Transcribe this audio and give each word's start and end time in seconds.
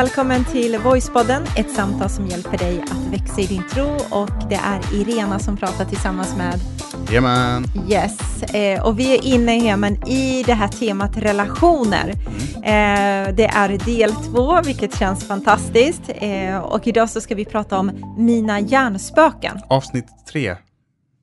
välkommen 0.00 0.44
till 0.44 0.78
Voicepodden, 0.78 1.42
ett 1.56 1.70
samtal 1.70 2.10
som 2.10 2.26
hjälper 2.26 2.58
dig 2.58 2.82
att 2.82 3.12
växa 3.12 3.40
i 3.40 3.46
din 3.46 3.62
tro 3.68 3.86
och 4.10 4.48
det 4.48 4.54
är 4.54 4.94
Irena 4.94 5.38
som 5.38 5.56
pratar 5.56 5.84
tillsammans 5.84 6.36
med 6.36 6.60
Jajamän. 7.08 7.64
Yes, 7.88 8.42
eh, 8.42 8.86
och 8.86 8.98
vi 8.98 9.14
är 9.14 9.24
inne 9.24 9.52
Heman, 9.52 10.08
i 10.08 10.42
det 10.46 10.54
här 10.54 10.68
temat 10.68 11.16
relationer. 11.16 12.08
Eh, 12.56 13.34
det 13.34 13.50
är 13.54 13.84
del 13.84 14.12
två, 14.12 14.62
vilket 14.62 14.98
känns 14.98 15.24
fantastiskt. 15.24 16.02
Eh, 16.14 16.58
och 16.58 16.86
idag 16.86 17.10
så 17.10 17.20
ska 17.20 17.34
vi 17.34 17.44
prata 17.44 17.78
om 17.78 17.90
mina 18.18 18.60
hjärnspöken. 18.60 19.58
Avsnitt 19.68 20.06
tre, 20.32 20.56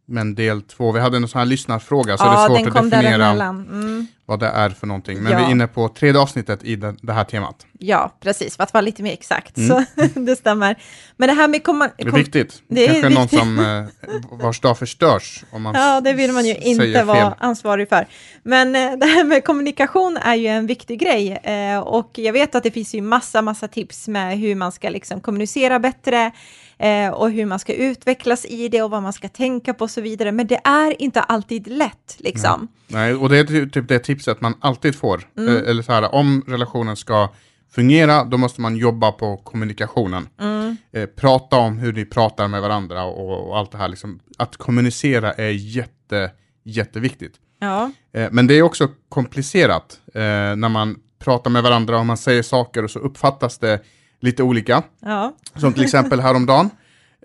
men 0.08 0.36
del 0.36 0.62
två. 0.62 0.92
Vi 0.92 1.00
hade 1.00 1.18
en 1.18 1.28
sån 1.28 1.40
här 1.40 1.46
lyssnarfråga, 1.46 2.18
så 2.18 2.26
ja, 2.26 2.30
det 2.32 2.38
är 2.38 2.48
svårt 2.64 2.76
att 2.78 2.92
definiera. 2.92 3.28
Mm. 3.30 4.08
vad 4.26 4.40
det 4.40 4.48
är 4.48 4.70
för 4.70 4.88
någonting. 4.88 5.20
Men 5.24 5.32
Ja. 5.32 5.38
vi 5.38 5.44
är 5.44 5.50
inne 5.52 5.68
på 5.68 5.90
tredje 5.90 6.22
avsnittet 6.22 6.64
i 6.64 6.76
det, 6.76 6.96
det 7.02 7.14
här 7.14 7.24
temat. 7.24 7.66
Ja, 7.80 8.18
precis, 8.20 8.56
för 8.56 8.64
att 8.64 8.74
vara 8.74 8.82
lite 8.82 9.04
mer 9.04 9.14
exakt. 9.14 9.58
Mm. 9.58 9.70
Så 9.70 10.02
det 10.20 10.36
stämmer. 10.36 10.76
Men 11.18 11.28
det 11.30 11.34
här 11.36 11.48
med 11.48 11.64
komma, 11.64 11.90
Det 11.98 12.04
är 12.08 12.12
viktigt. 12.12 12.62
det 12.68 12.88
är 12.88 13.02
Kanske 13.02 13.10
någon 13.10 13.22
viktigt. 13.24 13.40
som 13.40 13.60
eh, 13.60 14.38
vars 14.46 14.60
dag 14.60 14.78
förstörs 14.78 15.44
om 15.52 15.62
man 15.62 15.76
Ja, 15.78 16.02
det 16.02 16.14
vill 16.14 16.32
man 16.32 16.46
ju 16.46 16.56
inte 16.56 17.04
vara 17.04 17.36
ansvarig 17.40 17.90
för. 17.90 18.08
Men 18.44 18.76
eh, 18.76 18.92
det 18.98 19.06
här 19.06 19.24
med 19.24 19.44
kommunikation 19.44 20.18
är 20.18 20.36
ju 20.36 20.48
en 20.48 20.68
viktig 20.68 21.00
grej. 21.00 21.32
Eh, 21.32 21.80
och 21.80 22.12
jag 22.14 22.34
vet 22.34 22.56
att 22.56 22.64
det 22.64 22.72
finns 22.72 22.96
ju 22.96 23.02
massa, 23.02 23.42
massa 23.42 23.68
tips 23.68 24.08
med 24.08 24.38
hur 24.40 24.56
man 24.56 24.72
ska 24.72 24.90
liksom 24.90 25.22
kommunicera 25.22 25.80
bättre 25.80 26.32
eh, 26.80 27.10
och 27.14 27.32
hur 27.32 27.46
man 27.46 27.60
ska 27.60 27.74
utvecklas 27.74 28.46
i 28.46 28.68
det 28.70 28.82
och 28.82 28.92
vad 28.92 29.04
man 29.04 29.14
ska 29.14 29.28
tänka 29.30 29.74
på 29.74 29.84
och 29.84 29.92
så 29.92 30.02
vidare. 30.02 30.32
Men 30.32 30.48
det 30.48 30.60
är 30.64 31.02
inte 31.02 31.22
alltid 31.22 31.68
lätt 31.68 32.16
liksom. 32.18 32.68
Nej, 32.88 33.14
och 33.16 33.30
det 33.30 33.38
är 33.38 33.44
ty- 33.44 33.70
typ 33.70 33.88
det 33.88 34.00
tipset 34.00 34.42
man 34.42 34.54
alltid 34.60 34.96
får. 34.96 35.22
Mm. 35.38 35.56
Eh, 35.58 35.70
Eller 35.70 35.82
så 35.84 35.92
här, 35.92 36.16
om 36.16 36.44
relationen 36.48 36.96
ska 36.96 37.30
fungera, 37.72 38.24
då 38.24 38.38
måste 38.38 38.62
man 38.62 38.76
jobba 38.76 39.12
på 39.12 39.38
kommunikationen. 39.38 40.28
Mm. 40.40 40.78
Eh, 40.94 41.06
prata 41.06 41.56
om 41.58 41.78
hur 41.78 41.94
ni 41.94 42.06
pratar 42.06 42.48
med 42.48 42.62
varandra 42.62 43.04
och, 43.04 43.48
och 43.50 43.58
allt 43.58 43.72
det 43.72 43.78
här. 43.78 43.88
Liksom. 43.88 44.20
Att 44.38 44.58
kommunicera 44.58 45.34
är 45.34 45.50
jätte, 45.50 46.32
jätteviktigt. 46.64 47.34
Ja, 47.60 47.92
Eh, 48.14 48.28
Men 48.32 48.48
det 48.48 48.54
är 48.54 48.62
också 48.62 48.88
komplicerat 49.10 50.00
eh, 50.14 50.22
när 50.56 50.70
man 50.70 50.96
pratar 51.20 51.52
med 51.52 51.64
varandra 51.64 52.00
och 52.00 52.06
man 52.06 52.18
säger 52.18 52.44
saker 52.44 52.84
och 52.84 52.92
så 52.92 53.00
uppfattas 53.00 53.58
det 53.58 53.80
lite 54.20 54.44
olika. 54.44 54.84
ja, 55.00 55.34
Som 55.56 55.74
till 55.74 55.84
exempel 55.84 56.20
häromdagen 56.20 56.70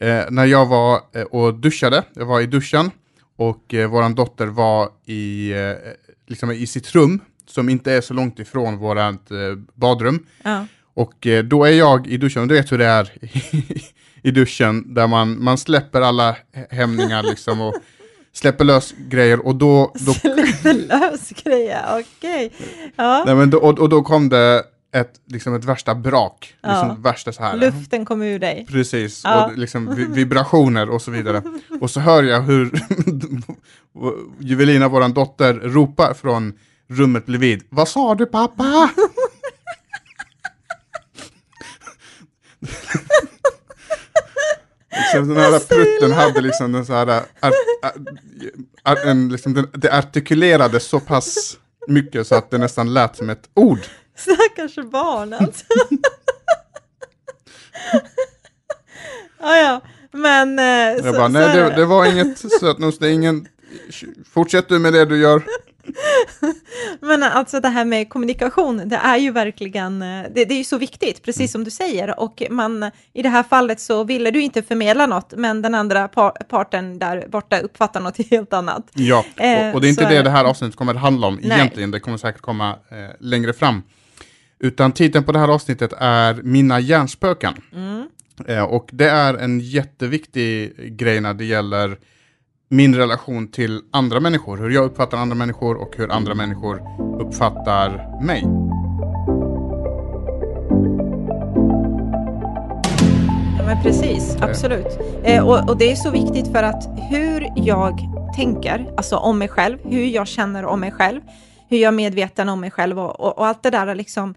eh, 0.01 0.25
när 0.31 0.45
jag 0.45 0.67
var 0.67 1.01
eh, 1.15 1.23
och 1.23 1.55
duschade, 1.55 2.05
jag 2.15 2.27
var 2.27 2.41
i 2.41 2.47
duschen 2.47 2.91
och 3.37 3.75
eh, 3.75 3.89
våran 3.91 4.15
dotter 4.15 4.47
var 4.47 4.89
i, 5.07 5.53
eh, 5.53 5.73
liksom 6.27 6.51
i 6.51 6.67
sitt 6.67 6.95
rum 6.95 7.20
som 7.47 7.69
inte 7.69 7.93
är 7.93 8.01
så 8.01 8.15
långt 8.15 8.39
ifrån 8.39 8.79
vårat 8.79 9.31
eh, 9.31 9.37
badrum. 9.75 10.27
ja. 10.43 10.67
Och 10.95 11.27
eh, 11.27 11.45
då 11.45 11.65
är 11.65 11.70
jag 11.70 12.07
i 12.07 12.17
duschen, 12.17 12.43
och 12.43 12.48
du 12.48 12.55
vet 12.55 12.73
hur 12.73 12.79
det 12.79 12.87
är 12.87 13.13
i 14.23 14.31
duschen, 14.31 14.95
där 14.95 15.07
man, 15.07 15.45
man 15.45 15.59
släpper 15.59 16.01
alla 16.01 16.37
hämningar 16.70 17.23
liksom 17.23 17.61
och 17.61 17.75
släpper 18.33 18.65
lös 18.65 18.95
grejer 19.09 19.47
och 19.47 19.57
då, 19.57 19.93
då 20.07 20.13
Släpper 20.13 20.75
lös 20.75 21.31
grejer, 21.45 21.85
okej. 22.01 22.53
Ja, 22.97 23.23
Nej, 23.27 23.35
men 23.35 23.51
då, 23.51 23.59
och, 23.59 23.79
och 23.79 23.89
då 23.89 24.03
kom 24.03 24.29
det 24.29 24.63
ett, 24.95 25.12
liksom 25.27 25.55
ett 25.55 25.65
värsta 25.65 25.95
brak. 25.95 26.55
Liksom 26.62 26.89
Ja. 26.89 26.97
värsta 26.98 27.33
så 27.33 27.43
här. 27.43 27.57
luften 27.57 28.05
kommer 28.05 28.27
ur 28.27 28.39
dig. 28.39 28.67
Precis, 28.71 29.21
Ja. 29.25 29.47
och 29.47 29.59
liksom 29.59 29.95
vi- 29.95 30.05
vibrationer 30.07 30.91
och 30.91 31.03
så 31.03 31.11
vidare. 31.11 31.43
Och 31.81 31.91
så 31.91 32.01
hör 32.01 32.23
jag 32.23 32.41
hur 32.43 32.71
Juvelina, 34.41 34.89
våran 34.89 35.13
dotter, 35.13 35.55
ropar 35.55 36.15
från 36.15 36.59
rummet 36.89 37.27
bredvid. 37.27 37.63
Vad 37.69 37.89
sa 37.89 38.14
du 38.14 38.27
pappa? 38.27 38.91
liksom 44.91 45.29
den 45.29 45.36
här 45.36 45.58
prutten 45.69 46.13
hade 46.13 46.41
liksom 46.41 46.73
den 46.73 46.86
så 46.86 46.92
här, 46.92 47.07
ar, 47.07 47.23
ar, 47.83 47.92
ar, 48.83 48.97
en, 49.07 49.29
liksom, 49.29 49.55
den, 49.55 49.67
det 49.73 49.98
artikulerade 49.98 50.81
så 50.81 51.01
pass 51.01 51.57
mycket 51.89 52.27
så 52.27 52.35
att 52.35 52.51
det 52.51 52.58
nästan 52.58 52.95
lät 52.95 53.17
som 53.17 53.31
ett 53.31 53.48
ord. 53.55 53.79
Stackars 54.17 54.74
barn 54.90 55.33
alltså. 55.33 55.64
ja, 59.40 59.56
ja, 59.56 59.80
men... 60.12 60.58
eh, 60.58 60.64
Jag 60.64 61.05
så- 61.05 61.12
bara, 61.12 61.28
nej 61.28 61.56
det, 61.56 61.70
det 61.77 61.84
var 61.84 62.06
inget 62.06 62.39
sötnos, 62.61 62.98
det 62.98 63.06
är 63.08 63.12
ingen... 63.12 63.48
Fortsätt 64.34 64.68
du 64.68 64.78
med 64.78 64.92
det 64.92 65.05
du 65.05 65.20
gör. 65.20 65.42
Men 67.01 67.22
alltså 67.22 67.61
det 67.61 67.68
här 67.68 67.84
med 67.84 68.08
kommunikation, 68.08 68.89
det 68.89 68.96
är 68.96 69.17
ju 69.17 69.30
verkligen, 69.30 70.02
eh, 70.02 70.22
det, 70.34 70.45
det 70.45 70.55
är 70.55 70.58
ju 70.58 70.64
så 70.64 70.78
viktigt, 70.78 71.22
precis 71.22 71.40
Mm. 71.40 71.48
som 71.48 71.64
du 71.64 71.70
säger. 71.70 72.20
Och 72.20 72.42
man, 72.51 72.90
i 73.12 73.22
det 73.22 73.28
här 73.28 73.42
fallet 73.42 73.80
så 73.80 74.05
ville 74.05 74.30
du 74.30 74.42
inte 74.42 74.62
förmedla 74.62 75.06
något, 75.06 75.33
men 75.36 75.62
den 75.62 75.74
andra 75.74 76.08
par, 76.08 76.30
parten 76.30 76.98
där 76.98 77.27
borta 77.28 77.58
uppfattar 77.58 78.01
något 78.01 78.17
helt 78.30 78.52
annat. 78.52 78.83
Ja, 78.95 79.24
Eh, 79.36 79.68
och, 79.68 79.74
och 79.74 79.80
det 79.80 79.86
är 79.86 79.90
inte 79.90 80.05
är 80.05 80.08
det 80.08 80.17
det. 80.17 80.22
det 80.22 80.30
här 80.30 80.45
avsnittet 80.45 80.77
kommer 80.77 80.95
att 80.95 81.01
handla 81.01 81.27
om 81.27 81.34
Nej. 81.42 81.58
egentligen, 81.58 81.90
det 81.90 82.01
kommer 82.01 82.17
säkert 82.18 82.40
komma 82.42 82.70
eh, 82.70 82.96
längre 83.20 83.52
fram. 83.52 83.83
Utan 84.64 84.92
titeln 84.92 85.24
på 85.24 85.33
det 85.33 85.39
här 85.39 85.48
avsnittet 85.48 85.92
är 85.98 86.34
Mina 86.42 86.80
hjärnspöken. 86.80 87.55
Mm. 87.73 88.08
Eh, 88.46 88.64
och 88.64 88.89
det 88.92 89.08
är 89.08 89.34
en 89.34 89.61
jätteviktig 89.61 90.73
grej 90.98 91.20
när 91.20 91.34
det 91.34 91.45
gäller 91.45 91.96
min 92.68 92.95
relation 92.95 93.48
till 93.48 93.80
andra 93.92 94.20
människor, 94.20 94.56
hur 94.56 94.70
jag 94.70 94.84
uppfattar 94.84 95.18
andra 95.18 95.34
människor 95.34 95.77
och 95.77 95.96
hur 95.96 96.12
andra 96.12 96.34
människor 96.34 96.83
uppfattar 97.20 98.20
mig. 98.24 98.42
Ja, 103.58 103.67
men 103.67 103.83
precis, 103.83 104.36
absolut. 104.40 104.98
Eh, 105.24 105.48
och, 105.48 105.70
och 105.70 105.78
det 105.78 105.92
är 105.92 105.96
så 105.96 106.11
viktigt 106.11 106.52
för 106.52 106.62
att 106.62 106.84
hur 107.11 107.48
jag 107.56 108.01
tänker, 108.36 108.92
alltså 108.96 109.17
om 109.17 109.39
mig 109.39 109.48
själv, 109.48 109.78
hur 109.84 110.06
jag 110.06 110.28
känner 110.28 110.64
om 110.64 110.80
mig 110.80 110.90
själv, 110.90 111.20
hur 111.72 111.78
jag 111.78 111.88
är 111.88 111.96
medveten 111.96 112.48
om 112.48 112.60
mig 112.60 112.70
själv 112.70 112.98
och, 112.98 113.20
och, 113.20 113.38
och 113.38 113.46
allt 113.46 113.62
det 113.62 113.70
där 113.70 113.94
liksom, 113.94 114.34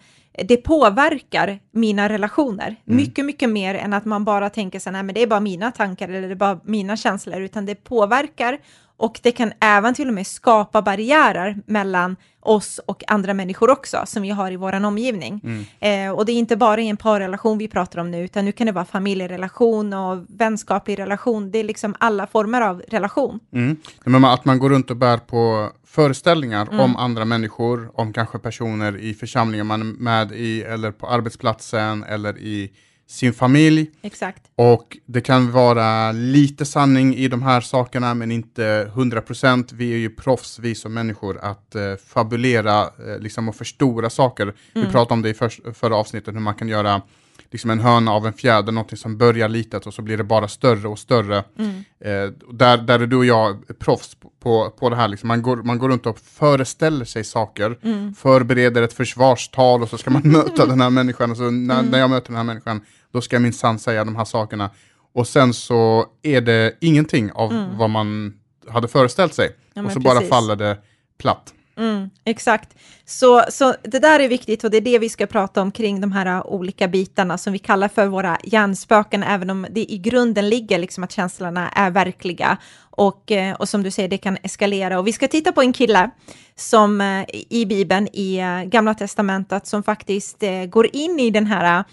det 0.47 0.57
påverkar 0.57 1.59
mina 1.71 2.09
relationer 2.09 2.75
mycket, 2.83 3.25
mycket 3.25 3.49
mer 3.49 3.75
än 3.75 3.93
att 3.93 4.05
man 4.05 4.25
bara 4.25 4.49
tänker 4.49 4.79
så 4.79 4.89
här, 4.89 4.91
nej 4.91 5.03
men 5.03 5.15
det 5.15 5.21
är 5.21 5.27
bara 5.27 5.39
mina 5.39 5.71
tankar 5.71 6.09
eller 6.09 6.21
det 6.21 6.33
är 6.33 6.35
bara 6.35 6.59
mina 6.63 6.97
känslor, 6.97 7.41
utan 7.41 7.65
det 7.65 7.75
påverkar 7.75 8.59
och 8.97 9.19
det 9.23 9.31
kan 9.31 9.51
även 9.59 9.93
till 9.93 10.07
och 10.07 10.13
med 10.13 10.27
skapa 10.27 10.81
barriärer 10.81 11.57
mellan 11.65 12.15
oss 12.39 12.79
och 12.85 13.03
andra 13.07 13.33
människor 13.33 13.69
också, 13.69 14.03
som 14.05 14.21
vi 14.21 14.29
har 14.29 14.51
i 14.51 14.55
vår 14.55 14.85
omgivning. 14.85 15.41
Eh, 15.79 16.11
och 16.11 16.25
det 16.25 16.31
är 16.31 16.35
inte 16.35 16.55
bara 16.55 16.81
i 16.81 16.87
en 16.87 16.97
parrelation 16.97 17.57
vi 17.57 17.67
pratar 17.67 17.99
om 17.99 18.11
nu, 18.11 18.23
utan 18.23 18.45
nu 18.45 18.51
kan 18.51 18.67
det 18.67 18.73
vara 18.73 18.85
familjerelation 18.85 19.93
och 19.93 20.25
vänskaplig 20.27 20.99
relation. 20.99 21.51
Det 21.51 21.59
är 21.59 21.63
liksom 21.63 21.95
alla 21.99 22.27
former 22.27 22.61
av 22.61 22.81
relation. 22.87 23.39
Mm. 23.53 23.77
Men 24.03 24.25
att 24.25 24.45
man 24.45 24.59
går 24.59 24.69
runt 24.69 24.91
och 24.91 24.97
bär 24.97 25.17
på 25.17 25.69
föreställningar 25.87 26.67
Mm. 26.67 26.79
om 26.79 26.95
andra 26.95 27.25
människor, 27.25 27.91
om 27.93 28.13
kanske 28.13 28.39
personer 28.39 28.97
i 28.97 29.13
församlingen 29.13 29.67
man 29.67 29.81
är 29.81 29.85
med 29.85 30.31
i, 30.31 30.61
eller 30.61 30.91
på 30.91 31.07
arbetsplatsen, 31.07 32.03
eller 32.03 32.37
i 32.37 32.71
sin 33.07 33.33
familj. 33.33 33.91
Exakt. 34.01 34.43
Och 34.55 34.97
det 35.05 35.21
kan 35.21 35.51
vara 35.51 36.11
lite 36.11 36.65
sanning 36.65 37.15
i 37.15 37.27
de 37.27 37.43
här 37.43 37.61
sakerna, 37.61 38.13
men 38.13 38.31
inte 38.31 38.91
100%. 38.95 39.73
Vi 39.73 39.93
är 39.93 39.97
ju 39.97 40.09
proffs, 40.09 40.59
vi 40.59 40.75
som 40.75 40.93
människor, 40.93 41.37
att 41.41 41.75
eh, 41.75 41.81
fabulera 42.07 42.81
eh, 42.81 43.19
liksom, 43.19 43.49
och 43.49 43.55
förstora 43.55 44.09
saker. 44.09 44.53
Vi 44.73 44.85
pratade 44.85 45.13
om 45.13 45.21
det 45.21 45.29
i 45.29 45.33
förs- 45.33 45.61
förra 45.73 45.95
avsnittet, 45.95 46.35
hur 46.35 46.39
man 46.39 46.55
kan 46.55 46.67
göra 46.67 47.01
liksom 47.51 47.69
en 47.69 47.79
höna 47.79 48.11
av 48.11 48.27
en 48.27 48.33
fjäder, 48.33 48.71
någonting 48.71 48.97
som 48.97 49.17
börjar 49.17 49.49
litet 49.49 49.87
och 49.87 49.93
så 49.93 50.01
blir 50.01 50.17
det 50.17 50.23
bara 50.23 50.47
större 50.47 50.87
och 50.87 50.99
större. 50.99 51.37
Eh, 51.37 52.31
där, 52.51 52.77
där 52.77 52.99
är 52.99 53.07
du 53.07 53.15
och 53.15 53.25
jag 53.25 53.77
proffs 53.79 54.17
på- 54.43 54.69
på, 54.79 54.89
det 54.89 54.95
här. 54.95 55.07
Liksom. 55.07 55.27
Man, 55.27 55.41
går, 55.41 55.57
man 55.57 55.79
går 55.79 55.89
runt 55.89 56.05
och 56.05 56.19
föreställer 56.19 57.05
sig 57.05 57.23
saker, 57.23 57.77
förbereder 58.15 58.81
ett 58.81 58.93
försvarstal 58.93 59.81
och 59.81 59.89
så 59.89 59.97
ska 59.97 60.09
man 60.09 60.21
möta 60.25 60.65
den 60.65 60.81
här 60.81 60.89
människan. 60.89 61.31
Och 61.31 61.37
så 61.37 61.51
när, 61.51 61.83
när 61.83 61.99
jag 61.99 62.09
möter 62.09 62.27
den 62.27 62.37
här 62.37 62.43
människan, 62.43 62.81
då 63.11 63.21
ska 63.21 63.35
jag 63.35 63.43
minsann 63.43 63.79
säga 63.79 64.05
de 64.05 64.15
här 64.15 64.25
sakerna. 64.25 64.69
Och 65.13 65.27
sen 65.27 65.53
så 65.53 66.05
är 66.21 66.41
det 66.41 66.77
ingenting 66.81 67.31
av 67.31 67.75
vad 67.77 67.89
man 67.89 68.33
hade 68.67 68.87
föreställt 68.87 69.33
sig. 69.33 69.55
men 69.73 69.85
och 69.85 69.91
så 69.91 69.99
bara 69.99 70.15
precis. 70.15 70.29
faller 70.29 70.55
det 70.55 70.77
platt. 71.17 71.53
Mm, 71.77 72.09
exakt. 72.25 72.75
Så, 73.05 73.43
så 73.49 73.75
det 73.83 73.99
där 73.99 74.19
är 74.19 74.27
viktigt 74.27 74.63
och 74.63 74.71
det 74.71 74.77
är 74.77 74.81
det 74.81 74.99
vi 74.99 75.09
ska 75.09 75.25
prata 75.25 75.61
om 75.61 75.71
kring 75.71 76.01
de 76.01 76.11
här 76.11 76.25
äh, 76.25 76.45
olika 76.45 76.87
bitarna 76.87 77.37
som 77.37 77.53
vi 77.53 77.59
kallar 77.59 77.87
för 77.87 78.07
våra 78.07 78.37
hjärnspöken, 78.43 79.23
även 79.23 79.49
om 79.49 79.67
det 79.69 79.91
i 79.91 79.97
grunden 79.97 80.49
ligger 80.49 80.79
liksom 80.79 81.03
att 81.03 81.11
känslorna 81.11 81.69
är 81.69 81.91
verkliga. 81.91 82.57
Och, 82.89 83.31
äh, 83.31 83.55
och 83.55 83.69
som 83.69 83.83
du 83.83 83.91
säger, 83.91 84.09
det 84.09 84.17
kan 84.17 84.37
eskalera. 84.43 84.99
Och 84.99 85.07
vi 85.07 85.13
ska 85.13 85.27
titta 85.27 85.51
på 85.51 85.61
en 85.61 85.73
kille 85.73 86.09
som 86.55 87.01
äh, 87.01 87.25
i 87.49 87.65
Bibeln, 87.65 88.07
i 88.07 88.41
Gamla 88.65 88.93
Testamentet, 88.93 89.67
som 89.67 89.83
faktiskt 89.83 90.43
går 90.69 90.95
in 90.95 91.19
i 91.19 91.29
den 91.29 91.45
här 91.45 91.83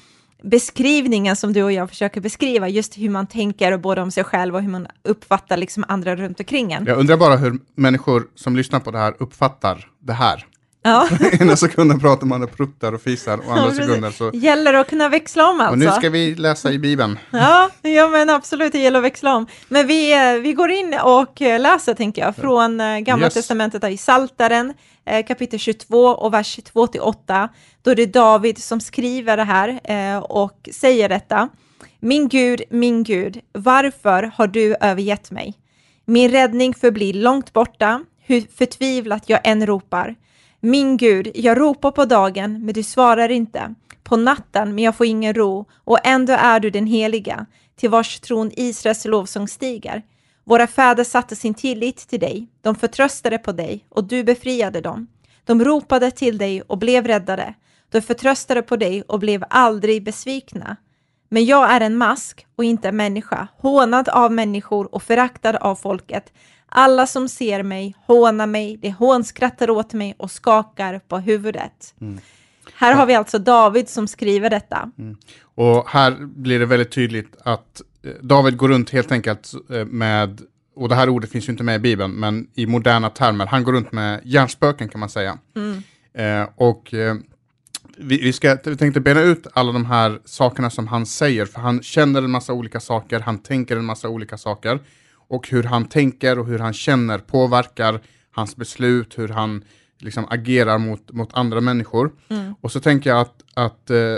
beskrivningen 0.43 1.37
som 1.37 1.53
du 1.53 1.63
och 1.63 1.73
jag 1.73 1.89
försöker 1.89 2.21
beskriva, 2.21 2.69
just 2.69 2.99
hur 2.99 3.11
man 3.11 3.27
tänker 3.27 3.77
både 3.77 4.03
om 4.03 4.11
sig 4.11 4.25
själv 4.25 4.55
och 4.55 4.63
hur 4.63 4.69
man 4.69 4.87
uppfattar 5.03 5.57
liksom 5.57 5.85
andra 5.89 6.17
runt 6.17 6.41
omkring 6.41 6.73
en. 6.73 6.87
Jag 6.87 6.99
undrar 6.99 7.17
bara 7.17 7.37
hur 7.37 7.59
människor 7.75 8.27
som 8.35 8.57
lyssnar 8.57 8.81
på 8.81 8.91
det 8.91 8.99
här 8.99 9.15
uppfattar 9.19 9.89
det 10.01 10.13
här. 10.13 10.47
Ja. 10.83 11.09
Ena 11.41 11.57
sekunden 11.57 12.01
pratar 12.01 12.27
man 12.27 12.43
och 12.43 12.57
pruttar 12.57 12.93
och 12.93 13.03
fisar 13.03 13.39
och 13.39 13.53
andra 13.53 13.69
Ja, 13.69 13.75
sekunden 13.75 14.13
så... 14.13 14.31
Gäller 14.35 14.73
det 14.73 14.81
att 14.81 14.89
kunna 14.89 15.09
växla 15.09 15.51
om 15.51 15.61
alltså? 15.61 15.73
Och 15.73 15.79
nu 15.79 15.91
ska 15.91 16.11
vi 16.11 16.35
läsa 16.35 16.73
i 16.73 16.79
Bibeln. 16.79 17.19
Ja, 17.31 17.71
ja, 17.83 18.09
men 18.09 18.31
absolut, 18.31 18.73
det 18.73 18.79
gäller 18.79 18.99
att 18.99 19.05
växla 19.05 19.37
om. 19.37 19.47
Men 19.69 19.87
vi, 19.87 20.13
eh, 20.13 20.43
vi 20.43 20.53
går 20.53 20.71
in 20.71 20.95
och 21.05 21.43
eh, 21.43 21.61
läser, 21.61 21.95
tänker 21.95 22.23
jag, 22.23 22.37
från 22.37 22.81
eh, 22.81 22.99
Gamla 22.99 23.27
Yes. 23.27 23.35
Testamentet, 23.35 23.85
i 23.85 23.97
Saltaren, 23.97 24.75
kapitel 25.29 25.59
22 25.59 26.07
och 26.07 26.35
vers 26.35 26.59
2-8. 26.59 27.49
Då 27.83 27.91
är 27.91 27.95
det 27.95 28.07
David 28.07 28.63
som 28.63 28.81
skriver 28.81 29.37
det 29.37 29.45
här 29.45 29.81
och 30.33 30.69
säger 30.73 31.09
detta. 31.09 31.49
Min 32.01 32.29
Gud, 32.29 32.63
min 32.71 33.05
Gud, 33.05 33.41
varför 33.53 34.33
har 34.35 34.47
du 34.47 34.77
övergett 34.81 35.31
mig? 35.31 35.55
Min 36.05 36.31
räddning 36.31 36.75
förblir 36.75 37.15
långt 37.15 37.53
borta, 37.53 38.05
hur 38.27 38.45
förtvivlat 38.57 39.23
jag 39.27 39.41
än 39.45 39.67
ropar. 39.67 40.15
Min 40.65 40.97
Gud, 40.97 41.31
jag 41.35 41.61
ropar 41.61 41.91
på 41.91 42.05
dagen, 42.05 42.65
men 42.65 42.75
du 42.75 42.83
svarar 42.83 43.29
inte. 43.29 43.75
På 44.03 44.17
natten, 44.17 44.75
men 44.75 44.85
jag 44.85 44.97
får 44.97 45.07
ingen 45.07 45.35
ro, 45.35 45.65
och 45.85 45.99
ändå 46.05 46.33
är 46.33 46.61
du 46.61 46.71
den 46.71 46.87
heliga, 46.87 47.47
till 47.77 47.91
vars 47.91 48.21
tron 48.21 48.51
Israels 48.57 49.05
lovsång 49.05 49.49
stiger. 49.49 50.03
Våra 50.45 50.67
fäder 50.67 51.05
satte 51.05 51.37
sin 51.37 51.55
tillit 51.55 51.97
till 51.97 52.21
dig, 52.21 52.49
de 52.61 52.75
förtröstade 52.75 53.39
på 53.39 53.53
dig, 53.53 53.87
och 53.89 54.05
du 54.05 54.25
befriade 54.25 54.81
dem. 54.81 55.07
De 55.45 55.65
ropade 55.65 56.11
till 56.11 56.39
dig 56.39 56.63
och 56.63 56.79
blev 56.79 57.07
räddade. 57.07 57.55
De 57.91 58.01
förtröstade 58.01 58.63
på 58.63 58.77
dig 58.77 59.03
och 59.03 59.19
blev 59.19 59.45
aldrig 59.51 60.05
besvikna. 60.05 60.77
Men 61.29 61.45
jag 61.45 61.73
är 61.73 61.81
en 61.81 61.97
mask 61.97 62.47
och 62.57 62.65
inte 62.65 62.89
en 62.89 62.97
människa, 62.97 63.49
hånad 63.59 64.09
av 64.09 64.33
människor 64.33 64.95
och 64.95 65.03
föraktad 65.03 65.57
av 65.57 65.75
folket. 65.75 66.33
Alla 66.75 67.07
som 67.07 67.29
ser 67.29 67.63
mig 67.63 67.95
hånar 68.07 68.47
mig, 68.47 68.77
de 68.77 68.91
hånskrattar 68.91 69.71
åt 69.71 69.93
mig 69.93 70.15
och 70.19 70.31
skakar 70.31 70.99
på 70.99 71.19
huvudet. 71.19 71.95
Här 72.75 72.95
har 72.95 73.07
vi 73.07 73.15
alltså 73.15 73.39
David 73.39 73.89
som 73.89 74.09
skriver 74.09 74.51
detta. 74.51 74.91
Och 75.55 75.89
här 75.89 76.17
blir 76.21 76.59
det 76.59 76.67
väldigt 76.67 76.93
tydligt 76.93 77.37
att 77.45 77.83
eh, 78.05 78.11
David 78.23 78.57
går 78.57 78.69
runt 78.69 78.91
helt 78.91 79.13
enkelt 79.13 79.53
eh, 79.71 79.85
med, 79.85 80.41
och 80.77 80.89
det 80.89 80.95
här 80.95 81.09
ordet 81.09 81.31
finns 81.31 81.49
ju 81.49 81.51
inte 81.51 81.65
med 81.65 81.77
i 81.77 81.79
Bibeln, 81.79 82.13
men 82.13 82.47
i 82.55 82.67
moderna 82.67 83.11
termer, 83.11 83.47
han 83.47 83.65
går 83.65 83.73
runt 83.73 83.93
med 83.93 84.21
hjärnspöken 84.25 84.89
kan 84.89 85.01
man 85.01 85.09
säga. 85.09 85.39
Eh, 86.15 86.49
och 86.57 86.95
eh, 86.95 87.15
vi, 87.97 88.19
vi, 88.19 88.33
ska, 88.33 88.59
vi 88.65 88.77
tänkte 88.77 89.01
bena 89.01 89.21
ut 89.21 89.47
alla 89.53 89.73
de 89.73 89.87
här 89.87 90.21
sakerna 90.25 90.71
som 90.71 90.89
han 90.89 91.07
säger, 91.07 91.47
för 91.47 91.61
han 91.61 91.83
känner 91.83 92.23
en 92.23 92.31
massa 92.31 92.53
olika 92.53 92.81
saker, 92.81 93.21
han 93.21 93.39
tänker 93.39 93.77
en 93.77 93.85
massa 93.85 94.09
olika 94.09 94.39
saker. 94.39 94.79
Och 95.33 95.49
hur 95.49 95.63
han 95.63 95.85
tänker 95.85 96.39
och 96.39 96.47
hur 96.47 96.59
han 96.59 96.73
känner 96.73 97.19
påverkar 97.19 98.01
hans 98.31 98.57
beslut, 98.57 99.19
hur 99.19 99.29
han 99.29 99.65
liksom 99.99 100.27
agerar 100.31 100.79
mot, 100.79 101.13
mot 101.13 101.29
andra 101.33 101.61
människor. 101.61 102.13
Och 102.61 102.73
så 102.73 102.81
tänker 102.81 103.11
jag 103.11 103.21
att, 103.21 103.43
att 103.55 103.91
eh, 103.91 104.17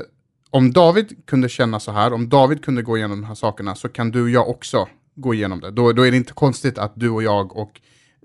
om 0.51 0.73
David 0.73 1.27
kunde 1.27 1.49
känna 1.49 1.81
så 1.81 1.93
här, 1.93 2.13
om 2.13 2.29
David 2.29 2.65
kunde 2.65 2.83
gå 2.83 2.97
igenom 2.97 3.21
de 3.21 3.27
här 3.27 3.35
sakerna, 3.35 3.75
så 3.75 3.89
kan 3.89 4.11
du 4.11 4.23
och 4.23 4.31
jag 4.31 4.49
också 4.49 4.89
gå 5.15 5.35
igenom 5.35 5.61
det. 5.61 5.71
Då, 5.71 5.93
då 5.93 6.03
är 6.03 6.11
det 6.11 6.17
inte 6.17 6.33
konstigt 6.33 6.79
att 6.79 6.93
du 6.95 7.11
och 7.11 7.23
jag 7.23 7.57
och 7.57 7.81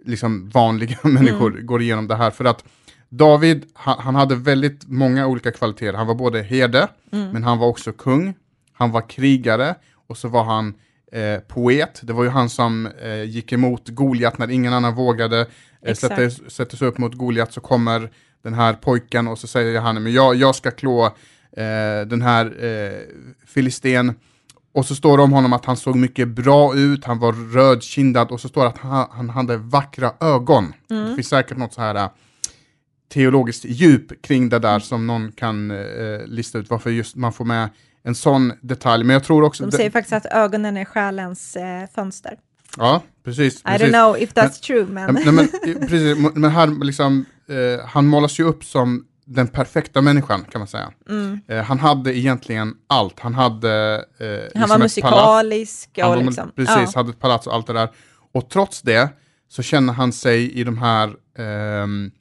liksom 0.06 0.50
vanliga 0.50 0.98
människor 1.04 1.52
går 1.52 1.82
igenom 1.82 2.08
det 2.08 2.16
här. 2.16 2.32
För 2.32 2.46
att 2.46 2.64
David, 3.10 3.66
han, 3.74 4.00
han 4.00 4.16
hade 4.16 4.36
väldigt 4.36 4.88
många 4.88 5.28
olika 5.28 5.52
kvaliteter. 5.52 5.94
Han 5.94 6.08
var 6.08 6.16
både 6.16 6.42
herde, 6.42 6.88
men 7.34 7.44
han 7.44 7.58
var 7.58 7.68
också 7.68 7.92
kung. 7.92 8.34
Han 8.74 8.92
var 8.92 9.10
krigare 9.10 9.76
och 10.08 10.18
så 10.18 10.28
var 10.28 10.44
han 10.44 10.74
eh, 11.12 11.40
poet. 11.40 12.00
Det 12.04 12.14
var 12.14 12.24
ju 12.24 12.30
han 12.30 12.50
som 12.50 12.88
eh, 13.02 13.24
gick 13.24 13.52
emot 13.52 13.90
Goliat 13.90 14.38
när 14.38 14.52
ingen 14.52 14.74
annan 14.74 14.96
vågade 14.96 15.48
eh, 15.86 15.96
sätta, 15.96 16.30
sätta 16.30 16.78
sig 16.78 16.88
upp 16.88 16.98
mot 16.98 17.14
Goliat. 17.14 17.54
Så 17.54 17.62
kommer 17.62 18.10
den 18.44 18.54
här 18.54 18.74
pojken 18.74 19.28
och 19.28 19.40
så 19.40 19.48
säger 19.48 19.80
han, 19.82 20.04
men 20.04 20.14
jag, 20.14 20.36
jag 20.36 20.56
ska 20.56 20.72
klå 20.72 21.06
eh, 21.52 22.08
den 22.08 22.22
här 22.22 22.66
eh, 22.66 23.00
filisten. 23.48 24.16
Och 24.72 24.86
så 24.86 24.96
står 24.96 25.18
det 25.18 25.24
om 25.24 25.32
honom 25.32 25.54
att 25.54 25.66
han 25.66 25.78
såg 25.78 25.96
mycket 25.96 26.28
bra 26.28 26.76
ut, 26.76 27.06
han 27.06 27.20
var 27.20 27.54
rödkindad 27.54 28.32
och 28.32 28.42
så 28.42 28.48
står 28.48 28.62
det 28.62 28.68
att 28.68 28.78
han, 28.78 29.08
han 29.12 29.30
hade 29.30 29.58
vackra 29.58 30.14
ögon. 30.20 30.74
Det 30.88 31.16
finns 31.16 31.30
säkert 31.30 31.58
något 31.58 31.74
så 31.74 31.82
här 31.82 31.96
eh, 31.96 32.10
teologiskt 33.14 33.66
djup 33.66 34.22
kring 34.22 34.50
det 34.50 34.60
där 34.60 34.80
som 34.80 35.08
någon 35.08 35.32
kan 35.32 35.72
eh, 35.72 36.26
lista 36.26 36.58
ut 36.58 36.70
varför 36.70 36.90
just 36.90 37.16
man 37.16 37.34
får 37.34 37.46
med 37.46 37.70
en 38.10 38.16
sån 38.16 38.54
detalj. 38.62 39.04
Men 39.04 39.14
jag 39.14 39.24
tror 39.24 39.44
också... 39.44 39.66
De 39.66 39.72
säger 39.72 39.90
faktiskt 39.90 40.14
att 40.14 40.26
ögonen 40.26 40.78
är 40.78 40.86
själens 40.86 41.56
eh, 41.56 41.88
fönster. 41.96 42.38
Ja, 42.78 43.02
precis. 43.24 43.60
I 43.60 43.64
precis. 43.64 43.88
don't 43.88 43.92
know 43.92 44.18
if 44.18 44.34
that's 44.34 44.62
true, 44.62 44.86
men... 44.86 45.14
Nej, 45.14 45.32
men, 45.32 45.48
precis, 45.80 46.18
men 46.36 46.52
här 46.52 46.86
liksom, 46.86 47.26
eh, 47.50 47.86
han 47.86 48.08
målas 48.08 48.40
ju 48.40 48.44
upp 48.44 48.64
som 48.64 49.06
den 49.26 49.48
perfekta 49.48 50.02
människan 50.02 50.46
kan 50.52 50.60
man 50.60 50.68
säga. 50.68 50.92
Eh, 51.48 51.64
han 51.64 51.80
hade 51.80 52.18
egentligen 52.18 52.74
allt. 52.88 53.20
Han 53.20 53.34
hade... 53.34 54.06
Eh, 54.20 54.28
Han 54.28 54.40
liksom 54.44 54.70
var 54.70 54.78
musikalisk 54.78 55.90
Han 55.98 56.10
och 56.10 56.16
var, 56.16 56.24
liksom... 56.24 56.52
precis, 56.56 56.76
ja. 56.76 56.92
hade 56.96 57.10
ett 57.10 57.20
palats 57.20 57.48
och 57.48 57.54
allt 57.56 57.68
det 57.68 57.74
där. 57.74 57.90
Och 58.34 58.50
trots 58.50 58.82
det 58.82 59.10
så 59.50 59.62
känner 59.62 59.94
han 59.94 60.12
sig 60.12 60.52
i 60.52 60.64
de 60.64 60.78
här 60.78 61.14
ehm, 61.38 62.12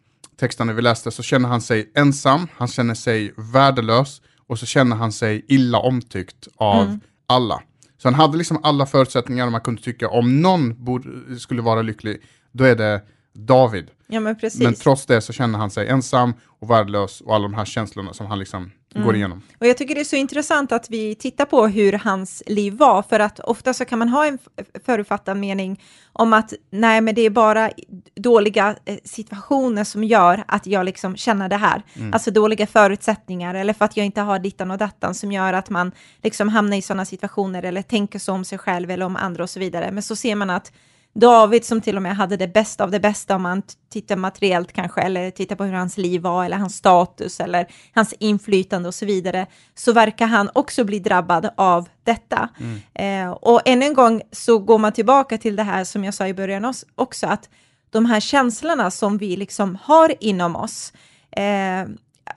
texterna 0.40 0.72
vi 0.72 0.82
läste, 0.82 1.10
så 1.10 1.22
känner 1.22 1.48
han 1.48 1.60
sig 1.60 1.92
ensam, 1.94 2.48
han 2.56 2.68
känner 2.68 2.94
sig 2.94 3.34
värdelös 3.36 4.20
och 4.48 4.58
så 4.58 4.66
känner 4.66 4.96
han 4.96 5.12
sig 5.12 5.44
illa 5.48 5.78
omtyckt 5.78 6.48
av 6.56 6.82
Mm. 6.86 7.00
alla. 7.26 7.62
Så 7.98 8.08
han 8.08 8.14
hade 8.14 8.36
liksom 8.38 8.60
alla 8.62 8.86
förutsättningar 8.86 9.50
man 9.50 9.60
kunde 9.60 9.82
tycka 9.82 10.08
om 10.08 10.40
någon 10.42 10.84
borde, 10.84 11.38
skulle 11.38 11.62
vara 11.62 11.82
lycklig, 11.82 12.22
då 12.52 12.64
är 12.64 12.76
det 12.76 13.02
David. 13.34 13.90
ja, 14.06 14.20
men. 14.20 14.36
Men 14.60 14.74
trots 14.74 15.06
det 15.06 15.20
så 15.20 15.32
känner 15.32 15.58
han 15.58 15.70
sig 15.70 15.88
ensam 15.88 16.32
och 16.60 16.70
värdelös 16.70 17.20
och 17.20 17.34
alla 17.34 17.42
de 17.42 17.54
här 17.54 17.64
känslorna 17.64 18.12
som 18.12 18.26
han 18.26 18.38
liksom 18.38 18.70
Mm. 18.94 19.06
går 19.06 19.16
igenom. 19.16 19.42
Och 19.58 19.66
jag 19.66 19.76
tycker 19.76 19.94
det 19.94 20.00
är 20.00 20.04
så 20.04 20.16
intressant 20.16 20.72
att 20.72 20.90
vi 20.90 21.14
tittar 21.14 21.44
på 21.44 21.66
hur 21.66 21.92
hans 21.92 22.42
liv 22.46 22.76
var, 22.76 23.02
för 23.02 23.20
att 23.20 23.40
ofta 23.40 23.74
så 23.74 23.84
kan 23.84 23.98
man 23.98 24.08
ha 24.08 24.26
en 24.26 24.38
förutfattad 24.84 25.36
mening 25.36 25.80
om 26.12 26.32
att 26.32 26.52
nej, 26.70 27.00
men 27.00 27.14
det 27.14 27.22
är 27.22 27.30
bara 27.30 27.70
dåliga 28.14 28.76
eh, 28.84 28.96
situationer 29.04 29.84
som 29.84 30.04
gör 30.04 30.44
att 30.48 30.66
jag 30.66 30.84
liksom 30.84 31.16
känner 31.16 31.48
det 31.48 31.56
här. 31.56 31.82
Alltså 32.12 32.30
dåliga 32.30 32.66
förutsättningar 32.66 33.54
eller 33.54 33.72
för 33.72 33.84
att 33.84 33.96
jag 33.96 34.06
inte 34.06 34.20
har 34.20 34.38
dittan 34.38 34.70
och 34.70 34.78
dattan 34.78 35.14
som 35.14 35.32
gör 35.32 35.52
att 35.52 35.70
man 35.70 35.92
liksom 36.22 36.48
hamnar 36.48 36.76
i 36.76 36.82
sådana 36.82 37.04
situationer 37.04 37.62
eller 37.62 37.82
tänker 37.82 38.18
så 38.18 38.32
om 38.32 38.44
sig 38.44 38.58
själv 38.58 38.90
eller 38.90 39.06
om 39.06 39.16
andra 39.16 39.42
och 39.42 39.50
så 39.50 39.60
vidare. 39.60 39.90
Men 39.90 40.02
så 40.02 40.16
ser 40.16 40.34
man 40.34 40.50
att 40.50 40.72
David 41.14 41.64
som 41.64 41.80
till 41.80 41.96
och 41.96 42.02
med 42.02 42.16
hade 42.16 42.36
det 42.36 42.48
bästa 42.48 42.84
av 42.84 42.90
det 42.90 43.00
bästa 43.00 43.36
om 43.36 43.42
man 43.42 43.62
tittar 43.92 44.16
materiellt 44.16 44.72
kanske, 44.72 45.00
eller 45.00 45.30
tittar 45.30 45.56
på 45.56 45.64
hur 45.64 45.72
hans 45.72 45.98
liv 45.98 46.22
var, 46.22 46.44
eller 46.44 46.56
hans 46.56 46.76
status, 46.76 47.40
eller 47.40 47.66
hans 47.94 48.14
inflytande 48.18 48.88
och 48.88 48.94
så 48.94 49.06
vidare, 49.06 49.46
så 49.74 49.92
verkar 49.92 50.26
han 50.26 50.50
också 50.54 50.84
bli 50.84 50.98
drabbad 50.98 51.50
av 51.56 51.88
detta. 52.04 52.48
Eh, 52.94 53.30
och 53.30 53.62
än 53.64 53.82
en 53.82 53.94
gång 53.94 54.22
så 54.32 54.58
går 54.58 54.78
man 54.78 54.92
tillbaka 54.92 55.38
till 55.38 55.56
det 55.56 55.62
här 55.62 55.84
som 55.84 56.04
jag 56.04 56.14
sa 56.14 56.28
i 56.28 56.34
början 56.34 56.74
också, 56.94 57.26
att 57.26 57.48
de 57.90 58.06
här 58.06 58.20
känslorna 58.20 58.90
som 58.90 59.18
vi 59.18 59.36
liksom 59.36 59.78
har 59.82 60.14
inom 60.20 60.56
oss, 60.56 60.92
eh, 61.30 61.84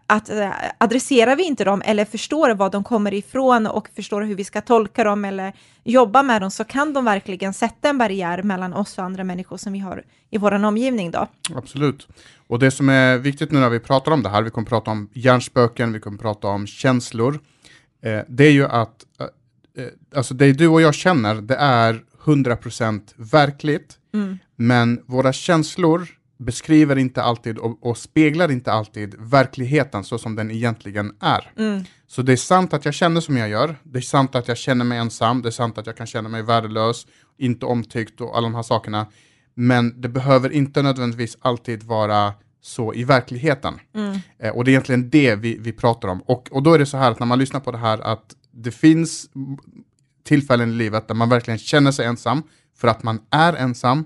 att 0.08 0.30
eh, 0.30 0.50
adresserar 0.78 1.36
vi 1.36 1.44
inte 1.44 1.64
dem 1.64 1.82
eller 1.86 2.06
förstår 2.06 2.56
var 2.56 2.70
de 2.70 2.84
kommer 2.84 3.14
ifrån 3.14 3.68
och 3.68 3.90
förstår 3.96 4.22
hur 4.22 4.36
vi 4.36 4.44
ska 4.44 4.62
tolka 4.62 5.04
dem 5.04 5.26
eller 5.26 5.54
jobba 5.84 6.24
med 6.24 6.42
dem 6.42 6.52
så 6.52 6.64
kan 6.64 6.94
de 6.94 7.06
verkligen 7.06 7.54
sätta 7.54 7.90
en 7.90 7.98
barriär 7.98 8.44
mellan 8.44 8.74
oss 8.74 8.98
och 8.98 9.04
andra 9.04 9.24
människor 9.24 9.58
som 9.58 9.74
vi 9.74 9.80
har 9.80 10.04
i 10.30 10.38
vår 10.38 10.66
omgivning 10.66 11.12
då. 11.12 11.28
Absolut. 11.56 12.08
Och 12.48 12.60
det 12.60 12.72
som 12.72 12.90
är 12.90 13.18
viktigt 13.18 13.52
nu 13.52 13.60
när 13.60 13.70
vi 13.70 13.80
pratar 13.80 14.12
om 14.12 14.24
det 14.24 14.30
här, 14.30 14.42
vi 14.42 14.50
kommer 14.50 14.68
prata 14.68 14.92
om 14.92 15.10
hjärnspöken, 15.14 15.94
vi 15.94 16.00
kommer 16.00 16.18
prata 16.18 16.48
om 16.48 16.68
känslor, 16.68 17.40
eh, 18.04 18.20
det 18.28 18.44
är 18.44 18.52
ju 18.52 18.66
att 18.66 19.06
eh, 19.78 19.86
alltså 20.16 20.34
det 20.34 20.54
du 20.54 20.68
och 20.68 20.82
jag 20.82 20.94
känner, 20.94 21.36
det 21.36 21.56
är 21.56 22.04
100% 22.24 23.02
verkligt, 23.16 23.98
men 24.56 25.02
våra 25.06 25.34
känslor 25.34 26.08
beskriver 26.42 26.98
inte 26.98 27.24
alltid 27.24 27.58
och, 27.58 27.78
och 27.82 27.98
speglar 27.98 28.52
inte 28.52 28.72
alltid 28.72 29.16
verkligheten 29.20 30.04
så 30.04 30.18
som 30.18 30.36
den 30.36 30.52
egentligen 30.52 31.16
är. 31.20 31.52
Så 32.08 32.22
det 32.22 32.32
är 32.32 32.38
sant 32.38 32.74
att 32.74 32.86
jag 32.86 32.94
känner 32.94 33.22
som 33.22 33.38
jag 33.38 33.50
gör, 33.50 33.76
det 33.84 34.00
är 34.00 34.02
sant 34.02 34.36
att 34.36 34.48
jag 34.48 34.58
känner 34.58 34.86
mig 34.86 34.98
ensam, 34.98 35.42
det 35.42 35.50
är 35.50 35.52
sant 35.52 35.78
att 35.78 35.86
jag 35.86 35.98
kan 35.98 36.08
känna 36.08 36.30
mig 36.30 36.44
värdelös, 36.44 37.08
inte 37.38 37.66
omtyckt 37.66 38.22
och 38.22 38.38
alla 38.38 38.48
de 38.48 38.56
här 38.56 38.64
sakerna. 38.64 39.08
Men 39.54 40.02
det 40.02 40.10
behöver 40.10 40.52
inte 40.52 40.82
nödvändigtvis 40.82 41.38
alltid 41.42 41.84
vara 41.84 42.34
så 42.62 42.94
i 42.94 43.04
verkligheten. 43.04 43.80
Eh, 44.40 44.50
och 44.50 44.64
det 44.64 44.70
är 44.70 44.74
egentligen 44.74 45.10
det 45.10 45.36
vi, 45.36 45.58
vi 45.60 45.74
pratar 45.74 46.08
om. 46.08 46.22
Och, 46.22 46.52
och 46.52 46.64
då 46.64 46.74
är 46.74 46.80
det 46.80 46.86
så 46.86 46.98
här 46.98 47.12
att 47.12 47.20
när 47.20 47.28
man 47.28 47.40
lyssnar 47.40 47.60
på 47.60 47.72
det 47.72 47.78
här 47.78 48.00
att 48.00 48.36
det 48.52 48.72
finns 48.72 49.30
mm, 49.36 49.58
tillfällen 50.24 50.70
i 50.70 50.74
livet 50.74 51.08
där 51.08 51.16
man 51.16 51.30
verkligen 51.30 51.58
känner 51.58 51.92
sig 51.92 52.06
ensam 52.06 52.44
för 52.78 52.88
att 52.88 53.04
man 53.04 53.20
är 53.30 53.54
ensam. 53.54 54.04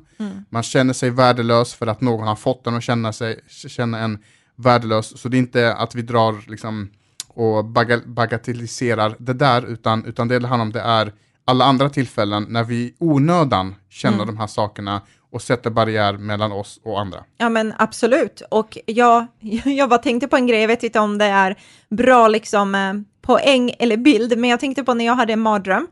Man 0.49 0.63
känner 0.63 0.93
sig 0.93 1.09
värdelös 1.09 1.73
för 1.73 1.87
att 1.87 2.01
någon 2.01 2.27
har 2.27 2.35
fått 2.35 2.67
en 2.67 2.75
att 2.75 2.83
känna, 2.83 3.13
sig, 3.13 3.39
känna 3.47 3.99
en 3.99 4.17
värdelös. 4.55 5.21
Så 5.21 5.29
det 5.29 5.37
är 5.37 5.39
inte 5.39 5.73
att 5.73 5.95
vi 5.95 6.01
drar 6.01 6.49
liksom 6.49 6.89
och 7.27 7.65
baga- 7.65 8.01
bagatelliserar 8.05 9.15
det 9.19 9.33
där, 9.33 9.65
utan, 9.65 10.05
utan 10.05 10.27
det 10.27 10.39
det 10.39 10.47
handlar 10.47 10.65
om 10.65 10.71
det 10.71 10.79
är 10.81 11.13
alla 11.45 11.65
andra 11.65 11.89
tillfällen 11.89 12.45
när 12.49 12.63
vi 12.63 12.75
i 12.75 12.93
onödan 12.99 13.75
känner 13.89 14.15
Mm. 14.15 14.27
de 14.27 14.37
här 14.37 14.47
sakerna 14.47 15.01
och 15.31 15.41
sätter 15.41 15.69
barriär 15.69 16.13
mellan 16.17 16.51
oss 16.51 16.79
och 16.83 16.99
andra. 16.99 17.23
Ja 17.37 17.49
men 17.49 17.73
absolut. 17.77 18.41
Och 18.51 18.77
jag, 18.85 19.25
jag 19.65 19.89
bara 19.89 19.99
tänkte 19.99 20.27
på 20.27 20.35
en 20.35 20.47
grej, 20.47 20.61
jag 20.61 20.67
vet 20.67 20.83
inte 20.83 20.99
om 20.99 21.17
det 21.17 21.25
är 21.25 21.55
bra 21.89 22.27
liksom 22.27 22.75
eh, 22.75 22.93
poäng 23.21 23.71
eller 23.79 23.97
bild, 23.97 24.37
men 24.37 24.49
jag 24.49 24.59
tänkte 24.59 24.83
på 24.83 24.93
när 24.93 25.05
jag 25.05 25.15
hade 25.15 25.33
en 25.33 25.39
mardröm 25.39 25.87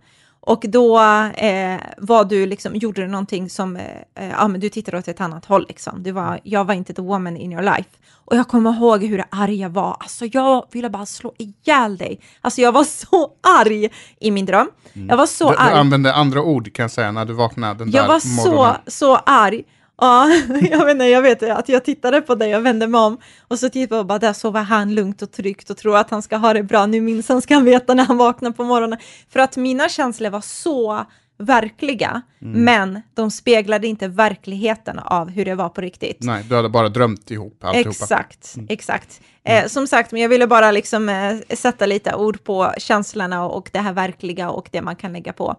och 0.46 0.66
då 0.68 1.00
eh, 1.38 1.80
var 1.98 2.26
du 2.26 2.46
liksom, 2.46 2.76
gjorde 2.76 3.02
du 3.02 3.08
någonting 3.08 3.50
som, 3.50 3.76
eh, 3.76 3.84
eh, 4.16 4.30
ja 4.30 4.48
men 4.48 4.62
du 4.62 4.70
tittade 4.70 4.98
åt 4.98 5.08
ett 5.08 5.22
annat 5.22 5.46
håll 5.46 5.66
liksom. 5.68 6.04
Du 6.04 6.12
var, 6.12 6.40
jag 6.44 6.66
var 6.66 6.74
inte 6.74 6.94
the 6.94 7.02
woman 7.02 7.38
in 7.38 7.52
your 7.52 7.64
life. 7.64 7.90
Och 8.26 8.36
jag 8.36 8.48
kommer 8.48 8.74
ihåg 8.74 9.04
hur 9.04 9.24
arg 9.30 9.56
jag 9.62 9.70
var. 9.70 9.98
Alltså 10.00 10.26
jag 10.26 10.66
ville 10.72 10.90
bara 10.90 11.06
slå 11.06 11.34
ihjäl 11.38 11.98
dig. 11.98 12.20
Alltså 12.42 12.62
jag 12.62 12.72
var 12.72 12.84
så 13.10 13.32
arg 13.62 13.90
i 14.20 14.32
min 14.32 14.46
dröm. 14.46 14.68
Jag 14.94 15.18
var 15.18 15.26
så 15.26 15.50
Du, 15.50 15.56
du 15.56 15.62
arg. 15.62 15.74
använde 15.74 16.14
andra 16.14 16.42
ord 16.42 16.74
kan 16.74 16.84
jag 16.84 16.92
säga 16.92 17.12
när 17.12 17.26
du 17.26 17.34
vaknade 17.34 17.74
den 17.80 17.92
Jag 17.92 18.04
där 18.04 18.08
var 18.08 18.20
så, 18.20 18.52
morgonen. 18.52 18.76
så 18.88 19.16
arg. 19.16 19.64
Ja, 20.02 20.28
jag 20.62 20.86
vet, 20.86 20.92
inte, 20.92 21.06
jag 21.06 21.22
vet 21.22 21.44
att 21.44 21.70
jag 21.70 21.86
tittade 21.86 22.22
på 22.22 22.36
dig 22.36 22.56
och 22.56 22.66
vände 22.66 22.88
mig 22.88 23.02
om 23.02 23.18
och 23.48 23.60
så 23.60 23.70
tittade 23.70 23.96
jag 23.96 24.00
och 24.02 24.06
bara, 24.08 24.20
där 24.20 24.34
sover 24.34 24.62
han 24.64 24.96
lugnt 24.96 25.22
och 25.22 25.32
tryggt 25.32 25.70
och 25.70 25.78
tror 25.78 25.98
att 25.98 26.10
han 26.10 26.22
ska 26.22 26.38
ha 26.38 26.54
det 26.54 26.64
bra. 26.64 26.86
Nu 26.86 27.02
minsann 27.02 27.42
ska 27.42 27.54
han 27.54 27.66
veta 27.66 27.94
när 27.94 28.06
han 28.06 28.18
vaknar 28.18 28.52
på 28.52 28.64
morgonen. 28.64 29.00
För 29.30 29.40
att 29.40 29.58
mina 29.58 29.90
känslor 29.90 30.30
var 30.30 30.42
så 30.42 31.06
verkliga, 31.40 32.22
Mm. 32.42 32.64
men 32.64 33.02
de 33.14 33.32
speglade 33.32 33.88
inte 33.88 34.08
verkligheten 34.08 35.00
av 35.00 35.30
hur 35.30 35.46
det 35.46 35.56
var 35.56 35.70
på 35.70 35.82
riktigt. 35.82 36.18
Nej, 36.20 36.46
du 36.50 36.56
hade 36.56 36.70
bara 36.70 36.90
drömt 36.90 37.32
ihop 37.32 37.64
alltihopa. 37.64 37.90
Exakt, 37.90 38.56
exakt. 38.70 39.22
Eh, 39.44 39.66
som 39.68 39.88
sagt, 39.88 40.12
men 40.12 40.22
jag 40.22 40.30
ville 40.30 40.48
bara 40.48 40.72
liksom 40.72 41.10
eh, 41.10 41.36
sätta 41.56 41.86
lite 41.86 42.16
ord 42.16 42.44
på 42.44 42.74
känslorna 42.78 43.46
och, 43.46 43.58
och 43.58 43.70
det 43.74 43.80
här 43.80 43.94
verkliga 43.94 44.50
och 44.50 44.70
det 44.72 44.82
man 44.82 44.96
kan 44.96 45.14
lägga 45.14 45.34
på. 45.34 45.56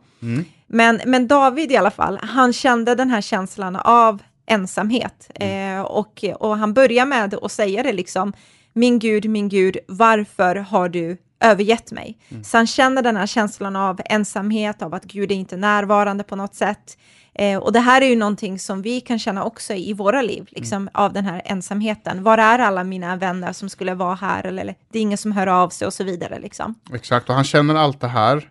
Men, 0.75 1.01
men 1.07 1.27
David 1.29 1.73
i 1.73 1.77
alla 1.77 1.91
fall, 1.91 2.19
han 2.23 2.53
kände 2.53 2.95
den 2.95 3.11
här 3.11 3.21
känslan 3.21 3.77
av 3.77 4.23
ensamhet 4.47 5.31
eh, 5.35 5.81
och, 5.81 6.25
och 6.41 6.59
han 6.59 6.75
börjar 6.75 7.07
med 7.07 7.35
att 7.35 7.53
säga 7.53 7.83
det 7.83 7.93
liksom, 7.93 8.33
min 8.73 8.99
Gud, 8.99 9.31
min 9.31 9.49
Gud, 9.49 9.79
varför 9.89 10.57
har 10.57 10.89
du 10.89 11.17
övergett 11.41 11.93
mig? 11.93 12.19
Så 12.45 12.57
han 12.57 12.67
känner 12.67 13.03
den 13.03 13.17
här 13.17 13.27
känslan 13.27 13.77
av 13.77 14.01
ensamhet, 14.05 14.83
av 14.83 14.95
att 14.95 15.05
Gud 15.05 15.31
är 15.31 15.35
inte 15.35 15.57
närvarande 15.57 16.25
på 16.25 16.37
något 16.37 16.55
sätt. 16.55 16.99
Eh, 17.35 17.59
och 17.59 17.73
det 17.73 17.81
här 17.81 18.03
är 18.03 18.07
ju 18.07 18.17
någonting 18.17 18.59
som 18.59 18.83
vi 18.83 19.01
kan 19.01 19.19
känna 19.19 19.45
också 19.45 19.75
i 19.75 19.93
våra 19.93 20.23
liv, 20.23 20.49
liksom 20.51 20.89
av 20.95 21.13
den 21.13 21.25
här 21.25 21.43
ensamheten. 21.45 22.23
Var 22.23 22.39
är 22.39 22.59
alla 22.59 22.85
mina 22.85 23.17
vänner 23.17 23.53
som 23.53 23.69
skulle 23.69 23.95
vara 23.95 24.15
här? 24.15 24.47
Eller, 24.47 24.63
eller 24.63 24.75
det 24.93 24.99
är 24.99 25.03
ingen 25.03 25.19
som 25.19 25.33
hör 25.33 25.47
av 25.47 25.69
sig 25.69 25.87
och 25.87 25.95
så 25.95 26.05
vidare. 26.05 26.39
Liksom. 26.39 26.75
Exakt, 26.95 27.29
och 27.29 27.35
han 27.35 27.45
känner 27.45 27.75
allt 27.75 28.01
det 28.01 28.09
här, 28.09 28.51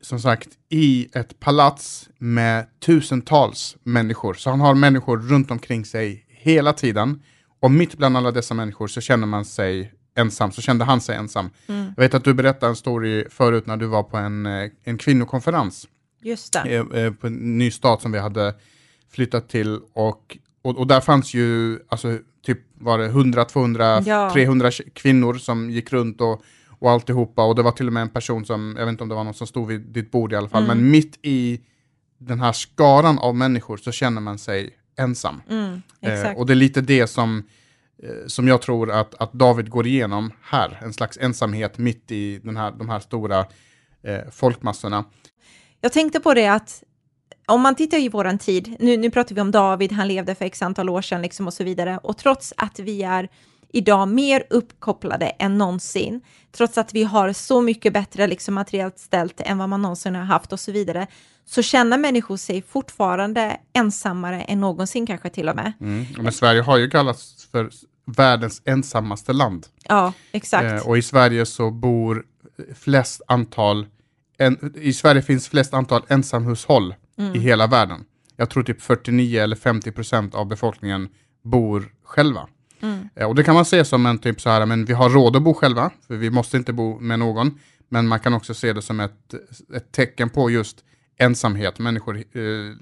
som 0.00 0.20
sagt, 0.20 0.48
i 0.68 1.08
ett 1.14 1.40
palats 1.40 2.08
med 2.18 2.66
tusentals 2.80 3.76
människor. 3.82 4.34
Så 4.34 4.50
han 4.50 4.60
har 4.60 4.74
människor 4.74 5.18
runt 5.18 5.50
omkring 5.50 5.84
sig 5.84 6.24
hela 6.28 6.72
tiden. 6.72 7.22
Och 7.60 7.70
mitt 7.70 7.96
bland 7.96 8.16
alla 8.16 8.30
dessa 8.30 8.54
människor 8.54 8.88
så 8.88 9.00
känner 9.00 9.26
man 9.26 9.44
sig 9.44 9.92
ensam, 10.16 10.52
så 10.52 10.62
kände 10.62 10.84
han 10.84 11.00
sig 11.00 11.16
ensam. 11.16 11.50
Mm. 11.68 11.92
Jag 11.96 12.02
vet 12.02 12.14
att 12.14 12.24
du 12.24 12.34
berättade 12.34 12.70
en 12.70 12.76
story 12.76 13.24
förut 13.30 13.66
när 13.66 13.76
du 13.76 13.86
var 13.86 14.02
på 14.02 14.16
en, 14.16 14.46
eh, 14.46 14.70
en 14.84 14.98
kvinnokonferens 14.98 15.88
Just 16.22 16.52
det. 16.52 16.58
eh, 16.74 17.04
eh, 17.04 17.12
på 17.12 17.26
en 17.26 17.58
ny 17.58 17.70
stad 17.70 18.00
som 18.00 18.12
vi 18.12 18.18
hade 18.18 18.54
flyttat 19.12 19.48
till. 19.48 19.80
Och, 19.92 20.38
och, 20.62 20.78
och 20.78 20.86
där 20.86 21.00
fanns 21.00 21.34
ju, 21.34 21.78
alltså, 21.88 22.18
typ 22.46 22.58
var 22.78 22.98
det 22.98 23.04
100, 23.06 23.44
200, 23.44 24.02
Ja. 24.06 24.30
300 24.32 24.70
kvinnor 24.94 25.34
som 25.34 25.70
gick 25.70 25.92
runt 25.92 26.20
och, 26.20 26.42
och 26.80 26.90
alltihopa. 26.90 27.44
Och 27.44 27.54
det 27.54 27.62
var 27.62 27.72
till 27.72 27.86
och 27.86 27.92
med 27.92 28.00
en 28.00 28.08
person 28.08 28.44
som, 28.44 28.74
jag 28.78 28.86
vet 28.86 28.92
inte 28.92 29.02
om 29.02 29.08
det 29.08 29.14
var 29.14 29.24
någon 29.24 29.34
som 29.34 29.46
stod 29.46 29.68
vid 29.68 29.80
ditt 29.80 30.10
bord 30.10 30.32
i 30.32 30.36
alla 30.36 30.48
fall, 30.48 30.64
Mm. 30.64 30.76
men 30.78 30.90
mitt 30.90 31.18
i 31.22 31.60
den 32.18 32.40
här 32.40 32.52
skaran 32.52 33.18
av 33.18 33.34
människor 33.36 33.76
så 33.76 33.92
känner 33.92 34.20
man 34.20 34.38
sig 34.38 34.70
ensam. 34.98 35.42
Mm, 35.50 35.82
Eh, 36.00 36.32
och 36.32 36.46
det 36.46 36.52
är 36.52 36.54
lite 36.54 36.80
det 36.80 37.06
som, 37.06 37.42
eh, 38.02 38.26
som 38.26 38.48
jag 38.48 38.62
tror 38.62 38.90
att, 38.90 39.14
att 39.14 39.32
David 39.32 39.70
går 39.70 39.86
igenom 39.86 40.32
här, 40.42 40.78
en 40.82 40.92
slags 40.92 41.18
ensamhet 41.20 41.78
mitt 41.78 42.10
i 42.10 42.38
den 42.38 42.56
här, 42.56 42.70
de 42.70 42.88
här 42.88 43.00
stora 43.00 43.38
eh, 44.02 44.30
folkmassorna. 44.30 45.04
Jag 45.80 45.92
tänkte 45.92 46.20
på 46.20 46.34
det 46.34 46.46
att 46.46 46.82
om 47.46 47.60
man 47.60 47.74
tittar 47.74 47.98
i 47.98 48.08
våran 48.08 48.38
tid, 48.38 48.76
nu, 48.80 48.96
nu 48.96 49.10
pratar 49.10 49.34
vi 49.34 49.40
om 49.40 49.50
David, 49.50 49.92
han 49.92 50.08
levde 50.08 50.34
för 50.34 50.44
x 50.44 50.62
antal 50.62 50.88
år 50.88 51.02
sedan 51.02 51.22
liksom 51.22 51.46
och 51.46 51.54
så 51.54 51.64
vidare, 51.64 51.98
och 52.02 52.16
trots 52.18 52.54
att 52.56 52.78
vi 52.78 53.02
är 53.02 53.28
idag 53.72 54.08
mer 54.08 54.44
uppkopplade 54.50 55.26
än 55.26 55.58
någonsin, 55.58 56.20
trots 56.52 56.78
att 56.78 56.94
vi 56.94 57.04
har 57.04 57.32
så 57.32 57.60
mycket 57.60 57.92
bättre 57.92 58.26
liksom 58.26 58.54
materiellt 58.54 58.98
ställt 58.98 59.40
än 59.40 59.58
vad 59.58 59.68
man 59.68 59.82
någonsin 59.82 60.14
har 60.14 60.22
haft 60.22 60.52
och 60.52 60.60
så 60.60 60.72
vidare, 60.72 61.06
så 61.44 61.62
känner 61.62 61.98
människor 61.98 62.36
sig 62.36 62.62
fortfarande 62.62 63.56
ensammare 63.72 64.42
än 64.42 64.60
någonsin 64.60 65.06
kanske 65.06 65.28
till 65.30 65.48
och 65.48 65.56
med. 65.56 65.72
Mm. 65.80 66.06
Men 66.18 66.32
Sverige 66.32 66.60
har 66.60 66.76
ju 66.76 66.90
kallats 66.90 67.48
för 67.52 67.70
världens 68.16 68.62
ensammaste 68.64 69.32
land. 69.32 69.66
Ja, 69.88 70.12
exakt. 70.32 70.64
Eh, 70.82 70.88
och 70.88 70.98
i 70.98 71.02
Sverige 71.02 71.46
så 71.46 71.70
bor 71.70 72.24
flest 72.74 73.22
antal, 73.26 73.86
en, 74.38 74.74
i 74.76 74.92
Sverige 74.92 75.22
finns 75.22 75.48
flest 75.48 75.74
antal 75.74 76.02
ensamhushåll 76.08 76.94
Mm. 77.20 77.34
i 77.34 77.38
hela 77.38 77.66
världen. 77.66 78.04
Jag 78.36 78.50
tror 78.50 78.62
typ 78.62 78.82
49 78.82 79.40
eller 79.42 79.56
50 79.56 79.92
procent 79.92 80.34
av 80.34 80.46
befolkningen 80.46 81.08
bor 81.44 81.92
själva. 82.04 82.48
Mm. 82.82 83.08
Eh, 83.14 83.26
och 83.28 83.34
det 83.34 83.44
kan 83.44 83.54
man 83.54 83.64
se 83.64 83.84
som 83.84 84.06
en 84.06 84.18
typ 84.18 84.40
så 84.40 84.50
här, 84.50 84.66
men 84.66 84.84
vi 84.84 84.92
har 84.92 85.10
råd 85.10 85.36
att 85.36 85.42
bo 85.42 85.54
själva, 85.54 85.90
för 86.06 86.16
vi 86.16 86.30
måste 86.30 86.56
inte 86.56 86.72
bo 86.72 87.00
med 87.00 87.18
någon. 87.18 87.58
Men 87.88 88.08
man 88.08 88.20
kan 88.20 88.34
också 88.34 88.54
se 88.54 88.72
det 88.72 88.82
som 88.82 89.00
ett, 89.00 89.34
ett 89.76 89.92
tecken 89.92 90.28
på 90.30 90.50
just 90.50 90.84
ensamhet. 91.18 91.78
Människor 91.78 92.16
eh, 92.16 92.22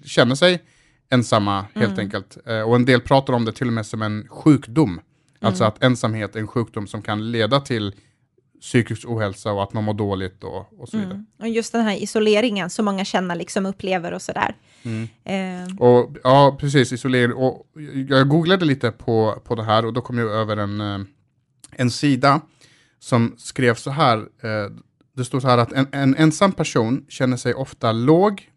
känner 0.04 0.34
sig 0.34 0.62
ensamma 1.10 1.64
helt 1.74 1.86
Mm. 1.92 1.98
enkelt. 1.98 2.38
Eh, 2.46 2.60
och 2.60 2.76
en 2.76 2.84
del 2.84 3.00
pratar 3.00 3.32
om 3.32 3.44
det 3.44 3.52
till 3.52 3.66
och 3.66 3.72
med 3.72 3.86
som 3.86 4.02
en 4.02 4.28
sjukdom. 4.28 5.00
Alltså 5.40 5.64
Mm. 5.64 5.68
att 5.74 5.82
ensamhet 5.82 6.36
är 6.36 6.40
en 6.40 6.46
sjukdom 6.46 6.86
som 6.86 7.02
kan 7.02 7.30
leda 7.30 7.60
till 7.60 7.94
psykisk 8.60 9.08
ohälsa 9.08 9.52
och 9.52 9.62
att 9.62 9.72
man 9.72 9.84
mår 9.84 9.94
dåligt 9.94 10.44
och, 10.44 10.80
och 10.80 10.88
så 10.88 10.96
vidare. 10.96 11.14
Mm. 11.14 11.26
Och 11.40 11.48
just 11.48 11.72
den 11.72 11.84
här 11.84 12.02
isoleringen 12.02 12.70
som 12.70 12.84
många 12.84 13.04
känner 13.04 13.34
liksom 13.34 13.66
upplever 13.66 14.12
och 14.12 14.22
sådär. 14.22 14.54
Mm. 14.82 15.08
Eh, 15.24 15.76
Och 15.78 16.16
ja, 16.24 16.56
precis, 16.60 16.92
isolering. 16.92 17.32
Och 17.32 17.66
jag 18.08 18.28
googlade 18.28 18.64
lite 18.64 18.90
på, 18.90 19.42
på 19.44 19.54
det 19.54 19.64
här 19.64 19.84
och 19.86 19.92
då 19.92 20.00
kom 20.00 20.18
jag 20.18 20.28
över 20.30 20.56
en, 20.56 20.80
eh, 20.80 20.98
en 21.72 21.90
sida 21.90 22.40
som 22.98 23.34
skrev 23.38 23.74
så 23.74 23.90
här. 23.90 24.18
eh, 24.18 24.70
Det 25.16 25.24
stod 25.24 25.42
så 25.42 25.48
här 25.48 25.58
att 25.58 25.72
en, 25.72 25.86
en 25.92 26.16
ensam 26.16 26.52
person 26.52 27.04
känner 27.08 27.36
sig 27.36 27.54
ofta 27.54 27.92
låg, 27.92 28.50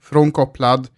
frånkopplad, 0.00 0.88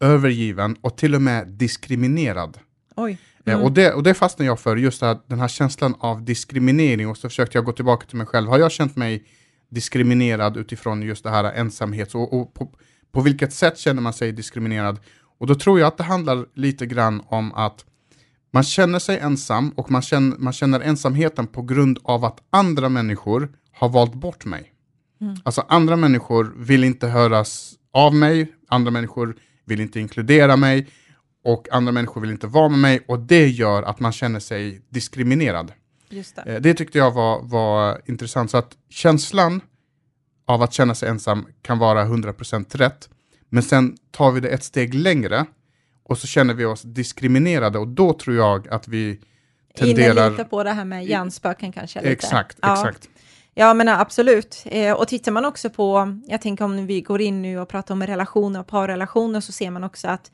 övergiven 0.00 0.76
och 0.80 0.96
till 0.96 1.14
och 1.14 1.22
med 1.22 1.48
diskriminerad. 1.48 2.58
oj. 2.96 3.18
Eh, 3.46 3.60
Och, 3.62 3.72
det, 3.72 3.92
och 3.92 4.02
det 4.02 4.14
fastnade 4.14 4.46
jag 4.46 4.60
för, 4.60 4.76
just 4.76 5.02
här, 5.02 5.18
den 5.26 5.38
här 5.40 5.48
känslan 5.48 5.94
av 5.98 6.24
diskriminering 6.24 7.08
och 7.08 7.16
så 7.16 7.28
försökte 7.28 7.58
jag 7.58 7.64
gå 7.64 7.72
tillbaka 7.72 8.06
till 8.06 8.16
mig 8.16 8.26
själv. 8.26 8.48
Har 8.48 8.58
jag 8.58 8.72
känt 8.72 8.96
mig 8.96 9.24
diskriminerad 9.70 10.56
utifrån 10.56 11.02
just 11.02 11.24
det 11.24 11.30
här 11.30 11.44
ensamhet 11.44 12.14
och, 12.14 12.40
och 12.40 12.54
på, 12.54 12.70
på 13.12 13.20
vilket 13.20 13.52
sätt 13.52 13.78
känner 13.78 14.02
man 14.02 14.12
sig 14.12 14.32
diskriminerad? 14.32 14.98
Och 15.38 15.46
då 15.46 15.54
tror 15.54 15.80
jag 15.80 15.86
att 15.86 15.96
det 15.96 16.04
handlar 16.04 16.46
lite 16.54 16.86
grann 16.86 17.22
om 17.26 17.52
att 17.54 17.84
man 18.52 18.62
känner 18.62 18.98
sig 18.98 19.18
ensam 19.18 19.70
och 19.70 19.90
man 19.90 20.02
känner, 20.02 20.36
man 20.38 20.52
känner 20.52 20.80
ensamheten 20.80 21.46
på 21.46 21.62
grund 21.62 21.98
av 22.04 22.24
att 22.24 22.38
andra 22.50 22.88
människor 22.88 23.48
har 23.72 23.88
valt 23.88 24.14
bort 24.14 24.44
mig. 24.44 24.70
Alltså 25.42 25.64
andra 25.68 25.96
människor 25.96 26.54
vill 26.56 26.84
inte 26.84 27.06
höras 27.06 27.74
av 27.92 28.14
mig, 28.14 28.52
andra 28.68 28.90
människor 28.90 29.36
vill 29.64 29.80
inte 29.80 30.00
inkludera 30.00 30.56
mig 30.56 30.86
och 31.44 31.68
andra 31.72 31.92
människor 31.92 32.20
vill 32.20 32.30
inte 32.30 32.46
vara 32.46 32.68
med 32.68 32.78
mig 32.78 33.04
och 33.08 33.18
det 33.18 33.48
gör 33.48 33.82
att 33.82 34.00
man 34.00 34.12
känner 34.12 34.40
sig 34.40 34.80
diskriminerad. 34.88 35.72
Just 36.08 36.36
det. 36.36 36.42
Eh, 36.42 36.60
Det 36.60 36.74
tyckte 36.74 36.98
jag 36.98 37.10
var, 37.10 37.42
var 37.42 38.00
intressant. 38.06 38.50
Så 38.50 38.56
att 38.56 38.76
känslan 38.90 39.60
av 40.46 40.62
att 40.62 40.72
känna 40.72 40.94
sig 40.94 41.08
ensam 41.08 41.46
kan 41.62 41.78
vara 41.78 42.04
100% 42.04 42.76
rätt. 42.76 43.08
Men 43.48 43.62
sen 43.62 43.96
tar 44.10 44.30
vi 44.30 44.40
det 44.40 44.48
ett 44.48 44.64
steg 44.64 44.94
längre 44.94 45.46
och 46.02 46.18
så 46.18 46.26
känner 46.26 46.54
vi 46.54 46.64
oss 46.64 46.82
diskriminerade 46.82 47.78
och 47.78 47.88
då 47.88 48.12
tror 48.12 48.36
jag 48.36 48.68
att 48.68 48.88
vi 48.88 49.08
Inne 49.08 49.20
tenderar... 49.74 50.30
lite 50.30 50.44
på 50.44 50.64
det 50.64 50.72
här 50.72 50.84
med 50.84 51.04
hjärnspöken 51.04 51.72
kanske. 51.72 52.00
Lite. 52.00 52.12
Exakt, 52.12 52.58
ja. 52.62 52.72
exakt. 52.72 53.08
Ja, 53.54 53.74
men 53.74 53.88
absolut. 53.88 54.62
Eh, 54.66 54.92
och 54.92 55.08
tittar 55.08 55.32
man 55.32 55.44
också 55.44 55.70
på, 55.70 56.18
jag 56.26 56.40
tänker 56.40 56.64
om 56.64 56.86
vi 56.86 57.00
går 57.00 57.20
in 57.20 57.42
nu 57.42 57.58
och 57.58 57.68
pratar 57.68 57.94
om 57.94 58.02
relationer 58.02 58.60
och 58.60 58.66
parrelationer 58.66 59.40
så 59.40 59.52
ser 59.52 59.70
man 59.70 59.84
också 59.84 60.08
att 60.08 60.30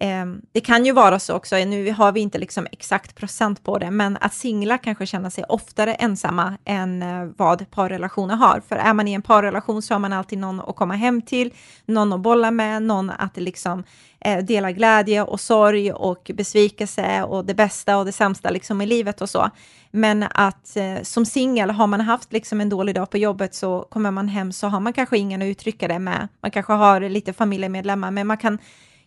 Ehm, 0.00 0.42
det 0.52 0.60
kan 0.60 0.86
ju 0.86 0.92
vara 0.92 1.18
så 1.18 1.34
också, 1.34 1.56
nu 1.56 1.92
har 1.92 2.12
vi 2.12 2.20
inte 2.20 2.38
liksom 2.38 2.66
exakt 2.72 3.14
procent 3.14 3.64
på 3.64 3.78
det, 3.78 3.90
men 3.90 4.18
att 4.20 4.34
singlar 4.34 4.78
kanske 4.78 5.06
känner 5.06 5.30
sig 5.30 5.44
oftare 5.48 5.94
ensamma 5.94 6.58
än 6.64 7.02
eh, 7.02 7.24
vad 7.36 7.70
parrelationer 7.70 8.36
har. 8.36 8.62
För 8.68 8.76
är 8.76 8.92
man 8.92 9.08
i 9.08 9.12
en 9.12 9.22
parrelation 9.22 9.82
så 9.82 9.94
har 9.94 9.98
man 9.98 10.12
alltid 10.12 10.38
någon 10.38 10.60
att 10.60 10.76
komma 10.76 10.94
hem 10.94 11.22
till, 11.22 11.52
någon 11.86 12.12
att 12.12 12.20
bolla 12.20 12.50
med, 12.50 12.82
någon 12.82 13.10
att 13.10 13.36
liksom 13.36 13.84
eh, 14.20 14.38
dela 14.44 14.72
glädje 14.72 15.22
och 15.22 15.40
sorg 15.40 15.92
och 15.92 16.30
besvikelse 16.34 17.22
och 17.22 17.44
det 17.44 17.54
bästa 17.54 17.96
och 17.96 18.04
det 18.04 18.12
sämsta 18.12 18.50
liksom 18.50 18.80
i 18.80 18.86
livet 18.86 19.20
och 19.20 19.30
så. 19.30 19.50
Men 19.90 20.22
att 20.22 20.76
eh, 20.76 21.02
som 21.02 21.26
singel, 21.26 21.70
har 21.70 21.86
man 21.86 22.00
haft 22.00 22.32
liksom 22.32 22.60
en 22.60 22.68
dålig 22.68 22.94
dag 22.94 23.10
på 23.10 23.18
jobbet 23.18 23.54
så 23.54 23.86
kommer 23.90 24.10
man 24.10 24.28
hem 24.28 24.52
så 24.52 24.68
har 24.68 24.80
man 24.80 24.92
kanske 24.92 25.18
ingen 25.18 25.42
att 25.42 25.46
uttrycka 25.46 25.88
det 25.88 25.98
med. 25.98 26.28
Man 26.40 26.50
kanske 26.50 26.72
har 26.72 27.00
lite 27.00 27.32
familjemedlemmar, 27.32 28.10
men 28.10 28.26
man 28.26 28.36
kan 28.36 28.58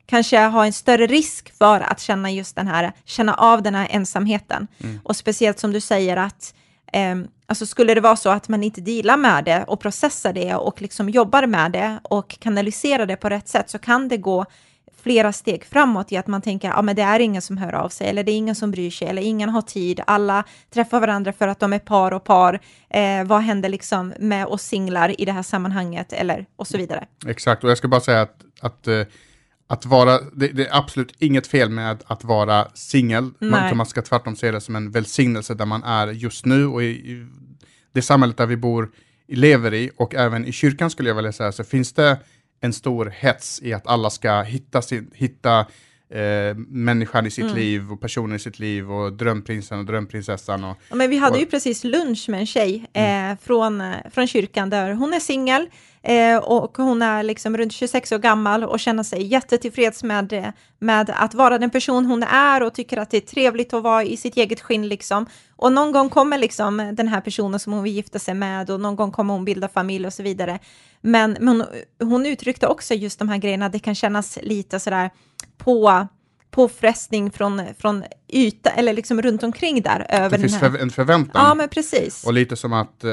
kanske 0.08 0.40
ha 0.40 0.66
en 0.66 0.74
större 0.74 1.08
risk 1.08 1.58
för 1.58 1.80
att 1.80 2.00
känna 2.00 2.32
just 2.32 2.56
den 2.56 2.68
här, 2.68 2.92
känna 3.06 3.34
av 3.34 3.64
den 3.64 3.76
här 3.76 3.88
ensamheten. 3.92 4.68
Mm. 4.84 5.00
Och 5.04 5.16
speciellt 5.16 5.60
som 5.60 5.72
du 5.72 5.82
säger 5.82 6.18
att 6.18 6.54
eh, 6.94 7.16
alltså 7.46 7.66
skulle 7.66 7.94
det 7.94 8.02
vara 8.02 8.16
så 8.16 8.30
att 8.30 8.50
man 8.50 8.64
inte 8.64 8.82
dealar 8.82 9.18
med 9.18 9.44
det 9.44 9.64
och 9.68 9.80
processar 9.80 10.34
det 10.34 10.56
och 10.56 10.82
liksom 10.82 11.10
jobbar 11.10 11.46
med 11.46 11.72
det 11.72 12.00
och 12.04 12.40
kanaliserar 12.40 13.06
det 13.06 13.16
på 13.16 13.30
rätt 13.30 13.48
sätt 13.48 13.70
så 13.70 13.80
kan 13.80 14.08
det 14.08 14.18
gå 14.18 14.46
flera 15.02 15.34
steg 15.34 15.66
framåt 15.66 16.12
i 16.12 16.18
att 16.18 16.28
man 16.28 16.42
tänker 16.42 16.70
att 16.70 16.90
ah, 16.90 16.94
det 16.94 17.02
är 17.02 17.20
ingen 17.20 17.42
som 17.42 17.58
hör 17.58 17.74
av 17.74 17.90
sig 17.90 18.10
eller 18.10 18.24
det 18.24 18.32
är 18.32 18.38
ingen 18.38 18.56
som 18.56 18.72
bryr 18.72 18.92
sig 18.92 19.08
eller 19.08 19.22
ingen 19.22 19.50
har 19.50 19.62
tid. 19.62 20.02
Alla 20.08 20.44
träffar 20.74 21.00
varandra 21.00 21.34
för 21.34 21.48
att 21.48 21.60
de 21.60 21.74
är 21.74 21.80
par 21.80 22.14
och 22.14 22.24
par. 22.24 22.60
Eh, 22.90 23.24
vad 23.24 23.42
händer 23.42 23.70
liksom 23.70 24.14
med 24.20 24.46
oss 24.46 24.64
singlar 24.64 25.22
i 25.22 25.26
det 25.26 25.32
här 25.32 25.44
sammanhanget 25.44 26.14
eller 26.14 26.46
och 26.56 26.68
så 26.68 26.78
vidare. 26.78 27.06
Exakt, 27.28 27.64
och 27.64 27.70
jag 27.70 27.78
ska 27.78 27.88
bara 27.88 28.02
säga 28.02 28.22
att, 28.22 28.38
att 28.62 28.88
eh, 28.88 29.02
att 29.68 29.86
vara, 29.86 30.20
det, 30.34 30.48
det, 30.48 30.66
är 30.68 30.78
absolut 30.78 31.14
inget 31.20 31.48
fel 31.48 31.70
med 31.70 32.04
att 32.08 32.24
vara 32.24 32.68
singel. 32.74 33.32
Man, 33.40 33.78
man 33.78 33.86
ska 33.86 34.02
tvärtom 34.02 34.36
se 34.36 34.52
det 34.52 34.62
som 34.62 34.76
en 34.76 34.92
välsignelse 34.92 35.54
där 35.54 35.66
man 35.66 35.84
är 35.84 36.08
just 36.08 36.46
nu 36.46 36.66
och 36.66 36.84
i, 36.84 36.86
i 36.86 37.28
det 37.94 38.02
samhället 38.02 38.38
där 38.38 38.46
vi 38.46 38.58
bor, 38.58 38.90
lever 39.28 39.74
i 39.74 39.92
och 39.98 40.16
även 40.16 40.46
i 40.46 40.52
kyrkan 40.52 40.90
skulle 40.90 41.10
jag 41.10 41.16
vilja 41.16 41.32
säga 41.32 41.52
så 41.52 41.64
finns 41.64 41.94
det 41.94 42.20
en 42.62 42.74
stor 42.74 43.06
hets 43.06 43.62
i 43.62 43.74
att 43.74 43.88
alla 43.88 44.10
ska 44.10 44.42
hitta, 44.42 44.82
sin, 44.82 45.12
hitta 45.14 45.66
eh, 46.10 46.56
människan 46.68 47.26
i 47.26 47.32
sitt 47.32 47.44
mm. 47.44 47.56
liv 47.56 47.92
och 47.92 48.02
personen 48.02 48.36
i 48.36 48.40
sitt 48.40 48.60
liv 48.60 48.92
och 48.92 49.14
drömprinsen 49.14 49.80
och 49.80 49.86
drömprinsessan. 49.86 50.64
Och, 50.64 50.78
ja, 50.90 50.96
men 50.96 51.10
vi 51.10 51.18
hade 51.18 51.34
och, 51.34 51.40
ju 51.40 51.46
precis 51.46 51.84
lunch 51.84 52.30
med 52.30 52.40
en 52.40 52.46
tjej 52.46 52.86
eh, 52.94 53.04
mm. 53.04 53.38
från, 53.38 53.82
eh, 53.82 53.96
från 54.12 54.28
kyrkan 54.28 54.70
där 54.70 54.94
hon 54.94 55.14
är 55.14 55.20
singel 55.20 55.70
eh, 56.04 56.38
och 56.38 56.78
hon 56.78 57.02
är 57.02 57.24
liksom 57.24 57.58
runt 57.58 57.74
26 57.74 58.12
år 58.12 58.20
gammal 58.20 58.64
och 58.64 58.80
känner 58.80 59.04
sig 59.04 59.24
jättetillfreds 59.24 60.04
med, 60.04 60.34
eh, 60.34 60.50
med 60.80 61.14
att 61.18 61.34
vara 61.34 61.58
den 61.58 61.70
person 61.70 62.06
hon 62.06 62.24
är 62.24 62.64
och 62.64 62.74
tycker 62.74 62.98
att 62.98 63.12
det 63.12 63.18
är 63.18 63.22
trevligt 63.22 63.74
att 63.74 63.84
vara 63.84 64.04
i 64.04 64.18
sitt 64.18 64.38
eget 64.38 64.62
skinn 64.62 64.88
liksom. 64.88 65.26
Och 65.56 65.74
någon 65.74 65.92
gång 65.92 66.10
kommer 66.10 66.38
liksom 66.38 66.92
den 66.94 67.08
här 67.08 67.22
personen 67.22 67.60
som 67.60 67.74
hon 67.74 67.84
vill 67.84 67.94
gifta 67.94 68.20
sig 68.20 68.34
med 68.34 68.70
och 68.70 68.80
någon 68.80 68.96
gång 68.96 69.12
kommer 69.12 69.34
hon 69.34 69.46
bilda 69.46 69.68
familj 69.68 70.08
och 70.08 70.14
så 70.14 70.24
vidare. 70.24 70.60
Men, 71.02 71.38
men 71.40 71.62
hon, 71.62 71.66
hon 72.10 72.26
uttryckte 72.26 72.68
också 72.68 72.94
just 72.94 73.20
de 73.20 73.30
här 73.30 73.38
grejerna, 73.38 73.70
det 73.70 73.80
kan 73.80 73.96
kännas 73.96 74.40
lite 74.42 74.80
sådär 74.80 75.10
på 75.58 76.08
påfrestning 76.52 77.32
från, 77.32 77.62
från 77.80 78.04
yta, 78.28 78.70
eller 78.70 78.94
liksom 78.94 79.22
runt 79.22 79.44
omkring 79.44 79.82
där. 79.82 80.06
Över 80.10 80.30
det 80.30 80.40
finns 80.40 80.60
för, 80.60 80.78
en 80.78 80.90
förväntan. 80.90 81.46
Ja, 81.46 81.54
men 81.54 81.70
precis. 81.70 82.26
Och 82.26 82.34
lite 82.34 82.56
som 82.56 82.74
att, 82.74 83.04
eh, 83.04 83.12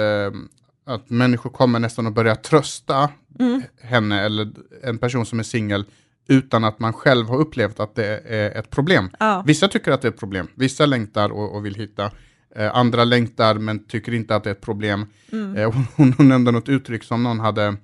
att 0.86 1.10
människor 1.10 1.50
kommer 1.50 1.78
nästan 1.78 2.06
att 2.06 2.14
börja 2.14 2.36
trösta 2.36 3.10
mm. 3.40 3.62
henne 3.82 4.22
eller 4.22 4.52
en 4.82 4.98
person 4.98 5.26
som 5.26 5.38
är 5.38 5.42
singel 5.42 5.84
utan 6.28 6.64
att 6.64 6.78
man 6.78 6.92
själv 6.92 7.28
har 7.28 7.38
upplevt 7.38 7.80
att 7.80 7.94
det 7.94 8.22
är 8.26 8.58
ett 8.58 8.70
problem. 8.70 9.10
Ja. 9.20 9.42
Vissa 9.46 9.68
tycker 9.68 9.92
att 9.92 10.02
det 10.02 10.08
är 10.08 10.12
ett 10.12 10.20
problem, 10.20 10.48
vissa 10.54 10.86
längtar 10.86 11.32
och, 11.32 11.56
och 11.56 11.66
vill 11.66 11.74
hitta. 11.74 12.10
Eh, 12.56 12.76
andra 12.76 13.04
längtar 13.04 13.54
men 13.54 13.84
tycker 13.84 14.14
inte 14.14 14.36
att 14.36 14.44
det 14.44 14.50
är 14.50 14.54
ett 14.54 14.60
problem. 14.60 15.06
Mm. 15.32 15.56
Eh, 15.56 15.72
hon, 15.96 16.12
hon 16.12 16.28
nämnde 16.28 16.50
något 16.50 16.68
uttryck 16.68 17.04
som 17.04 17.22
någon 17.22 17.40
hade, 17.40 17.66
eh, 17.66 17.74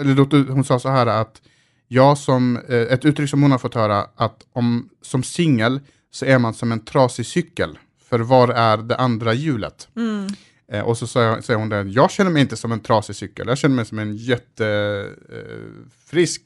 eller 0.00 0.50
hon 0.52 0.64
sa 0.64 0.78
så 0.78 0.88
här 0.88 1.06
att 1.06 1.42
jag 1.88 2.18
som, 2.18 2.56
eh, 2.56 2.76
ett 2.76 3.04
uttryck 3.04 3.30
som 3.30 3.42
hon 3.42 3.50
har 3.50 3.58
fått 3.58 3.74
höra, 3.74 4.06
att 4.16 4.46
om, 4.52 4.88
som 5.02 5.22
singel 5.22 5.80
så 6.10 6.24
är 6.24 6.38
man 6.38 6.54
som 6.54 6.72
en 6.72 6.84
trasig 6.84 7.26
cykel, 7.26 7.78
för 8.08 8.18
var 8.18 8.48
är 8.48 8.76
det 8.76 8.96
andra 8.96 9.34
hjulet? 9.34 9.88
Mm. 9.96 10.28
Eh, 10.72 10.80
och 10.80 10.98
så 10.98 11.06
säger 11.06 11.56
hon 11.56 11.68
det, 11.68 11.82
jag 11.82 12.10
känner 12.10 12.30
mig 12.30 12.42
inte 12.42 12.56
som 12.56 12.72
en 12.72 12.80
trasig 12.80 13.16
cykel, 13.16 13.48
jag 13.48 13.58
känner 13.58 13.76
mig 13.76 13.84
som 13.84 13.98
en 13.98 14.16
jättefrisk 14.16 15.08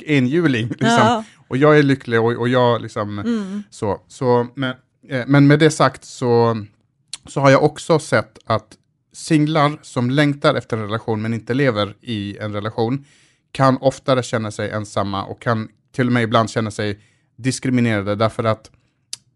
eh, 0.06 0.16
enhjuling. 0.16 0.68
Liksom. 0.68 0.88
Ja. 0.88 1.24
Och 1.48 1.56
jag 1.56 1.78
är 1.78 1.82
lycklig 1.82 2.20
och, 2.20 2.32
och 2.32 2.48
jag 2.48 2.82
liksom 2.82 3.18
mm. 3.18 3.62
så. 3.70 4.00
så 4.08 4.46
men, 4.54 4.74
eh, 5.08 5.24
men 5.26 5.46
med 5.46 5.58
det 5.58 5.70
sagt 5.70 6.04
så, 6.04 6.64
så 7.26 7.40
har 7.40 7.50
jag 7.50 7.64
också 7.64 7.98
sett 7.98 8.38
att 8.44 8.76
singlar 9.12 9.78
som 9.82 10.10
längtar 10.10 10.54
efter 10.54 10.76
en 10.76 10.82
relation 10.82 11.22
men 11.22 11.34
inte 11.34 11.54
lever 11.54 11.96
i 12.00 12.38
en 12.38 12.52
relation, 12.52 13.04
kan 13.52 13.76
oftare 13.76 14.22
känna 14.22 14.50
sig 14.50 14.70
ensamma 14.70 15.24
och 15.24 15.42
kan 15.42 15.68
till 15.92 16.06
och 16.06 16.12
med 16.12 16.22
ibland 16.22 16.50
känna 16.50 16.70
sig 16.70 17.00
diskriminerade 17.36 18.14
därför 18.14 18.44
att 18.44 18.70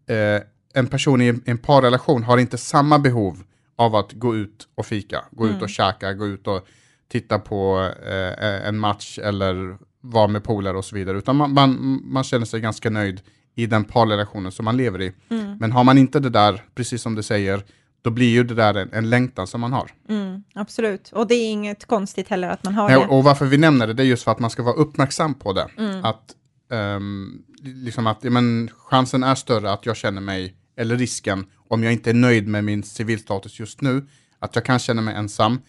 eh, 0.09 0.41
en 0.73 0.87
person 0.87 1.21
i 1.21 1.41
en 1.45 1.57
parrelation 1.57 2.23
har 2.23 2.37
inte 2.37 2.57
samma 2.57 2.99
behov 2.99 3.43
av 3.75 3.95
att 3.95 4.13
gå 4.13 4.35
ut 4.35 4.67
och 4.75 4.85
fika, 4.85 5.23
gå 5.31 5.43
mm. 5.43 5.55
ut 5.55 5.61
och 5.61 5.69
käka, 5.69 6.13
gå 6.13 6.27
ut 6.27 6.47
och 6.47 6.67
titta 7.07 7.39
på 7.39 7.91
eh, 8.07 8.67
en 8.67 8.77
match 8.79 9.19
eller 9.19 9.77
vara 10.01 10.27
med 10.27 10.43
polare 10.43 10.77
och 10.77 10.85
så 10.85 10.95
vidare, 10.95 11.17
utan 11.17 11.35
man, 11.35 11.53
man, 11.53 12.01
man, 12.03 12.23
känner 12.23 12.45
sig 12.45 12.61
ganska 12.61 12.89
nöjd 12.89 13.21
i 13.55 13.65
den 13.65 13.83
parrelationen 13.83 14.51
som 14.51 14.65
man 14.65 14.77
lever 14.77 15.01
i. 15.01 15.13
Mm. 15.29 15.57
Men 15.57 15.71
har 15.71 15.83
man 15.83 15.97
inte 15.97 16.19
det 16.19 16.29
där, 16.29 16.63
precis 16.75 17.01
som 17.01 17.15
du 17.15 17.23
säger, 17.23 17.63
då 18.07 18.11
blir 18.11 18.29
ju 18.29 18.43
det 18.43 18.53
där 18.53 18.73
en, 18.73 18.93
en 18.93 19.09
längtan 19.09 19.47
som 19.47 19.61
man 19.61 19.73
har. 19.73 19.91
Mm, 20.09 20.43
absolut, 20.55 21.11
och 21.11 21.27
det 21.27 21.35
är 21.35 21.51
inget 21.51 21.85
konstigt 21.85 22.29
heller 22.29 22.49
att 22.49 22.63
man 22.63 22.75
har 22.75 22.89
Nej, 22.89 22.99
det. 22.99 23.07
Och 23.07 23.23
varför 23.23 23.45
vi 23.45 23.57
nämner 23.57 23.87
det, 23.87 23.93
det 23.93 24.03
är 24.03 24.07
just 24.07 24.23
för 24.23 24.31
att 24.31 24.39
man 24.39 24.49
ska 24.49 24.63
vara 24.63 24.75
uppmärksam 24.75 25.33
på 25.33 25.53
det. 25.53 25.67
Mm. 25.77 26.05
Att, 26.05 26.35
um, 26.69 27.43
liksom 27.63 28.07
att 28.07 28.17
ja, 28.21 28.29
men, 28.29 28.69
chansen 28.77 29.23
är 29.23 29.35
större 29.35 29.71
att 29.71 29.85
jag 29.85 29.95
känner 29.95 30.21
mig, 30.21 30.55
eller 30.77 30.97
risken, 30.97 31.45
om 31.67 31.83
jag 31.83 31.93
inte 31.93 32.09
är 32.09 32.13
nöjd 32.13 32.47
med 32.47 32.63
min 32.63 32.83
civilstatus 32.83 33.59
just 33.59 33.81
nu, 33.81 34.07
att 34.39 34.55
jag 34.55 34.65
kan 34.65 34.79
känna 34.79 35.01
mig 35.01 35.15
ensam. 35.15 35.61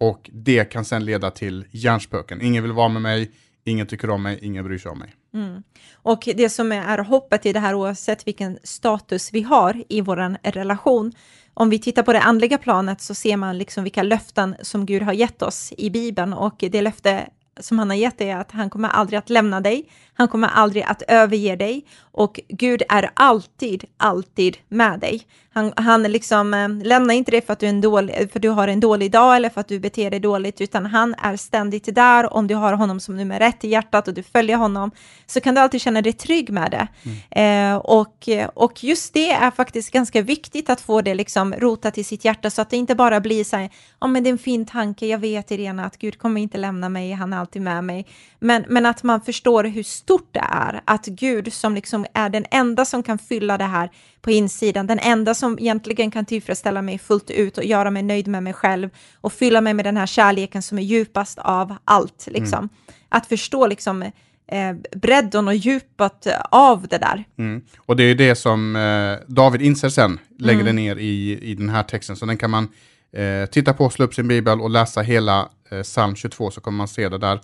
Och 0.00 0.30
det 0.32 0.64
kan 0.64 0.84
sen 0.84 1.04
leda 1.04 1.30
till 1.30 1.64
hjärnspöken. 1.70 2.40
Ingen 2.42 2.62
vill 2.62 2.72
vara 2.72 2.88
med 2.88 3.02
mig, 3.02 3.30
ingen 3.64 3.86
tycker 3.86 4.10
om 4.10 4.22
mig, 4.22 4.38
ingen 4.42 4.64
bryr 4.64 4.78
sig 4.78 4.90
om 4.90 4.98
mig. 4.98 5.14
Mm. 5.34 5.62
Och 5.92 6.28
det 6.36 6.48
som 6.48 6.72
är 6.72 6.98
hoppet 6.98 7.46
i 7.46 7.52
det 7.52 7.60
här, 7.60 7.74
oavsett 7.74 8.26
vilken 8.26 8.58
status 8.62 9.32
vi 9.32 9.42
har 9.42 9.84
i 9.88 10.00
vår 10.00 10.50
relation, 10.52 11.12
om 11.58 11.70
vi 11.70 11.78
tittar 11.78 12.02
på 12.02 12.12
det 12.12 12.20
andliga 12.20 12.58
planet 12.58 13.00
så 13.00 13.14
ser 13.14 13.36
man 13.36 13.58
liksom 13.58 13.84
vilka 13.84 14.02
löften 14.02 14.56
som 14.62 14.86
Gud 14.86 15.02
har 15.02 15.12
gett 15.12 15.42
oss 15.42 15.72
i 15.78 15.90
Bibeln. 15.90 16.32
Och 16.32 16.56
det 16.58 16.82
löfte 16.82 17.28
som 17.60 17.78
han 17.78 17.90
har 17.90 17.96
gett 17.96 18.20
är 18.20 18.36
att 18.36 18.52
han 18.52 18.70
kommer 18.70 18.88
aldrig 18.88 19.18
att 19.18 19.30
lämna 19.30 19.60
dig, 19.60 19.88
han 20.14 20.28
kommer 20.28 20.48
aldrig 20.48 20.82
att 20.82 21.02
överge 21.08 21.56
dig 21.56 21.84
och 22.00 22.40
Gud 22.48 22.82
är 22.88 23.10
alltid, 23.14 23.84
alltid 23.96 24.56
med 24.68 25.00
dig. 25.00 25.26
Han, 25.52 25.72
han 25.76 26.02
liksom 26.02 26.54
äh, 26.54 26.68
lämnar 26.68 27.14
inte 27.14 27.30
dig 27.30 27.40
för 27.42 27.52
att, 27.52 27.58
du 27.58 27.66
är 27.66 27.70
en 27.70 27.80
dålig, 27.80 28.32
för 28.32 28.40
du 28.40 28.48
har 28.48 28.68
en 28.68 28.80
dålig 28.80 29.10
dag 29.10 29.36
eller 29.36 29.50
för 29.50 29.60
att 29.60 29.68
du 29.68 29.78
beter 29.78 30.10
dig 30.10 30.20
dåligt, 30.20 30.60
utan 30.60 30.86
han 30.86 31.14
är 31.18 31.36
ständigt 31.36 31.94
där. 31.94 32.32
Om 32.34 32.46
du 32.46 32.54
har 32.54 32.72
honom 32.72 33.00
som 33.00 33.16
nummer 33.16 33.40
ett 33.40 33.64
i 33.64 33.68
hjärtat 33.68 34.08
och 34.08 34.14
du 34.14 34.22
följer 34.22 34.56
honom, 34.56 34.90
så 35.26 35.40
kan 35.40 35.54
du 35.54 35.60
alltid 35.60 35.80
känna 35.80 36.02
dig 36.02 36.12
trygg 36.12 36.50
med 36.50 36.70
det. 36.70 36.88
Mm. 37.30 37.74
Eh, 37.74 37.78
och, 37.78 38.28
och 38.54 38.84
just 38.84 39.14
det 39.14 39.30
är 39.30 39.50
faktiskt 39.50 39.90
ganska 39.90 40.22
viktigt 40.22 40.70
att 40.70 40.80
få 40.80 41.00
det 41.00 41.14
liksom 41.14 41.54
rotat 41.54 41.98
i 41.98 42.04
sitt 42.04 42.24
hjärta, 42.24 42.50
så 42.50 42.62
att 42.62 42.70
det 42.70 42.76
inte 42.76 42.94
bara 42.94 43.20
blir 43.20 43.44
så 43.44 43.56
här, 43.56 43.70
ja 44.00 44.06
oh, 44.06 44.10
men 44.10 44.22
det 44.22 44.30
är 44.30 44.32
en 44.32 44.38
fin 44.38 44.66
tanke, 44.66 45.06
jag 45.06 45.18
vet 45.18 45.50
Irena 45.50 45.84
att 45.84 45.98
Gud 45.98 46.18
kommer 46.18 46.40
inte 46.40 46.58
lämna 46.58 46.88
mig, 46.88 47.12
han 47.12 47.32
är 47.32 47.42
alltid 47.48 47.62
med 47.62 47.84
mig. 47.84 48.06
Men, 48.40 48.64
men 48.68 48.86
att 48.86 49.02
man 49.02 49.20
förstår 49.20 49.64
hur 49.64 49.82
stort 49.82 50.28
det 50.32 50.44
är, 50.50 50.80
att 50.84 51.06
Gud 51.06 51.52
som 51.52 51.74
liksom 51.74 52.06
är 52.14 52.28
den 52.28 52.44
enda 52.50 52.84
som 52.84 53.02
kan 53.02 53.18
fylla 53.18 53.58
det 53.58 53.64
här 53.64 53.90
på 54.20 54.30
insidan, 54.30 54.86
den 54.86 54.98
enda 54.98 55.34
som 55.34 55.58
egentligen 55.58 56.10
kan 56.10 56.24
tillfredsställa 56.24 56.82
mig 56.82 56.98
fullt 56.98 57.30
ut 57.30 57.58
och 57.58 57.64
göra 57.64 57.90
mig 57.90 58.02
nöjd 58.02 58.28
med 58.28 58.42
mig 58.42 58.52
själv 58.52 58.90
och 59.20 59.32
fylla 59.32 59.60
mig 59.60 59.74
med 59.74 59.84
den 59.84 59.96
här 59.96 60.06
kärleken 60.06 60.62
som 60.62 60.78
är 60.78 60.82
djupast 60.82 61.38
av 61.38 61.76
allt. 61.84 62.28
Liksom. 62.30 62.58
Mm. 62.58 62.68
Att 63.10 63.26
förstå 63.26 63.66
liksom, 63.66 64.02
eh, 64.02 64.74
bredden 64.96 65.48
och 65.48 65.54
djupet 65.54 66.26
av 66.50 66.88
det 66.88 66.98
där. 66.98 67.24
Mm. 67.38 67.62
Och 67.86 67.96
det 67.96 68.04
är 68.04 68.14
det 68.14 68.34
som 68.34 68.76
eh, 68.76 69.16
David 69.26 69.62
inser 69.62 69.88
sen, 69.88 70.18
lägger 70.38 70.60
mm. 70.60 70.76
ner 70.76 70.96
i, 70.96 71.38
i 71.42 71.54
den 71.54 71.68
här 71.68 71.82
texten, 71.82 72.16
så 72.16 72.26
den 72.26 72.36
kan 72.36 72.50
man 72.50 72.68
eh, 73.12 73.46
titta 73.50 73.72
på, 73.72 73.90
slå 73.90 74.04
upp 74.04 74.14
sin 74.14 74.28
bibel 74.28 74.60
och 74.60 74.70
läsa 74.70 75.00
hela 75.00 75.48
psalm 75.82 76.16
22 76.16 76.50
så 76.50 76.60
kommer 76.60 76.76
man 76.76 76.88
se 76.88 77.08
det 77.08 77.18
där. 77.18 77.40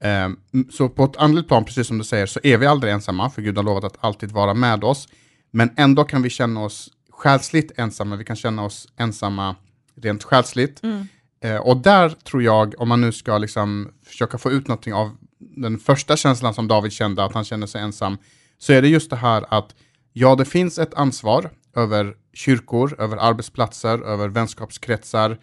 Ehm, 0.00 0.36
så 0.72 0.88
på 0.88 1.04
ett 1.04 1.16
andligt 1.16 1.48
plan, 1.48 1.64
precis 1.64 1.86
som 1.86 1.98
du 1.98 2.04
säger, 2.04 2.26
så 2.26 2.40
är 2.42 2.58
vi 2.58 2.66
aldrig 2.66 2.92
ensamma, 2.92 3.30
för 3.30 3.42
Gud 3.42 3.56
har 3.56 3.64
lovat 3.64 3.84
att 3.84 3.96
alltid 4.00 4.32
vara 4.32 4.54
med 4.54 4.84
oss. 4.84 5.08
Men 5.50 5.70
ändå 5.76 6.04
kan 6.04 6.22
vi 6.22 6.30
känna 6.30 6.64
oss 6.64 6.90
själsligt 7.10 7.78
ensamma, 7.78 8.16
vi 8.16 8.24
kan 8.24 8.36
känna 8.36 8.64
oss 8.64 8.88
ensamma 8.96 9.56
rent 9.96 10.24
själsligt. 10.24 10.82
Mm. 10.82 11.08
Eh, 11.40 11.56
och 11.56 11.76
där 11.76 12.08
tror 12.08 12.42
jag, 12.42 12.74
om 12.78 12.88
man 12.88 13.00
nu 13.00 13.12
ska 13.12 13.38
liksom 13.38 13.90
försöka 14.04 14.38
få 14.38 14.50
ut 14.50 14.68
någonting 14.68 14.94
av 14.94 15.16
den 15.38 15.78
första 15.78 16.16
känslan 16.16 16.54
som 16.54 16.68
David 16.68 16.92
kände, 16.92 17.24
att 17.24 17.34
han 17.34 17.44
kände 17.44 17.66
sig 17.66 17.80
ensam, 17.80 18.18
så 18.58 18.72
är 18.72 18.82
det 18.82 18.88
just 18.88 19.10
det 19.10 19.16
här 19.16 19.44
att 19.48 19.74
ja, 20.12 20.34
det 20.34 20.44
finns 20.44 20.78
ett 20.78 20.94
ansvar 20.94 21.50
över 21.76 22.14
kyrkor, 22.34 22.96
över 22.98 23.16
arbetsplatser, 23.16 23.98
över 24.02 24.28
vänskapskretsar 24.28 25.38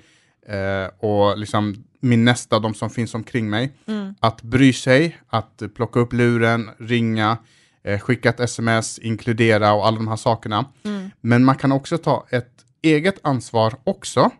eh, 0.47 1.07
och 1.09 1.37
liksom 1.37 1.75
min 1.99 2.25
nästa, 2.25 2.59
de 2.59 2.73
som 2.73 2.89
finns 2.89 3.15
omkring 3.15 3.49
mig. 3.49 3.73
Mm. 3.85 4.15
Att 4.19 4.41
bry 4.41 4.73
sig, 4.73 5.17
att 5.27 5.61
plocka 5.75 5.99
upp 5.99 6.13
luren, 6.13 6.69
ringa, 6.79 7.37
eh, 7.83 7.99
skicka 7.99 8.29
ett 8.29 8.39
sms, 8.39 8.99
inkludera 8.99 9.73
och 9.73 9.87
alla 9.87 9.97
de 9.97 10.07
här 10.07 10.15
sakerna. 10.15 10.65
Mm. 10.83 11.09
Men 11.21 11.45
man 11.45 11.55
kan 11.55 11.71
också 11.71 11.97
ta 11.97 12.25
ett 12.29 12.51
eget 12.81 13.19
ansvar 13.21 13.73
också 13.83 14.31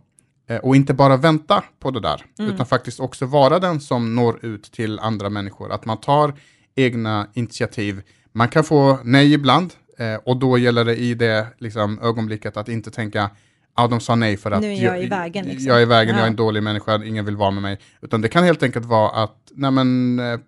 eh, 0.49 0.57
och 0.57 0.75
inte 0.75 0.93
bara 0.93 1.17
vänta 1.17 1.63
på 1.79 1.91
det 1.91 1.99
där, 1.99 2.25
mm. 2.39 2.53
utan 2.53 2.65
faktiskt 2.65 2.99
också 2.99 3.25
vara 3.25 3.59
den 3.59 3.79
som 3.79 4.15
når 4.15 4.45
ut 4.45 4.63
till 4.63 4.99
andra 4.99 5.29
människor. 5.29 5.71
Att 5.71 5.85
man 5.85 5.97
tar 5.97 6.33
egna 6.75 7.27
initiativ. 7.33 8.01
Man 8.31 8.49
kan 8.49 8.63
få 8.63 8.99
nej 9.03 9.33
ibland 9.33 9.73
eh, 9.97 10.15
och 10.15 10.37
då 10.37 10.57
gäller 10.57 10.85
det 10.85 10.95
i 10.95 11.13
det 11.13 11.47
liksom, 11.57 11.99
ögonblicket 11.99 12.57
att 12.57 12.69
inte 12.69 12.91
tänka 12.91 13.29
Ja, 13.77 13.87
de 13.87 13.99
sa 13.99 14.15
nej 14.15 14.37
för 14.37 14.51
att 14.51 14.61
nu 14.61 14.73
är 14.73 14.83
jag, 14.83 15.03
i 15.03 15.07
vägen. 15.07 15.45
Liksom. 15.45 15.67
Jag 15.67 15.77
är 15.77 15.81
i 15.81 15.85
vägen, 15.85 16.15
ja. 16.15 16.19
jag 16.19 16.25
är 16.25 16.29
en 16.29 16.35
dålig 16.35 16.63
människa, 16.63 17.03
ingen 17.03 17.25
vill 17.25 17.35
vara 17.35 17.51
med 17.51 17.61
mig. 17.61 17.79
Utan 18.01 18.21
det 18.21 18.29
kan 18.29 18.43
helt 18.43 18.63
enkelt 18.63 18.85
vara 18.85 19.23
att 19.23 19.51
nej 19.55 19.71
men, 19.71 20.19
eh, 20.19 20.39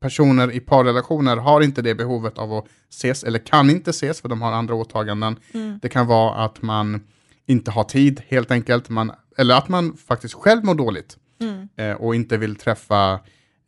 personer 0.00 0.52
i 0.52 0.60
parrelationer 0.60 1.36
har 1.36 1.60
inte 1.60 1.82
det 1.82 1.94
behovet 1.94 2.38
av 2.38 2.52
att 2.52 2.66
ses, 2.90 3.24
eller 3.24 3.38
kan 3.38 3.70
inte 3.70 3.90
ses 3.90 4.20
för 4.20 4.28
de 4.28 4.42
har 4.42 4.52
andra 4.52 4.74
åtaganden. 4.74 5.36
Mm. 5.54 5.78
Det 5.82 5.88
kan 5.88 6.06
vara 6.06 6.44
att 6.44 6.62
man 6.62 7.00
inte 7.46 7.70
har 7.70 7.84
tid 7.84 8.22
helt 8.28 8.50
enkelt, 8.50 8.88
man, 8.88 9.12
eller 9.38 9.54
att 9.54 9.68
man 9.68 9.96
faktiskt 9.96 10.34
själv 10.34 10.64
mår 10.64 10.74
dåligt 10.74 11.16
mm. 11.40 11.68
eh, 11.76 11.96
och 11.96 12.14
inte 12.14 12.36
vill 12.36 12.56
träffa 12.56 13.20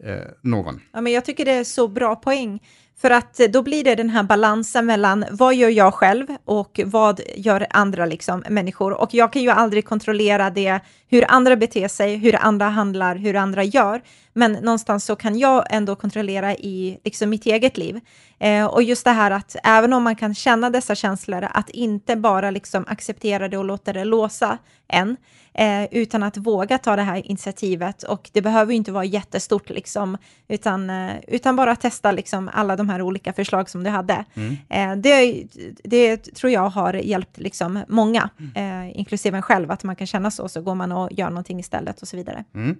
eh, 0.04 0.14
någon. 0.42 0.80
Ja, 0.92 1.00
men 1.00 1.12
jag 1.12 1.24
tycker 1.24 1.44
det 1.44 1.54
är 1.54 1.64
så 1.64 1.88
bra 1.88 2.16
poäng. 2.16 2.60
För 3.00 3.10
att 3.10 3.40
eh, 3.40 3.46
då 3.46 3.62
blir 3.62 3.84
det 3.84 3.94
den 3.94 4.10
här 4.10 4.22
balansen 4.22 4.86
mellan 4.86 5.24
vad 5.30 5.54
gör 5.54 5.68
jag 5.68 5.94
själv 5.94 6.26
och 6.44 6.80
vad 6.84 7.20
gör 7.36 7.66
andra 7.70 8.06
liksom, 8.06 8.44
människor. 8.48 8.92
Och 8.92 9.14
jag 9.14 9.32
kan 9.32 9.42
ju 9.42 9.50
aldrig 9.50 9.84
kontrollera 9.84 10.50
det, 10.50 10.80
hur 11.08 11.24
andra 11.28 11.56
beter 11.56 11.88
sig, 11.88 12.16
hur 12.16 12.36
andra 12.36 12.68
handlar, 12.68 13.16
hur 13.16 13.36
andra 13.36 13.64
gör. 13.64 14.00
Men 14.32 14.52
någonstans 14.52 15.04
så 15.04 15.16
kan 15.16 15.38
jag 15.38 15.64
ändå 15.70 15.96
kontrollera 15.96 16.54
i 16.54 17.00
liksom, 17.04 17.30
mitt 17.30 17.46
eget 17.46 17.76
liv. 17.76 18.00
Eh, 18.38 18.66
och 18.66 18.82
just 18.82 19.04
det 19.04 19.10
här 19.10 19.30
att 19.30 19.56
även 19.64 19.92
om 19.92 20.02
man 20.02 20.16
kan 20.16 20.34
känna 20.34 20.70
dessa 20.70 20.94
känslor, 20.94 21.48
att 21.50 21.70
inte 21.70 22.16
bara 22.16 22.50
liksom, 22.50 22.84
acceptera 22.88 23.48
det 23.48 23.58
och 23.58 23.64
låta 23.64 23.92
det 23.92 24.04
låsa 24.04 24.58
en, 24.88 25.16
eh, 25.54 25.84
utan 25.90 26.22
att 26.22 26.36
våga 26.36 26.78
ta 26.78 26.96
det 26.96 27.02
här 27.02 27.26
initiativet. 27.26 28.02
Och 28.02 28.30
det 28.32 28.42
behöver 28.42 28.74
inte 28.74 28.92
vara 28.92 29.04
jättestort, 29.04 29.70
liksom, 29.70 30.18
utan, 30.48 30.90
eh, 30.90 31.12
utan 31.28 31.56
bara 31.56 31.76
testa 31.76 32.12
liksom, 32.12 32.50
alla 32.52 32.76
de 32.76 32.88
här 32.88 33.02
olika 33.02 33.32
förslag 33.32 33.70
som 33.70 33.84
du 33.84 33.90
hade. 33.90 34.24
Mm. 34.34 34.56
Eh, 34.68 34.96
det, 35.02 35.44
det 35.84 36.16
tror 36.16 36.52
jag 36.52 36.68
har 36.68 36.94
hjälpt 36.94 37.38
liksom, 37.38 37.84
många, 37.88 38.30
mm. 38.38 38.88
eh, 38.88 38.98
inklusive 38.98 39.36
en 39.36 39.42
själv, 39.42 39.70
att 39.70 39.84
man 39.84 39.96
kan 39.96 40.06
känna 40.06 40.30
så, 40.30 40.48
så 40.48 40.60
går 40.60 40.74
man 40.74 40.92
och 40.92 41.12
gör 41.12 41.28
någonting 41.28 41.60
istället 41.60 42.02
och 42.02 42.08
så 42.08 42.16
vidare. 42.16 42.44
Mm. 42.54 42.76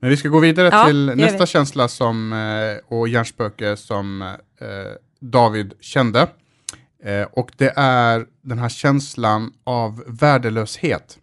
Men 0.00 0.10
vi 0.10 0.16
ska 0.16 0.28
gå 0.28 0.40
vidare 0.40 0.68
ja, 0.72 0.86
till 0.86 1.12
nästa 1.16 1.46
känsla 1.46 1.88
som, 1.88 2.32
eh, 2.32 2.96
och 2.96 3.08
hjärnspöke 3.08 3.76
som 3.76 4.22
eh, 4.22 4.36
David 5.20 5.74
kände. 5.80 6.28
Och 7.30 7.50
det 7.56 7.72
är 7.76 8.26
den 8.42 8.58
här 8.58 8.68
känslan 8.68 9.52
av 9.64 10.04
värdelöshet. 10.06 11.18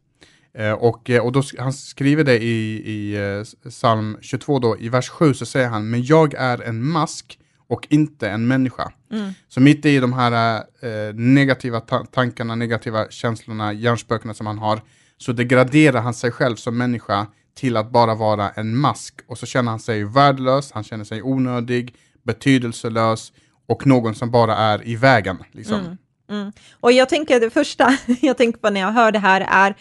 Eh, 0.58 0.72
och, 0.72 1.10
eh, 1.10 1.26
och 1.26 1.32
då, 1.32 1.44
han 1.58 1.74
skriver 1.74 2.24
det 2.24 2.44
i, 2.44 2.82
i 2.92 3.16
eh, 3.16 3.70
psalm 3.70 4.18
22 4.22 4.60
då, 4.60 4.78
i 4.80 4.90
vers 4.90 5.10
7 5.10 5.34
så 5.34 5.46
säger 5.46 5.68
han, 5.68 5.90
men 5.90 6.04
jag 6.04 6.34
är 6.34 6.62
en 6.62 6.88
mask 6.88 7.40
och 7.68 7.88
inte 7.90 8.30
en 8.30 8.48
människa. 8.48 8.92
Mm. 9.12 9.34
Så 9.48 9.60
mitt 9.60 9.86
i 9.86 10.00
de 10.00 10.14
här 10.14 10.64
eh, 10.82 11.14
negativa 11.16 11.80
ta 11.80 12.06
tankarna, 12.06 12.56
negativa 12.56 13.10
känslorna, 13.10 13.74
hjärnspökena 13.74 14.34
som 14.34 14.48
han 14.48 14.58
har, 14.58 14.82
så 15.18 15.32
degraderar 15.32 16.02
han 16.02 16.14
sig 16.14 16.32
själv 16.32 16.56
som 16.56 16.78
människa 16.78 17.28
till 17.56 17.78
att 17.78 17.91
bara 17.91 18.15
vara 18.15 18.50
en 18.50 18.78
mask. 18.78 19.13
Och 19.28 19.38
så 19.38 19.46
känner 19.46 19.72
han 19.72 19.80
sig 19.80 20.04
värdelös, 20.04 20.72
han 20.72 20.84
känner 20.84 21.04
sig 21.04 21.22
onödig, 21.24 21.96
betydelselös 22.24 23.32
och 23.68 23.88
någon 23.88 24.15
som 24.15 24.32
bara 24.32 24.58
är 24.58 24.88
i 24.88 24.96
vägen. 24.96 25.44
Liksom. 25.52 25.80
Mm. 25.80 25.98
Mm. 26.30 26.52
Och 26.80 26.91
jag 26.91 27.10
tänker, 27.10 27.39
det 27.39 27.50
första 27.50 27.98
jag 28.22 28.38
tänker 28.38 28.60
på 28.60 28.70
när 28.70 28.82
jag 28.82 28.91
hör 28.91 29.12
det 29.12 29.20
här 29.20 29.41
är 29.41 29.76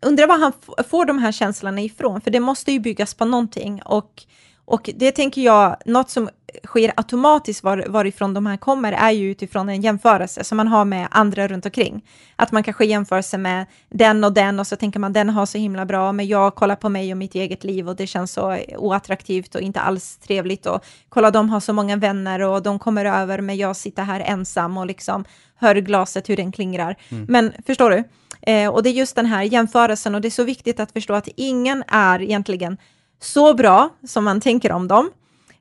undrar 0.00 0.26
var 0.26 0.38
han 0.38 0.52
får 0.88 1.04
de 1.04 1.18
här 1.18 1.32
känslorna 1.32 1.80
ifrån, 1.80 2.20
för 2.20 2.30
det 2.30 2.40
måste 2.40 2.72
ju 2.72 2.80
byggas 2.80 3.14
på 3.14 3.24
någonting. 3.24 3.82
Och, 3.82 4.22
och 4.72 4.90
det 4.94 5.12
tänker 5.12 5.42
jag, 5.42 5.76
något 5.84 6.10
som 6.10 6.28
sker 6.64 6.92
automatiskt 6.96 7.64
var, 7.64 7.84
varifrån 7.88 8.34
de 8.34 8.46
här 8.46 8.56
kommer 8.56 8.92
är 8.92 9.10
ju 9.10 9.30
utifrån 9.30 9.68
en 9.68 9.82
jämförelse 9.82 10.44
som 10.44 10.56
man 10.56 10.68
har 10.68 10.84
med 10.84 11.08
andra 11.10 11.48
runt 11.48 11.66
omkring. 11.66 12.04
Att 12.36 12.52
man 12.52 12.62
kanske 12.62 12.84
jämför 12.84 13.22
sig 13.22 13.38
med 13.38 13.66
den 13.88 14.24
och 14.24 14.32
den 14.32 14.60
och 14.60 14.66
så 14.66 14.76
tänker 14.76 15.00
man 15.00 15.12
den 15.12 15.28
har 15.28 15.46
så 15.46 15.58
himla 15.58 15.86
bra, 15.86 16.12
men 16.12 16.26
jag 16.26 16.54
kollar 16.54 16.76
på 16.76 16.88
mig 16.88 17.12
och 17.12 17.18
mitt 17.18 17.34
eget 17.34 17.64
liv 17.64 17.88
och 17.88 17.96
det 17.96 18.06
känns 18.06 18.32
så 18.32 18.58
oattraktivt 18.76 19.54
och 19.54 19.60
inte 19.60 19.80
alls 19.80 20.16
trevligt 20.16 20.66
och 20.66 20.84
kolla 21.08 21.30
de 21.30 21.50
har 21.50 21.60
så 21.60 21.72
många 21.72 21.96
vänner 21.96 22.42
och 22.42 22.62
de 22.62 22.78
kommer 22.78 23.04
över 23.04 23.40
men 23.40 23.56
jag 23.56 23.76
sitter 23.76 24.02
här 24.02 24.20
ensam 24.20 24.76
och 24.76 24.86
liksom 24.86 25.24
hör 25.56 25.74
glaset 25.74 26.28
hur 26.28 26.36
den 26.36 26.52
klingrar. 26.52 26.96
Mm. 27.08 27.26
Men 27.28 27.52
förstår 27.66 27.90
du? 27.90 28.04
Eh, 28.42 28.68
och 28.68 28.82
det 28.82 28.90
är 28.90 28.94
just 28.94 29.16
den 29.16 29.26
här 29.26 29.42
jämförelsen 29.42 30.14
och 30.14 30.20
det 30.20 30.28
är 30.28 30.30
så 30.30 30.44
viktigt 30.44 30.80
att 30.80 30.92
förstå 30.92 31.14
att 31.14 31.28
ingen 31.36 31.84
är 31.88 32.22
egentligen 32.22 32.78
så 33.24 33.54
bra 33.54 33.88
som 34.06 34.24
man 34.24 34.40
tänker 34.40 34.72
om 34.72 34.88
dem. 34.88 35.10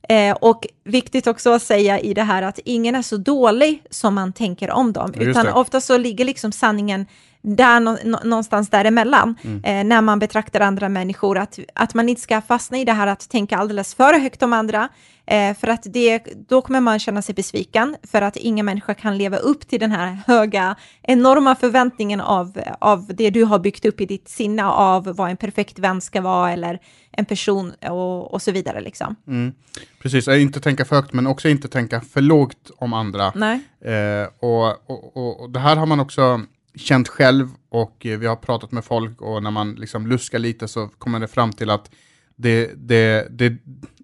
Eh, 0.10 0.36
och 0.42 0.68
viktigt 0.84 1.28
också 1.28 1.50
att 1.50 1.62
säga 1.62 2.00
i 2.00 2.14
det 2.14 2.24
här 2.24 2.42
att 2.44 2.60
ingen 2.66 2.96
är 2.96 3.02
så 3.02 3.18
dålig 3.18 3.84
som 3.90 4.16
man 4.16 4.34
tänker 4.34 4.72
om 4.72 4.94
dem, 4.94 5.14
utan 5.14 5.48
ofta 5.48 5.82
så 5.82 5.98
ligger 5.98 6.26
liksom 6.26 6.52
sanningen 6.52 7.06
där 7.42 7.80
någonstans 8.26 8.70
däremellan, 8.70 9.36
mm. 9.42 9.64
eh, 9.64 9.84
när 9.84 10.02
man 10.02 10.20
betraktar 10.20 10.60
andra 10.60 10.90
människor, 10.90 11.38
att, 11.38 11.60
att 11.76 11.94
man 11.94 12.10
inte 12.10 12.22
ska 12.22 12.42
fastna 12.42 12.78
i 12.78 12.86
det 12.86 12.94
här 12.94 13.08
att 13.08 13.30
tänka 13.30 13.58
alldeles 13.58 13.96
för 13.96 14.20
högt 14.20 14.44
om 14.44 14.54
andra, 14.54 14.90
eh, 15.26 15.58
för 15.58 15.68
att 15.68 15.84
det, 15.84 16.20
då 16.50 16.62
kommer 16.62 16.80
man 16.80 17.00
känna 17.00 17.22
sig 17.22 17.36
besviken, 17.36 17.96
för 18.04 18.22
att 18.22 18.36
ingen 18.36 18.66
människa 18.66 18.94
kan 18.94 19.18
leva 19.18 19.38
upp 19.38 19.68
till 19.68 19.80
den 19.80 19.92
här 19.92 20.20
höga, 20.28 20.76
enorma 21.02 21.56
förväntningen 21.56 22.22
av, 22.22 22.62
av 22.80 23.08
det 23.08 23.30
du 23.30 23.44
har 23.44 23.60
byggt 23.60 23.86
upp 23.86 24.02
i 24.02 24.06
ditt 24.06 24.30
sinne 24.30 24.66
av 24.66 25.04
vad 25.04 25.30
en 25.30 25.38
perfekt 25.38 25.80
vän 25.80 26.02
ska 26.02 26.22
vara, 26.22 26.52
eller 26.52 26.80
en 27.12 27.26
person 27.26 27.74
och, 27.90 28.34
och 28.34 28.42
så 28.42 28.52
vidare. 28.52 28.82
Liksom. 28.82 29.16
Mm. 29.28 29.54
Precis, 30.02 30.28
inte 30.28 30.60
tänka 30.60 30.86
för 30.86 30.96
högt, 30.96 31.14
men 31.14 31.28
också 31.28 31.50
inte 31.50 31.68
tänka 31.68 32.02
för 32.02 32.22
lågt 32.22 32.72
om 32.78 32.94
andra. 32.94 33.32
Nej. 33.36 33.60
Eh, 33.86 34.28
och, 34.40 34.90
och, 34.90 35.18
och, 35.18 35.42
och 35.42 35.50
det 35.50 35.60
här 35.60 35.76
har 35.76 35.86
man 35.86 36.00
också 36.00 36.42
känt 36.76 37.08
själv 37.08 37.48
och 37.70 38.06
eh, 38.06 38.20
vi 38.20 38.28
har 38.28 38.36
pratat 38.36 38.72
med 38.72 38.86
folk 38.86 39.22
och 39.22 39.44
när 39.44 39.52
man 39.52 39.76
liksom 39.76 40.08
luskar 40.08 40.40
lite 40.40 40.68
så 40.68 40.88
kommer 40.88 41.20
det 41.20 41.28
fram 41.28 41.54
till 41.54 41.70
att 41.70 41.92
det, 42.36 42.72
det, 42.76 43.28
det, 43.30 43.58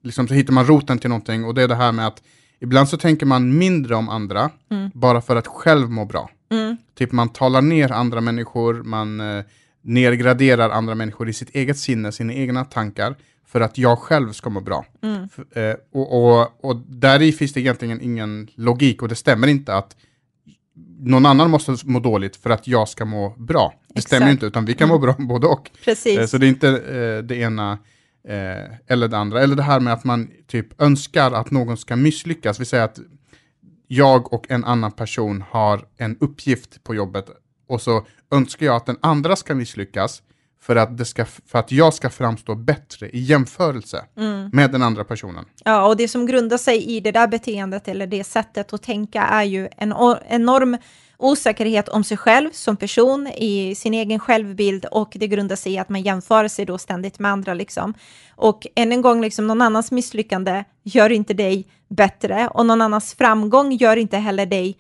liksom 0.04 0.28
så 0.28 0.34
hittar 0.34 0.54
man 0.54 0.66
roten 0.66 1.00
till 1.00 1.10
någonting 1.10 1.46
och 1.46 1.54
det 1.54 1.64
är 1.64 1.68
det 1.68 1.76
här 1.76 1.92
med 1.92 2.08
att 2.08 2.24
ibland 2.60 2.90
så 2.90 2.98
tänker 2.98 3.26
man 3.26 3.58
mindre 3.58 3.96
om 3.96 4.10
andra 4.10 4.50
mm. 4.72 4.92
bara 4.94 5.22
för 5.22 5.36
att 5.36 5.48
själv 5.48 5.90
må 5.90 6.06
bra. 6.06 6.30
Mm. 6.50 6.78
Typ 6.96 7.12
man 7.12 7.30
talar 7.30 7.62
ner 7.62 7.92
andra 7.92 8.22
människor, 8.22 8.84
man 8.84 9.20
eh, 9.20 9.44
nergraderar 9.82 10.70
andra 10.70 10.96
människor 10.96 11.30
i 11.30 11.34
sitt 11.34 11.50
eget 11.50 11.78
sinne, 11.78 12.12
sina 12.12 12.34
egna 12.34 12.66
tankar 12.66 13.16
för 13.46 13.62
att 13.62 13.78
jag 13.78 14.00
själv 14.00 14.32
ska 14.32 14.50
må 14.50 14.60
bra. 14.60 14.86
Mm. 15.02 15.30
Eh, 15.52 15.76
och, 15.92 16.40
och, 16.40 16.66
och 16.66 16.76
där 16.88 17.22
i 17.22 17.32
finns 17.32 17.54
det 17.54 17.60
egentligen 17.60 18.02
ingen 18.02 18.48
logik 18.56 19.02
och 19.02 19.08
det 19.08 19.16
stämmer 19.16 19.48
inte 19.48 19.76
att 19.76 19.96
någon 21.00 21.26
annan 21.26 21.50
måste 21.50 21.76
må 21.84 22.00
dåligt 22.00 22.36
för 22.36 22.50
att 22.50 22.68
jag 22.68 22.90
ska 22.90 23.06
må 23.06 23.30
bra. 23.38 23.74
Det 23.88 23.92
Exakt. 23.94 24.08
stämmer 24.08 24.32
inte, 24.32 24.46
utan 24.46 24.66
vi 24.66 24.74
kan 24.74 24.90
må 24.90 25.00
bra 25.00 25.16
både 25.20 25.48
och. 25.48 25.72
Precis. 25.86 26.20
Eh, 26.20 26.26
så 26.26 26.38
det 26.38 26.46
är 26.46 26.50
inte 26.50 26.70
eh, 26.70 27.24
det 27.24 27.36
ena 27.36 27.72
eh, 28.28 28.74
eller 28.88 29.08
det 29.08 29.18
andra. 29.18 29.42
Eller 29.42 29.56
det 29.56 29.64
här 29.64 29.80
med 29.80 29.94
att 29.94 30.04
man 30.04 30.30
typ 30.48 30.82
önskar 30.82 31.32
att 31.32 31.52
någon 31.52 31.78
ska 31.78 31.96
misslyckas. 31.96 32.60
Vi 32.60 32.66
säger 32.66 32.84
att 32.84 33.00
jag 33.88 34.34
och 34.34 34.52
en 34.52 34.64
annan 34.64 34.92
person 34.92 35.44
har 35.50 35.86
en 35.98 36.18
uppgift 36.20 36.84
på 36.84 36.96
jobbet 36.96 37.30
och 37.68 37.82
så 37.82 38.06
önskar 38.32 38.66
jag 38.66 38.76
att 38.76 38.86
den 38.86 38.98
andra 39.02 39.36
ska 39.36 39.56
misslyckas 39.56 40.22
för 40.62 40.76
att, 40.76 40.98
det 40.98 41.06
ska, 41.06 41.26
för 41.26 41.60
att 41.60 41.72
jag 41.72 41.94
ska 41.94 42.10
framstå 42.10 42.56
bättre 42.56 43.10
i 43.10 43.20
jämförelse 43.20 44.06
mm. 44.18 44.50
med 44.54 44.72
den 44.72 44.82
andra 44.82 45.04
personen. 45.04 45.46
Ja, 45.64 45.88
och 45.88 45.98
det 45.98 46.08
som 46.08 46.26
grundar 46.26 46.58
sig 46.58 46.84
i 46.84 47.00
det 47.00 47.12
där 47.12 47.28
beteendet 47.28 47.88
eller 47.88 48.08
det 48.08 48.24
sättet 48.24 48.74
att 48.74 48.84
tänka 48.84 49.22
är 49.22 49.44
ju 49.44 49.70
en 49.78 49.94
enorm 50.28 50.78
osäkerhet 51.18 51.90
om 51.90 52.04
sig 52.04 52.18
själv 52.18 52.50
som 52.52 52.78
person, 52.78 53.28
i 53.28 53.76
sin 53.76 53.94
egen 53.94 54.20
självbild 54.20 54.86
och 54.86 55.14
det 55.16 55.28
grundar 55.28 55.56
sig 55.56 55.74
i 55.74 55.78
att 55.78 55.90
man 55.90 56.02
jämför 56.02 56.48
sig 56.48 56.66
då 56.66 56.78
ständigt 56.78 57.20
med 57.20 57.32
andra. 57.32 57.54
Liksom. 57.54 57.94
Och 58.36 58.68
än 58.76 58.92
en 58.92 59.02
gång, 59.02 59.22
liksom, 59.22 59.48
någon 59.48 59.62
annans 59.62 59.92
misslyckande 59.92 60.64
gör 60.84 61.10
inte 61.10 61.34
dig 61.34 61.66
bättre 61.88 62.48
och 62.48 62.66
någon 62.66 62.82
annans 62.82 63.14
framgång 63.14 63.72
gör 63.72 63.98
inte 63.98 64.18
heller 64.18 64.46
dig 64.46 64.78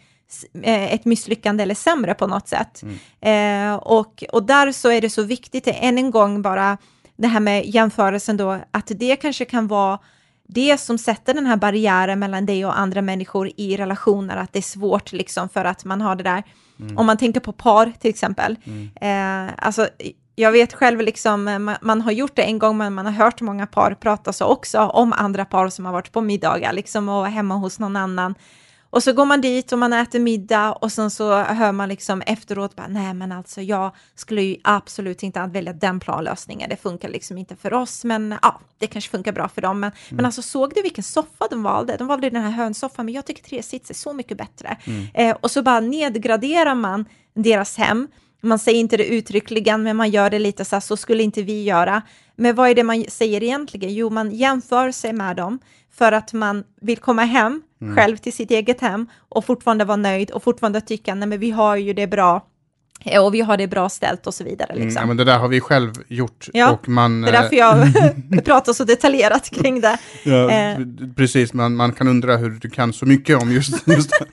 ett 0.63 1.05
misslyckande 1.05 1.63
eller 1.63 1.75
sämre 1.75 2.13
på 2.13 2.27
något 2.27 2.47
sätt. 2.47 2.83
Mm. 2.83 3.71
Eh, 3.71 3.75
och, 3.75 4.23
och 4.31 4.43
där 4.43 4.71
så 4.71 4.91
är 4.91 5.01
det 5.01 5.09
så 5.09 5.23
viktigt, 5.23 5.67
än 5.67 5.97
en 5.97 6.11
gång 6.11 6.41
bara, 6.41 6.77
det 7.15 7.27
här 7.27 7.39
med 7.39 7.65
jämförelsen 7.65 8.37
då, 8.37 8.59
att 8.71 8.91
det 8.95 9.15
kanske 9.15 9.45
kan 9.45 9.67
vara 9.67 9.99
det 10.47 10.77
som 10.77 10.97
sätter 10.97 11.33
den 11.33 11.45
här 11.45 11.57
barriären 11.57 12.19
mellan 12.19 12.45
dig 12.45 12.65
och 12.65 12.79
andra 12.79 13.01
människor 13.01 13.51
i 13.57 13.77
relationer, 13.77 14.37
att 14.37 14.53
det 14.53 14.59
är 14.59 14.63
svårt 14.63 15.11
liksom 15.11 15.49
för 15.49 15.65
att 15.65 15.85
man 15.85 16.01
har 16.01 16.15
det 16.15 16.23
där, 16.23 16.43
mm. 16.79 16.97
om 16.97 17.05
man 17.05 17.17
tänker 17.17 17.39
på 17.39 17.51
par 17.51 17.93
till 17.99 18.09
exempel, 18.09 18.55
mm. 18.63 18.89
eh, 19.01 19.53
alltså 19.57 19.87
jag 20.39 20.51
vet 20.51 20.73
själv, 20.73 21.01
liksom, 21.01 21.47
eh, 21.47 21.59
man, 21.59 21.75
man, 21.81 22.01
har 22.01 22.11
gjort 22.11 22.35
det 22.35 22.41
en 22.41 22.59
gång, 22.59 22.77
men 22.77 22.93
man 22.93 23.05
har 23.05 23.13
hört 23.13 23.41
många 23.41 23.67
par 23.67 23.93
prata 23.93 24.33
så 24.33 24.45
också 24.45 24.79
om 24.79 25.13
andra 25.13 25.45
par 25.45 25.69
som 25.69 25.85
har 25.85 25.93
varit 25.93 26.11
på 26.11 26.21
middagar 26.21 26.73
liksom, 26.73 27.09
och 27.09 27.27
hemma 27.27 27.55
hos 27.55 27.79
någon 27.79 27.95
annan. 27.95 28.35
Och 28.89 29.03
så 29.03 29.13
går 29.13 29.25
man 29.25 29.41
dit 29.41 29.71
och 29.71 29.79
man 29.79 29.93
äter 29.93 30.19
middag 30.19 30.71
och 30.71 30.91
sen 30.91 31.11
så 31.11 31.35
hör 31.37 31.71
man 31.71 31.89
liksom 31.89 32.21
efteråt 32.21 32.75
bara 32.75 32.87
nej 32.87 33.13
men 33.13 33.31
alltså 33.31 33.61
jag 33.61 33.95
skulle 34.15 34.41
ju 34.41 34.57
absolut 34.63 35.23
inte 35.23 35.49
välja 35.53 35.73
den 35.73 35.99
planlösningen, 35.99 36.69
det 36.69 36.77
funkar 36.77 37.09
liksom 37.09 37.37
inte 37.37 37.55
för 37.55 37.73
oss 37.73 38.03
men 38.03 38.35
ja, 38.41 38.59
det 38.77 38.87
kanske 38.87 39.11
funkar 39.11 39.31
bra 39.31 39.49
för 39.49 39.61
dem. 39.61 39.79
Men, 39.79 39.91
mm. 39.91 40.15
men 40.15 40.25
alltså 40.25 40.41
såg 40.41 40.73
du 40.75 40.81
vilken 40.81 41.03
soffa 41.03 41.47
de 41.49 41.63
valde? 41.63 41.97
De 41.97 42.07
valde 42.07 42.29
den 42.29 42.43
här 42.43 42.51
hönsoffan 42.51 43.05
men 43.05 43.13
jag 43.13 43.25
tycker 43.25 43.43
tre 43.43 43.63
sits 43.63 43.89
är 43.89 43.93
så 43.93 44.13
mycket 44.13 44.37
bättre. 44.37 44.77
Mm. 44.83 45.07
Eh, 45.13 45.37
och 45.41 45.51
så 45.51 45.61
bara 45.61 45.79
nedgraderar 45.79 46.75
man 46.75 47.05
deras 47.33 47.77
hem 47.77 48.07
man 48.41 48.59
säger 48.59 48.79
inte 48.79 48.97
det 48.97 49.05
uttryckligen, 49.05 49.83
men 49.83 49.97
man 49.97 50.09
gör 50.09 50.29
det 50.29 50.39
lite 50.39 50.65
så 50.65 50.75
här, 50.75 50.81
så 50.81 50.97
skulle 50.97 51.23
inte 51.23 51.43
vi 51.43 51.63
göra. 51.63 52.01
Men 52.35 52.55
vad 52.55 52.69
är 52.69 52.75
det 52.75 52.83
man 52.83 53.05
säger 53.07 53.43
egentligen? 53.43 53.93
Jo, 53.93 54.09
man 54.09 54.31
jämför 54.31 54.91
sig 54.91 55.13
med 55.13 55.35
dem 55.35 55.59
för 55.91 56.11
att 56.11 56.33
man 56.33 56.63
vill 56.81 56.97
komma 56.97 57.23
hem 57.23 57.61
mm. 57.81 57.95
själv 57.95 58.17
till 58.17 58.33
sitt 58.33 58.51
eget 58.51 58.81
hem 58.81 59.07
och 59.29 59.45
fortfarande 59.45 59.85
vara 59.85 59.97
nöjd 59.97 60.31
och 60.31 60.43
fortfarande 60.43 60.81
tycka, 60.81 61.15
nej 61.15 61.27
men 61.27 61.39
vi 61.39 61.51
har 61.51 61.75
ju 61.75 61.93
det 61.93 62.07
bra 62.07 62.45
eh, 63.05 63.25
och 63.25 63.33
vi 63.33 63.41
har 63.41 63.57
det 63.57 63.67
bra 63.67 63.89
ställt 63.89 64.27
och 64.27 64.33
så 64.33 64.43
vidare. 64.43 64.71
Mm, 64.73 64.83
liksom. 64.83 64.97
Mm, 64.97 65.03
ja, 65.03 65.07
men 65.07 65.17
det 65.17 65.23
där 65.23 65.39
har 65.39 65.47
vi 65.47 65.59
själv 65.59 65.93
gjort. 66.07 66.49
Ja, 66.53 66.71
och 66.71 66.89
man, 66.89 67.21
det 67.21 67.29
är 67.29 67.31
därför 67.31 67.55
jag 67.55 67.81
eh, 67.81 68.41
pratar 68.45 68.73
så 68.73 68.83
detaljerat 68.83 69.49
kring 69.49 69.81
det. 69.81 69.97
Ja, 70.23 70.51
eh. 70.51 70.77
Precis, 71.15 71.53
man, 71.53 71.75
man 71.75 71.93
kan 71.93 72.07
undra 72.07 72.37
hur 72.37 72.49
du 72.49 72.69
kan 72.69 72.93
så 72.93 73.05
mycket 73.05 73.41
om 73.41 73.51
just, 73.51 73.87
just 73.87 74.09
det. 74.09 74.25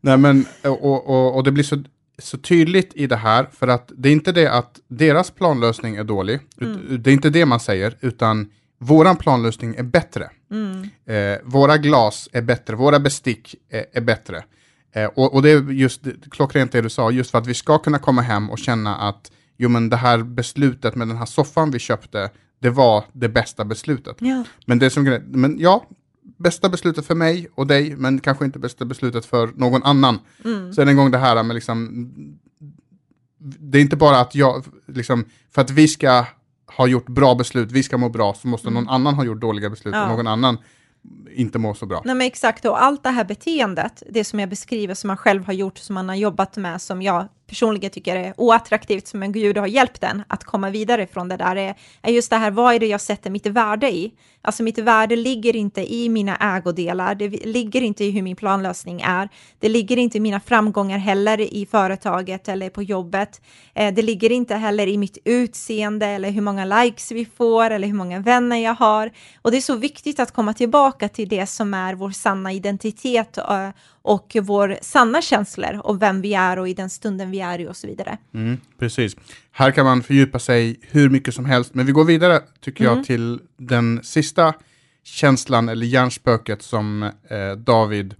Nej, 0.00 0.16
men, 0.16 0.44
och, 0.62 1.08
och, 1.08 1.36
och 1.36 1.44
det 1.44 1.52
blir 1.52 1.64
så 1.64 1.82
så 2.18 2.38
tydligt 2.38 2.92
i 2.94 3.06
det 3.06 3.16
här, 3.16 3.48
för 3.52 3.68
att 3.68 3.92
det 3.96 4.08
är 4.08 4.12
inte 4.12 4.32
det 4.32 4.52
att 4.52 4.80
deras 4.88 5.30
planlösning 5.30 5.96
är 5.96 6.04
dålig, 6.04 6.40
mm. 6.60 7.02
det 7.02 7.10
är 7.10 7.14
inte 7.14 7.30
det 7.30 7.46
man 7.46 7.60
säger, 7.60 7.96
utan 8.00 8.50
våran 8.78 9.16
planlösning 9.16 9.74
är 9.74 9.82
bättre. 9.82 10.30
Mm. 10.50 10.88
Eh, 11.06 11.38
våra 11.44 11.78
glas 11.78 12.28
är 12.32 12.42
bättre, 12.42 12.76
våra 12.76 13.00
bestick 13.00 13.54
är, 13.70 13.86
är 13.92 14.00
bättre. 14.00 14.44
Eh, 14.92 15.04
och, 15.04 15.34
och, 15.34 15.42
det 15.42 15.50
är 15.50 15.70
just 15.70 16.00
klockrent 16.30 16.72
det 16.72 16.80
du 16.80 16.90
sa, 16.90 17.10
just 17.10 17.30
för 17.30 17.38
att 17.38 17.46
vi 17.46 17.54
ska 17.54 17.78
kunna 17.78 17.98
komma 17.98 18.22
hem 18.22 18.50
och 18.50 18.58
känna 18.58 18.96
att 18.96 19.32
jo 19.56 19.68
men 19.68 19.88
det 19.88 19.96
här 19.96 20.22
beslutet 20.22 20.94
med 20.94 21.08
den 21.08 21.16
här 21.16 21.26
soffan 21.26 21.70
vi 21.70 21.78
köpte, 21.78 22.30
det 22.60 22.70
var 22.70 23.04
det 23.12 23.28
bästa 23.28 23.64
beslutet. 23.64 24.16
Ja. 24.20 24.44
Men 24.66 24.78
det 24.78 24.90
som 24.90 25.20
men 25.28 25.58
ja, 25.58 25.86
bästa 26.38 26.68
beslutet 26.68 27.06
för 27.06 27.14
mig 27.14 27.48
och 27.54 27.66
dig, 27.66 27.96
men 27.96 28.20
kanske 28.20 28.44
inte 28.44 28.58
bästa 28.58 28.84
beslutet 28.84 29.26
för 29.26 29.50
någon 29.54 29.82
annan. 29.82 30.18
Mm. 30.44 30.72
Så 30.72 30.80
är 30.80 30.84
det 30.84 30.92
en 30.92 30.96
gång 30.96 31.10
det 31.10 31.18
här 31.18 31.42
med 31.42 31.54
liksom, 31.54 32.12
det 33.38 33.78
är 33.78 33.82
inte 33.82 33.96
bara 33.96 34.20
att 34.20 34.34
jag, 34.34 34.64
liksom, 34.86 35.24
för 35.50 35.62
att 35.62 35.70
vi 35.70 35.88
ska 35.88 36.24
ha 36.76 36.86
gjort 36.86 37.08
bra 37.08 37.34
beslut, 37.34 37.72
vi 37.72 37.82
ska 37.82 37.98
må 37.98 38.08
bra, 38.08 38.34
så 38.34 38.48
måste 38.48 38.68
mm. 38.68 38.84
någon 38.84 38.94
annan 38.94 39.14
ha 39.14 39.24
gjort 39.24 39.40
dåliga 39.40 39.70
beslut 39.70 39.94
ja. 39.94 40.02
och 40.02 40.08
någon 40.08 40.26
annan 40.26 40.58
inte 41.38 41.58
mår 41.58 41.74
så 41.74 41.86
bra. 41.86 42.02
Nej 42.04 42.14
men 42.14 42.26
exakt, 42.26 42.64
och 42.64 42.82
allt 42.82 43.02
det 43.02 43.10
här 43.10 43.24
beteendet, 43.24 44.02
det 44.10 44.24
som 44.24 44.40
jag 44.40 44.48
beskriver 44.48 44.94
som 44.94 45.08
man 45.08 45.16
själv 45.16 45.46
har 45.46 45.52
gjort, 45.52 45.78
som 45.78 45.94
man 45.94 46.08
har 46.08 46.16
jobbat 46.16 46.56
med, 46.56 46.82
som 46.82 47.02
jag 47.02 47.28
personligen 47.48 47.90
tycker 47.90 48.16
är 48.16 48.34
oattraktivt, 48.36 49.06
som 49.06 49.22
en 49.22 49.32
gud 49.32 49.58
har 49.58 49.66
hjälpt 49.66 50.00
den 50.00 50.22
att 50.28 50.44
komma 50.44 50.70
vidare 50.70 51.06
från 51.06 51.28
det 51.28 51.36
där, 51.36 51.56
är, 51.56 51.74
är 52.02 52.12
just 52.12 52.30
det 52.30 52.36
här, 52.36 52.50
vad 52.50 52.74
är 52.74 52.78
det 52.78 52.86
jag 52.86 53.00
sätter 53.00 53.30
mitt 53.30 53.46
värde 53.46 53.90
i? 53.90 54.12
Alltså 54.42 54.62
mitt 54.62 54.78
värde 54.78 55.16
ligger 55.16 55.56
inte 55.56 55.94
i 55.94 56.08
mina 56.08 56.36
ägodelar, 56.56 57.14
det 57.14 57.28
ligger 57.28 57.82
inte 57.82 58.04
i 58.04 58.10
hur 58.10 58.22
min 58.22 58.36
planlösning 58.36 59.00
är, 59.00 59.28
det 59.58 59.68
ligger 59.68 59.96
inte 59.96 60.16
i 60.16 60.20
mina 60.20 60.40
framgångar 60.40 60.98
heller 60.98 61.40
i 61.40 61.66
företaget 61.66 62.48
eller 62.48 62.70
på 62.70 62.82
jobbet, 62.82 63.40
eh, 63.74 63.94
det 63.94 64.02
ligger 64.02 64.32
inte 64.32 64.54
heller 64.54 64.86
i 64.86 64.98
mitt 64.98 65.18
utseende 65.24 66.06
eller 66.06 66.30
hur 66.30 66.42
många 66.42 66.64
likes 66.64 67.12
vi 67.12 67.24
får 67.24 67.70
eller 67.70 67.86
hur 67.86 67.94
många 67.94 68.20
vänner 68.20 68.56
jag 68.56 68.74
har. 68.74 69.10
Och 69.42 69.50
det 69.50 69.56
är 69.56 69.60
så 69.60 69.76
viktigt 69.76 70.20
att 70.20 70.32
komma 70.32 70.54
tillbaka 70.54 71.08
till 71.08 71.27
det 71.28 71.46
som 71.46 71.74
är 71.74 71.94
vår 71.94 72.10
sanna 72.10 72.52
identitet 72.52 73.38
eh, 73.38 73.68
och 74.02 74.36
vår 74.42 74.78
sanna 74.82 75.22
känslor 75.22 75.80
och 75.84 76.02
vem 76.02 76.20
vi 76.20 76.34
är 76.34 76.58
och 76.58 76.68
i 76.68 76.74
den 76.74 76.90
stunden 76.90 77.30
vi 77.30 77.40
är 77.40 77.58
i 77.58 77.68
och 77.68 77.76
så 77.76 77.86
vidare. 77.86 78.18
Mm, 78.34 78.60
precis. 78.78 79.16
Här 79.50 79.70
kan 79.70 79.84
man 79.84 80.02
fördjupa 80.02 80.38
sig 80.38 80.80
hur 80.82 81.10
mycket 81.10 81.34
som 81.34 81.44
helst, 81.44 81.74
men 81.74 81.86
vi 81.86 81.92
går 81.92 82.04
vidare 82.04 82.40
tycker 82.60 82.84
mm. 82.84 82.96
jag 82.96 83.06
till 83.06 83.40
den 83.56 84.00
sista 84.02 84.54
känslan 85.04 85.68
eller 85.68 85.86
hjärnspöket 85.86 86.62
som 86.62 87.02
eh, 87.02 87.52
David 87.56 88.14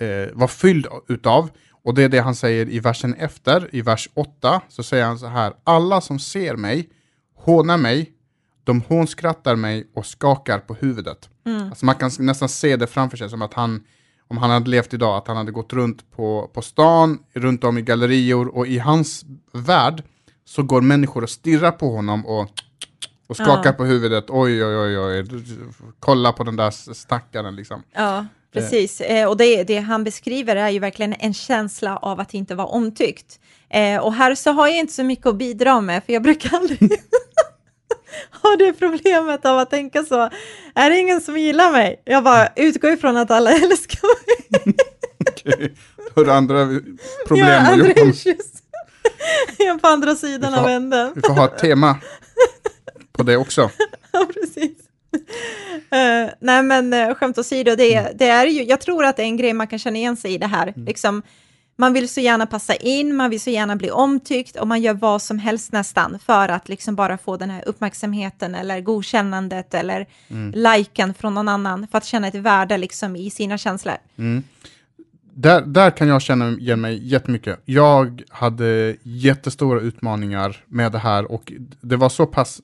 eh, 0.00 0.34
var 0.34 0.48
fylld 0.48 0.86
utav. 1.08 1.50
Och 1.84 1.94
det 1.94 2.02
är 2.02 2.08
det 2.08 2.18
han 2.18 2.34
säger 2.34 2.68
i 2.68 2.80
versen 2.80 3.14
efter, 3.14 3.68
i 3.72 3.80
vers 3.80 4.08
8, 4.14 4.60
så 4.68 4.82
säger 4.82 5.04
han 5.04 5.18
så 5.18 5.26
här, 5.26 5.52
alla 5.64 6.00
som 6.00 6.18
ser 6.18 6.56
mig 6.56 6.88
hånar 7.48 7.76
mig, 7.76 8.12
de 8.64 8.80
hånskrattar 8.80 9.56
mig 9.56 9.90
och 9.94 10.06
skakar 10.06 10.58
på 10.58 10.74
huvudet. 10.74 11.28
Mm. 11.48 11.68
Alltså 11.68 11.86
man 11.86 11.94
kan 11.94 12.10
nästan 12.18 12.48
se 12.48 12.76
det 12.76 12.86
framför 12.86 13.16
sig 13.16 13.30
som 13.30 13.42
att 13.42 13.54
han 13.54 13.80
om 14.30 14.38
han 14.38 14.50
hade 14.50 14.70
levt 14.70 14.94
idag, 14.94 15.16
att 15.16 15.28
han 15.28 15.36
hade 15.36 15.52
gått 15.52 15.72
runt 15.72 16.10
på, 16.10 16.50
på 16.54 16.62
stan, 16.62 17.18
runt 17.32 17.64
om 17.64 17.78
i 17.78 17.82
gallerior 17.82 18.48
och 18.56 18.66
i 18.66 18.78
hans 18.78 19.24
värld 19.52 20.02
så 20.44 20.62
går 20.62 20.80
människor 20.80 21.22
och 21.22 21.30
stirrar 21.30 21.70
på 21.70 21.90
honom 21.90 22.26
och, 22.26 22.48
och 23.26 23.36
skakar 23.36 23.70
ja. 23.70 23.72
på 23.72 23.84
huvudet. 23.84 24.24
Oj, 24.28 24.64
oj, 24.64 24.76
oj, 24.76 24.98
oj, 24.98 25.24
kolla 26.00 26.32
på 26.32 26.44
den 26.44 26.56
där 26.56 26.70
stackaren 26.94 27.56
liksom. 27.56 27.82
Ja, 27.92 28.26
precis. 28.52 29.00
Eh, 29.00 29.28
och 29.28 29.36
det, 29.36 29.64
det 29.64 29.78
han 29.78 30.04
beskriver 30.04 30.56
är 30.56 30.68
ju 30.68 30.78
verkligen 30.78 31.14
en 31.18 31.34
känsla 31.34 31.96
av 31.96 32.20
att 32.20 32.34
inte 32.34 32.54
vara 32.54 32.66
omtyckt. 32.66 33.40
Eh, 33.70 33.98
och 33.98 34.14
här 34.14 34.34
så 34.34 34.52
har 34.52 34.68
jag 34.68 34.78
inte 34.78 34.92
så 34.92 35.04
mycket 35.04 35.26
att 35.26 35.36
bidra 35.36 35.80
med, 35.80 36.04
för 36.04 36.12
jag 36.12 36.22
brukar 36.22 36.56
aldrig 36.56 36.80
har 38.30 38.56
det 38.56 38.72
problemet 38.72 39.44
av 39.44 39.58
att 39.58 39.70
tänka 39.70 40.04
så, 40.04 40.30
är 40.74 40.90
det 40.90 40.98
ingen 40.98 41.20
som 41.20 41.38
gillar 41.38 41.72
mig? 41.72 42.02
Jag 42.04 42.24
bara 42.24 42.48
utgår 42.56 42.90
ifrån 42.90 43.16
att 43.16 43.30
alla 43.30 43.50
älskar 43.62 44.00
mig. 44.26 44.74
Okej, 45.30 45.74
då 45.96 46.20
har 46.20 46.24
du 46.24 46.32
andra 46.32 46.66
problem 47.26 47.46
ja, 47.46 47.72
att 47.72 47.78
jobba 47.78 48.04
med. 48.04 48.14
Jag 49.58 49.68
är 49.68 49.78
på 49.78 49.88
andra 49.88 50.14
sidan 50.14 50.54
av 50.54 50.68
änden. 50.68 51.12
Vi 51.14 51.20
får 51.20 51.34
ha 51.34 51.44
ett 51.44 51.58
tema 51.58 51.96
på 53.12 53.22
det 53.22 53.36
också. 53.36 53.70
ja, 54.12 54.26
precis. 54.34 54.78
Uh, 55.94 56.30
nej 56.40 56.62
men 56.62 56.92
uh, 56.92 57.14
skämt 57.14 57.38
åsido, 57.38 57.76
det, 57.76 57.94
mm. 57.94 58.12
det 58.14 58.28
är 58.28 58.46
ju, 58.46 58.64
jag 58.64 58.80
tror 58.80 59.04
att 59.04 59.16
det 59.16 59.22
är 59.22 59.26
en 59.26 59.36
grej 59.36 59.52
man 59.52 59.66
kan 59.66 59.78
känna 59.78 59.96
igen 59.96 60.16
sig 60.16 60.34
i 60.34 60.38
det 60.38 60.46
här. 60.46 60.66
Mm. 60.66 60.84
Liksom, 60.84 61.22
man 61.80 61.92
vill 61.92 62.08
så 62.08 62.20
gärna 62.20 62.46
passa 62.46 62.74
in, 62.74 63.16
man 63.16 63.30
vill 63.30 63.40
så 63.40 63.50
gärna 63.50 63.76
bli 63.76 63.90
omtyckt 63.90 64.56
och 64.56 64.68
man 64.68 64.82
gör 64.82 64.94
vad 64.94 65.22
som 65.22 65.38
helst 65.38 65.72
nästan 65.72 66.18
för 66.18 66.48
att 66.48 66.68
liksom 66.68 66.94
bara 66.94 67.18
få 67.18 67.36
den 67.36 67.50
här 67.50 67.62
uppmärksamheten 67.68 68.54
eller 68.54 68.80
godkännandet 68.80 69.74
eller 69.74 70.06
mm. 70.28 70.52
liken 70.56 71.14
från 71.14 71.34
någon 71.34 71.48
annan 71.48 71.86
för 71.90 71.98
att 71.98 72.04
känna 72.04 72.28
ett 72.28 72.34
värde 72.34 72.78
liksom 72.78 73.16
i 73.16 73.30
sina 73.30 73.58
känslor. 73.58 73.94
Mm. 74.16 74.42
Där, 75.34 75.60
där 75.60 75.90
kan 75.90 76.08
jag 76.08 76.22
känna 76.22 76.50
igen 76.50 76.80
mig 76.80 77.08
jättemycket. 77.08 77.60
Jag 77.64 78.22
hade 78.28 78.96
jättestora 79.02 79.80
utmaningar 79.80 80.56
med 80.66 80.92
det 80.92 80.98
här 80.98 81.32
och 81.32 81.52
det 81.80 81.96
var 81.96 82.08
så 82.08 82.26
pass 82.26 82.60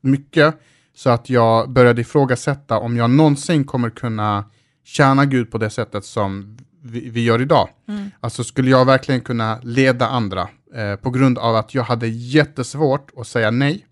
mycket 0.00 0.54
så 0.94 1.10
att 1.10 1.30
jag 1.30 1.70
började 1.70 2.00
ifrågasätta 2.00 2.78
om 2.78 2.96
jag 2.96 3.10
någonsin 3.10 3.64
kommer 3.64 3.90
kunna 3.90 4.44
tjäna 4.84 5.24
Gud 5.24 5.50
på 5.50 5.58
det 5.58 5.70
sättet 5.70 6.04
som 6.04 6.58
vi, 6.82 7.10
vi 7.10 7.24
gör 7.24 7.42
idag. 7.42 7.68
Mm. 7.88 8.10
Alltså 8.20 8.44
skulle 8.44 8.70
jag 8.70 8.84
verkligen 8.84 9.20
kunna 9.20 9.60
leda 9.62 10.08
andra 10.08 10.48
eh, 10.74 10.96
på 10.96 11.10
grund 11.10 11.38
av 11.38 11.56
att 11.56 11.74
jag 11.74 11.82
hade 11.82 12.08
jättesvårt 12.08 13.10
att 13.16 13.26
säga 13.26 13.50
nej. 13.50 13.86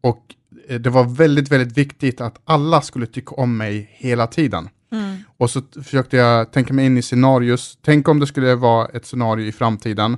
Och 0.00 0.34
eh, 0.68 0.80
det 0.80 0.90
var 0.90 1.04
väldigt, 1.04 1.52
väldigt 1.52 1.78
viktigt 1.78 2.20
att 2.20 2.40
alla 2.44 2.80
skulle 2.80 3.06
tycka 3.06 3.34
om 3.34 3.56
mig 3.56 3.90
hela 3.92 4.26
tiden. 4.26 4.68
Mm. 4.92 5.16
Och 5.36 5.50
så 5.50 5.62
försökte 5.82 6.16
jag 6.16 6.52
tänka 6.52 6.74
mig 6.74 6.86
in 6.86 6.98
i 6.98 7.02
scenarius. 7.02 7.78
Tänk 7.82 8.08
om 8.08 8.20
det 8.20 8.26
skulle 8.26 8.54
vara 8.54 8.86
ett 8.86 9.06
scenario 9.06 9.46
i 9.46 9.52
framtiden 9.52 10.16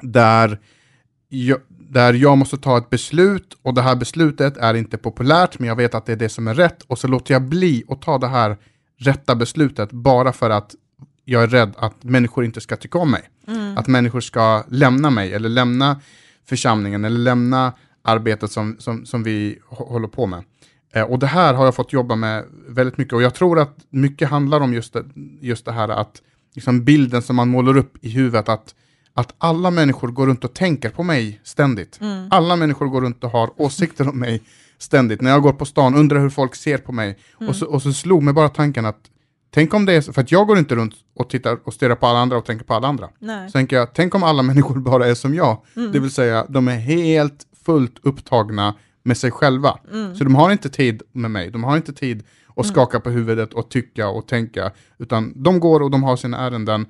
där 0.00 0.58
jag, 1.28 1.58
där 1.68 2.12
jag 2.12 2.38
måste 2.38 2.56
ta 2.56 2.78
ett 2.78 2.90
beslut 2.90 3.58
och 3.62 3.74
det 3.74 3.82
här 3.82 3.96
beslutet 3.96 4.56
är 4.56 4.74
inte 4.74 4.98
populärt 4.98 5.58
men 5.58 5.68
jag 5.68 5.76
vet 5.76 5.94
att 5.94 6.06
det 6.06 6.12
är 6.12 6.16
det 6.16 6.28
som 6.28 6.48
är 6.48 6.54
rätt 6.54 6.82
och 6.82 6.98
så 6.98 7.08
låter 7.08 7.34
jag 7.34 7.42
bli 7.42 7.84
att 7.88 8.02
ta 8.02 8.18
det 8.18 8.28
här 8.28 8.56
rätta 8.98 9.34
beslutet 9.34 9.92
bara 9.92 10.32
för 10.32 10.50
att 10.50 10.74
jag 11.24 11.42
är 11.42 11.46
rädd 11.46 11.72
att 11.76 12.04
människor 12.04 12.44
inte 12.44 12.60
ska 12.60 12.76
tycka 12.76 12.98
om 12.98 13.10
mig. 13.10 13.22
Mm. 13.46 13.78
Att 13.78 13.86
människor 13.86 14.20
ska 14.20 14.64
lämna 14.68 15.10
mig 15.10 15.32
eller 15.32 15.48
lämna 15.48 16.00
församlingen 16.48 17.04
eller 17.04 17.18
lämna 17.18 17.72
arbetet 18.02 18.52
som, 18.52 18.76
som, 18.78 19.06
som 19.06 19.22
vi 19.22 19.58
håller 19.68 20.08
på 20.08 20.26
med. 20.26 20.44
Eh, 20.92 21.02
och 21.02 21.18
det 21.18 21.26
här 21.26 21.54
har 21.54 21.64
jag 21.64 21.74
fått 21.74 21.92
jobba 21.92 22.16
med 22.16 22.44
väldigt 22.68 22.98
mycket 22.98 23.12
och 23.12 23.22
jag 23.22 23.34
tror 23.34 23.58
att 23.58 23.76
mycket 23.90 24.28
handlar 24.28 24.60
om 24.60 24.74
just 24.74 24.92
det, 24.92 25.04
just 25.40 25.64
det 25.64 25.72
här 25.72 25.88
att 25.88 26.22
liksom 26.54 26.84
bilden 26.84 27.22
som 27.22 27.36
man 27.36 27.48
målar 27.48 27.76
upp 27.76 28.04
i 28.04 28.10
huvudet 28.10 28.48
att, 28.48 28.74
att 29.14 29.34
alla 29.38 29.70
människor 29.70 30.08
går 30.08 30.26
runt 30.26 30.44
och 30.44 30.54
tänker 30.54 30.90
på 30.90 31.02
mig 31.02 31.40
ständigt. 31.44 32.00
Mm. 32.00 32.28
Alla 32.30 32.56
människor 32.56 32.86
går 32.86 33.00
runt 33.00 33.24
och 33.24 33.30
har 33.30 33.50
åsikter 33.56 34.08
om 34.08 34.18
mig 34.18 34.42
ständigt. 34.78 35.20
När 35.20 35.30
jag 35.30 35.42
går 35.42 35.52
på 35.52 35.64
stan, 35.64 35.94
undrar 35.94 36.20
hur 36.20 36.30
folk 36.30 36.54
ser 36.54 36.78
på 36.78 36.92
mig. 36.92 37.18
Mm. 37.40 37.48
Och, 37.48 37.56
så, 37.56 37.66
och 37.66 37.82
så 37.82 37.92
slog 37.92 38.22
mig 38.22 38.34
bara 38.34 38.48
tanken 38.48 38.86
att, 38.86 39.09
tänk 39.50 39.74
om 39.74 39.86
det 39.86 39.92
är 39.92 40.00
så, 40.00 40.12
för 40.12 40.20
att 40.20 40.32
jag 40.32 40.46
går 40.46 40.58
inte 40.58 40.74
runt 40.74 40.94
och 41.14 41.30
tittar 41.30 41.58
och 41.64 41.74
stirrar 41.74 41.94
på 41.94 42.06
alla 42.06 42.18
andra 42.18 42.36
och 42.38 42.44
tänker 42.44 42.64
på 42.64 42.74
alla 42.74 42.88
andra. 42.88 43.08
Nej. 43.18 43.48
Så 43.48 43.52
tänker 43.52 43.76
jag, 43.76 43.94
tänk 43.94 44.14
om 44.14 44.22
alla 44.22 44.42
människor 44.50 44.74
bara 44.74 45.06
är 45.06 45.14
som 45.14 45.34
jag. 45.34 45.62
Mm. 45.76 45.92
Det 45.92 45.98
vill 45.98 46.10
säga, 46.10 46.46
de 46.48 46.68
är 46.68 46.76
helt 46.76 47.46
fullt 47.64 47.98
upptagna 48.02 48.74
med 49.02 49.16
sig 49.16 49.30
själva. 49.30 49.78
Mm. 49.92 50.14
Så 50.14 50.24
de 50.24 50.34
har 50.34 50.50
inte 50.50 50.68
tid 50.68 51.02
med 51.12 51.30
mig, 51.30 51.50
de 51.50 51.64
har 51.64 51.76
inte 51.76 51.92
tid 51.92 52.22
att 52.56 52.66
skaka 52.66 53.00
på 53.00 53.10
huvudet 53.10 53.54
och 53.54 53.68
tycka 53.68 54.08
och 54.08 54.26
tänka, 54.26 54.72
utan 54.98 55.32
de 55.42 55.60
går 55.60 55.80
och 55.80 55.90
de 55.90 56.02
har 56.02 56.16
sina 56.16 56.38
ärenden 56.38 56.86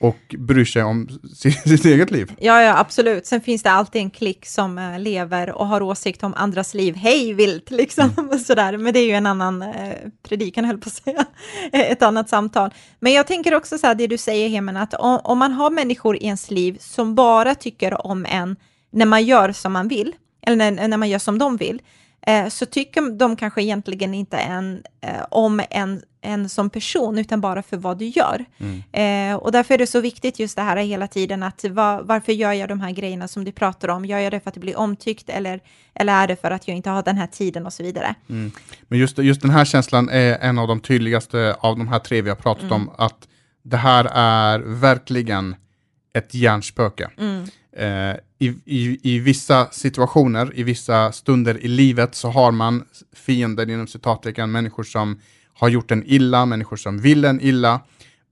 och 0.00 0.34
bryr 0.38 0.64
sig 0.64 0.82
om 0.82 1.08
sitt, 1.34 1.68
sitt 1.68 1.84
eget 1.84 2.10
liv. 2.10 2.32
Ja, 2.40 2.62
ja, 2.62 2.78
absolut. 2.78 3.26
Sen 3.26 3.40
finns 3.40 3.62
det 3.62 3.70
alltid 3.70 4.02
en 4.02 4.10
klick 4.10 4.46
som 4.46 4.78
eh, 4.78 4.98
lever 4.98 5.50
och 5.50 5.66
har 5.66 5.82
åsikt 5.82 6.22
om 6.22 6.34
andras 6.34 6.74
liv. 6.74 6.96
Hej 6.96 7.32
vilt, 7.32 7.70
liksom. 7.70 8.10
Mm. 8.18 8.38
Sådär. 8.44 8.76
Men 8.76 8.92
det 8.92 9.00
är 9.00 9.06
ju 9.06 9.12
en 9.12 9.26
annan 9.26 9.62
eh, 9.62 9.94
predikan, 10.22 10.64
höll 10.64 10.78
på 10.78 10.88
att 10.88 10.94
säga. 11.04 11.26
Ett 11.72 12.02
annat 12.02 12.28
samtal. 12.28 12.74
Men 13.00 13.12
jag 13.12 13.26
tänker 13.26 13.54
också 13.54 13.78
så 13.78 13.86
här, 13.86 13.94
det 13.94 14.06
du 14.06 14.18
säger, 14.18 14.48
Hemen, 14.48 14.76
att 14.76 14.94
om, 14.94 15.20
om 15.24 15.38
man 15.38 15.52
har 15.52 15.70
människor 15.70 16.16
i 16.16 16.24
ens 16.24 16.50
liv 16.50 16.76
som 16.80 17.14
bara 17.14 17.54
tycker 17.54 18.06
om 18.06 18.26
en 18.26 18.56
när 18.90 19.06
man 19.06 19.24
gör 19.24 19.52
som 19.52 19.72
man 19.72 19.88
vill, 19.88 20.14
eller 20.46 20.56
när, 20.56 20.88
när 20.88 20.96
man 20.96 21.08
gör 21.08 21.18
som 21.18 21.38
de 21.38 21.56
vill, 21.56 21.82
eh, 22.28 22.48
så 22.48 22.66
tycker 22.66 23.18
de 23.18 23.36
kanske 23.36 23.62
egentligen 23.62 24.14
inte 24.14 24.36
en, 24.36 24.82
eh, 25.00 25.24
om 25.30 25.62
en, 25.70 26.02
en 26.20 26.48
som 26.48 26.70
person, 26.70 27.18
utan 27.18 27.40
bara 27.40 27.62
för 27.62 27.76
vad 27.76 27.98
du 27.98 28.06
gör. 28.06 28.44
Eh, 28.92 29.34
och 29.36 29.52
därför 29.52 29.74
är 29.74 29.78
det 29.78 29.86
så 29.86 30.00
viktigt 30.00 30.38
just 30.38 30.56
det 30.56 30.62
här 30.62 30.76
hela 30.76 31.06
tiden, 31.06 31.42
att 31.42 31.64
va, 31.64 32.00
varför 32.02 32.32
gör 32.32 32.52
jag 32.52 32.68
de 32.68 32.80
här 32.80 32.90
grejerna 32.90 33.28
som 33.28 33.44
du 33.44 33.52
pratar 33.52 33.88
om? 33.88 34.04
Gör 34.04 34.18
jag 34.18 34.32
det 34.32 34.40
för 34.40 34.50
att 34.50 34.54
det 34.54 34.60
blir 34.60 34.78
omtyckt 34.78 35.28
eller, 35.28 35.60
eller 35.94 36.12
är 36.12 36.28
det 36.28 36.40
för 36.40 36.50
att 36.50 36.68
jag 36.68 36.76
inte 36.76 36.90
har 36.90 37.02
den 37.02 37.16
här 37.16 37.26
tiden 37.26 37.66
och 37.66 37.72
så 37.72 37.82
vidare? 37.82 38.14
Men 38.88 38.98
just, 38.98 39.18
just 39.18 39.40
den 39.40 39.50
här 39.50 39.64
känslan 39.64 40.08
är 40.08 40.38
en 40.38 40.58
av 40.58 40.68
de 40.68 40.80
tydligaste 40.80 41.56
av 41.60 41.78
de 41.78 41.88
här 41.88 41.98
tre 41.98 42.22
vi 42.22 42.28
har 42.28 42.36
pratat 42.36 42.72
om, 42.72 42.90
att 42.98 43.28
det 43.62 43.76
här 43.76 44.04
är 44.14 44.58
verkligen 44.58 45.56
ett 46.14 46.34
hjärnspöke. 46.34 47.10
Eh, 47.78 48.16
i, 48.38 48.48
i, 48.64 48.98
I 49.02 49.18
vissa 49.18 49.68
situationer, 49.70 50.52
i 50.54 50.62
vissa 50.62 51.12
stunder 51.12 51.64
i 51.64 51.68
livet 51.68 52.14
så 52.14 52.28
har 52.28 52.52
man 52.52 52.84
fiender 53.12 53.70
inom 53.70 53.86
citattecken, 53.86 54.50
människor 54.50 54.82
som 54.82 55.20
har 55.54 55.68
gjort 55.68 55.90
en 55.90 56.04
illa, 56.06 56.46
människor 56.46 56.76
som 56.76 56.98
vill 56.98 57.24
en 57.24 57.40
illa. 57.40 57.80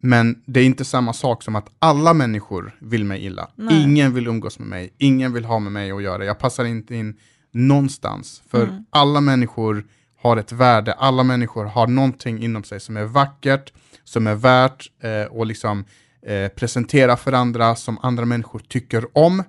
Men 0.00 0.42
det 0.46 0.61
är 0.61 0.64
inte 0.64 0.85
samma 0.85 1.12
sak 1.12 1.42
som 1.42 1.56
att 1.56 1.68
alla 1.78 2.14
människor 2.14 2.76
vill 2.78 3.04
mig 3.04 3.24
illa. 3.24 3.48
Nej. 3.54 3.82
Ingen 3.82 4.14
vill 4.14 4.26
umgås 4.26 4.59
med 4.59 4.68
mig, 4.68 4.94
ingen 4.98 5.32
vill 5.32 5.44
ha 5.44 5.59
med 5.59 5.72
mig 5.72 5.90
att 5.90 6.02
göra. 6.02 6.24
Jag 6.24 6.38
passar 6.38 6.64
inte 6.64 6.94
in 6.94 7.16
någonstans. 7.52 8.42
För 8.50 8.82
alla 8.90 9.20
människor 9.20 9.85
har 10.22 10.37
ett 10.37 10.52
värde, 10.52 10.92
alla 10.92 11.22
människor 11.22 11.64
har 11.64 11.87
någonting 11.87 12.42
inom 12.42 12.64
sig 12.64 12.80
som 12.80 12.96
är 12.96 13.04
vackert, 13.04 13.72
som 14.04 14.26
är 14.26 14.35
värt 14.35 14.90
eh, 15.02 15.40
att 15.40 15.46
liksom, 15.46 15.85
eh, 16.27 16.49
presentera 16.49 17.17
för 17.17 17.33
andra, 17.33 17.75
som 17.75 17.99
andra 18.03 18.25
människor 18.25 18.59
tycker 18.59 19.19
om. 19.19 19.43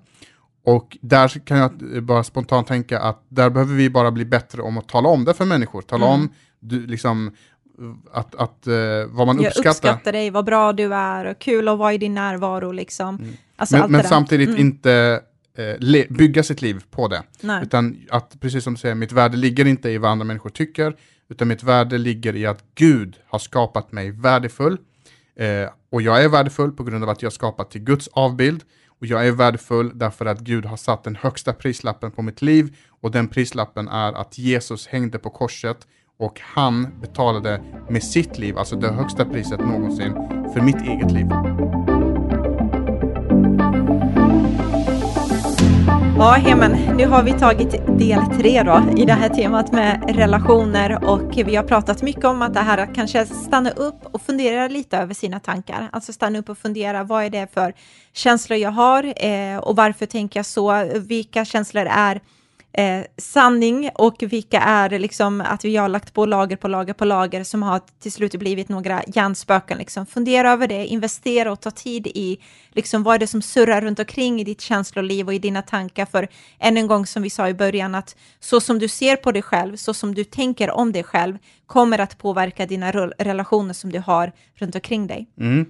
Och 0.66 0.98
där 1.02 1.28
kan 1.46 1.58
jag 1.58 1.96
eh, 1.96 2.02
bara 2.02 2.24
spontant 2.24 2.68
tänka 2.68 3.00
att 3.00 3.24
där 3.30 3.50
behöver 3.50 3.76
vi 3.76 3.90
bara 3.90 4.12
bli 4.12 4.26
bättre 4.26 4.62
om 4.62 4.78
att 4.78 4.88
tala 4.90 5.10
om 5.10 5.26
det 5.26 5.34
för 5.34 5.46
människor. 5.46 5.82
Tala 5.82 6.06
om 6.06 6.30
du, 6.60 6.88
liksom, 6.88 7.32
att, 8.13 8.36
att, 8.36 8.68
eh, 8.68 8.74
vad 9.08 9.28
man 9.28 9.42
Jag 9.42 9.46
uppskattar. 9.46 9.70
uppskattar 9.70 10.12
dig, 10.12 10.30
vad 10.30 10.46
bra 10.46 10.74
du 10.74 10.94
är 10.94 11.26
och 11.26 11.40
kul 11.40 11.68
att 11.68 11.78
vara 11.78 11.94
i 11.94 11.98
din 11.98 12.13
närvaro 12.13 12.72
liksom. 12.72 13.20
Alltså 13.56 13.76
Mm. 13.76 13.84
Men, 13.84 13.92
men 13.92 14.02
där. 14.02 14.10
samtidigt 14.10 14.60
inte 14.60 15.22
eh, 15.58 16.06
bygga 16.10 16.44
sitt 16.44 16.62
liv 16.62 16.84
på 16.92 17.08
det. 17.08 17.24
Nej. 17.42 17.63
Utan 17.63 17.98
att, 18.10 18.40
precis 18.40 18.63
som 18.63 18.74
du 18.74 18.80
säger, 18.80 18.96
mitt 18.96 19.12
värde 19.12 19.38
ligger 19.38 19.66
inte 19.68 19.90
i 19.90 19.98
vad 19.98 20.12
andra 20.12 20.26
människor 20.26 20.50
tycker, 20.50 20.96
utan 21.30 21.48
mitt 21.48 21.63
värde 21.63 21.98
ligger 21.98 22.36
i 22.36 22.46
att 22.46 22.63
Gud 22.76 23.16
har 23.28 23.40
skapat 23.40 23.92
mig 23.92 24.12
värdefull. 24.12 24.78
Eh, 25.39 25.69
och 25.91 26.02
jag 26.02 26.23
är 26.23 26.30
värdefull 26.30 26.71
på 26.71 26.84
grund 26.84 27.04
av 27.04 27.10
att 27.10 27.21
jag 27.21 27.34
skapat 27.34 27.71
till 27.71 27.82
Guds 27.82 28.10
avbild. 28.12 28.63
Och 29.00 29.06
jag 29.06 29.28
är 29.28 29.32
värdefull 29.32 29.91
därför 29.93 30.26
att 30.26 30.39
Gud 30.39 30.65
har 30.65 30.78
satt 30.78 31.04
den 31.04 31.15
högsta 31.15 31.54
prislappen 31.54 32.12
på 32.12 32.21
mitt 32.21 32.41
liv. 32.41 32.76
Och 33.02 33.12
den 33.12 33.28
prislappen 33.28 33.88
är 33.88 34.13
att 34.13 34.38
Jesus 34.38 34.88
hängde 34.88 35.19
på 35.19 35.30
korset 35.30 35.78
och 36.19 36.41
han 36.43 37.00
betalade 37.02 37.62
med 37.89 38.04
sitt 38.04 38.38
liv, 38.38 38.58
alltså 38.58 38.76
det 38.76 38.91
högsta 38.91 39.26
priset 39.26 39.60
någonsin, 39.60 40.13
för 40.54 40.62
mitt 40.62 40.82
eget 40.82 41.12
liv. 41.12 41.28
Ja, 46.19 46.32
Hemen, 46.32 46.71
nu 46.97 47.06
har 47.06 47.23
vi 47.23 47.34
tagit 47.34 47.71
del 47.99 48.19
tre 48.39 48.63
då 48.63 48.84
i 48.97 49.06
det 49.06 49.13
här 49.13 49.30
temat 49.30 49.71
med 49.71 50.15
relationer 50.15 51.03
och 51.10 51.38
vi 51.45 51.56
har 51.56 51.63
pratat 51.63 52.01
mycket 52.01 52.25
om 52.25 52.41
att 52.41 52.53
det 52.53 52.60
här 52.60 52.77
att 52.77 52.95
kanske 52.95 53.25
stanna 53.25 53.71
upp 53.71 54.06
och 54.12 54.21
fundera 54.21 54.67
lite 54.67 54.97
över 54.97 55.13
sina 55.13 55.39
tankar. 55.39 55.89
Alltså 55.91 56.13
stanna 56.13 56.39
upp 56.39 56.49
och 56.49 56.58
fundera, 56.58 57.03
vad 57.03 57.23
är 57.23 57.30
det 57.30 57.53
för 57.53 57.73
känslor 58.13 58.60
jag 58.60 58.71
har 58.71 59.25
eh, 59.25 59.58
och 59.58 59.75
varför 59.75 60.06
tänker 60.06 60.39
jag 60.39 60.45
så? 60.45 60.84
Vilka 60.95 61.45
känslor 61.45 61.88
är 61.89 62.21
eh, 62.78 63.06
sanning 63.18 63.90
och 63.96 64.16
vilka 64.20 64.60
är 64.60 65.00
liksom 65.00 65.42
att 65.42 65.66
vi 65.66 65.76
har 65.76 65.90
lagt 65.90 66.13
på 66.13 66.26
lager 66.26 66.56
på 66.56 66.68
lager 66.68 66.94
på 66.94 67.06
lager 67.06 67.44
som 67.44 67.63
har 67.63 67.82
till 68.00 68.12
slut 68.12 68.36
blivit 68.36 68.70
några 68.70 69.04
hjärnspöken. 69.08 69.78
Liksom. 69.78 70.06
Fundera 70.06 70.52
över 70.52 70.68
det, 70.68 70.86
investera 70.86 71.52
och 71.52 71.62
ta 71.62 71.72
tid 71.72 72.08
i 72.08 72.38
liksom, 72.72 73.04
vad 73.04 73.16
är 73.16 73.20
det 73.20 73.28
som 73.28 73.42
surrar 73.42 73.82
runt 73.82 74.00
omkring 74.00 74.42
i 74.42 74.44
ditt 74.44 74.62
känsloliv 74.62 75.28
och 75.28 75.34
i 75.34 75.40
dina 75.40 75.62
tankar. 75.62 76.06
För 76.06 76.28
än 76.60 76.78
en 76.78 76.88
gång 76.88 77.06
som 77.06 77.24
vi 77.24 77.30
sa 77.30 77.50
i 77.50 77.54
början 77.54 77.96
att 77.96 78.16
så 78.40 78.62
som 78.62 78.80
du 78.80 78.88
ser 78.88 79.16
på 79.16 79.32
dig 79.32 79.42
själv, 79.42 79.76
så 79.76 79.94
som 79.94 80.16
du 80.16 80.24
tänker 80.24 80.72
om 80.72 80.92
dig 80.92 81.04
själv 81.04 81.38
kommer 81.66 82.00
att 82.00 82.18
påverka 82.18 82.66
dina 82.66 82.92
relationer 83.18 83.74
som 83.74 83.92
du 83.92 84.00
har 84.00 84.32
runt 84.56 84.76
omkring 84.76 85.08
dig. 85.08 85.28
Mm. 85.38 85.66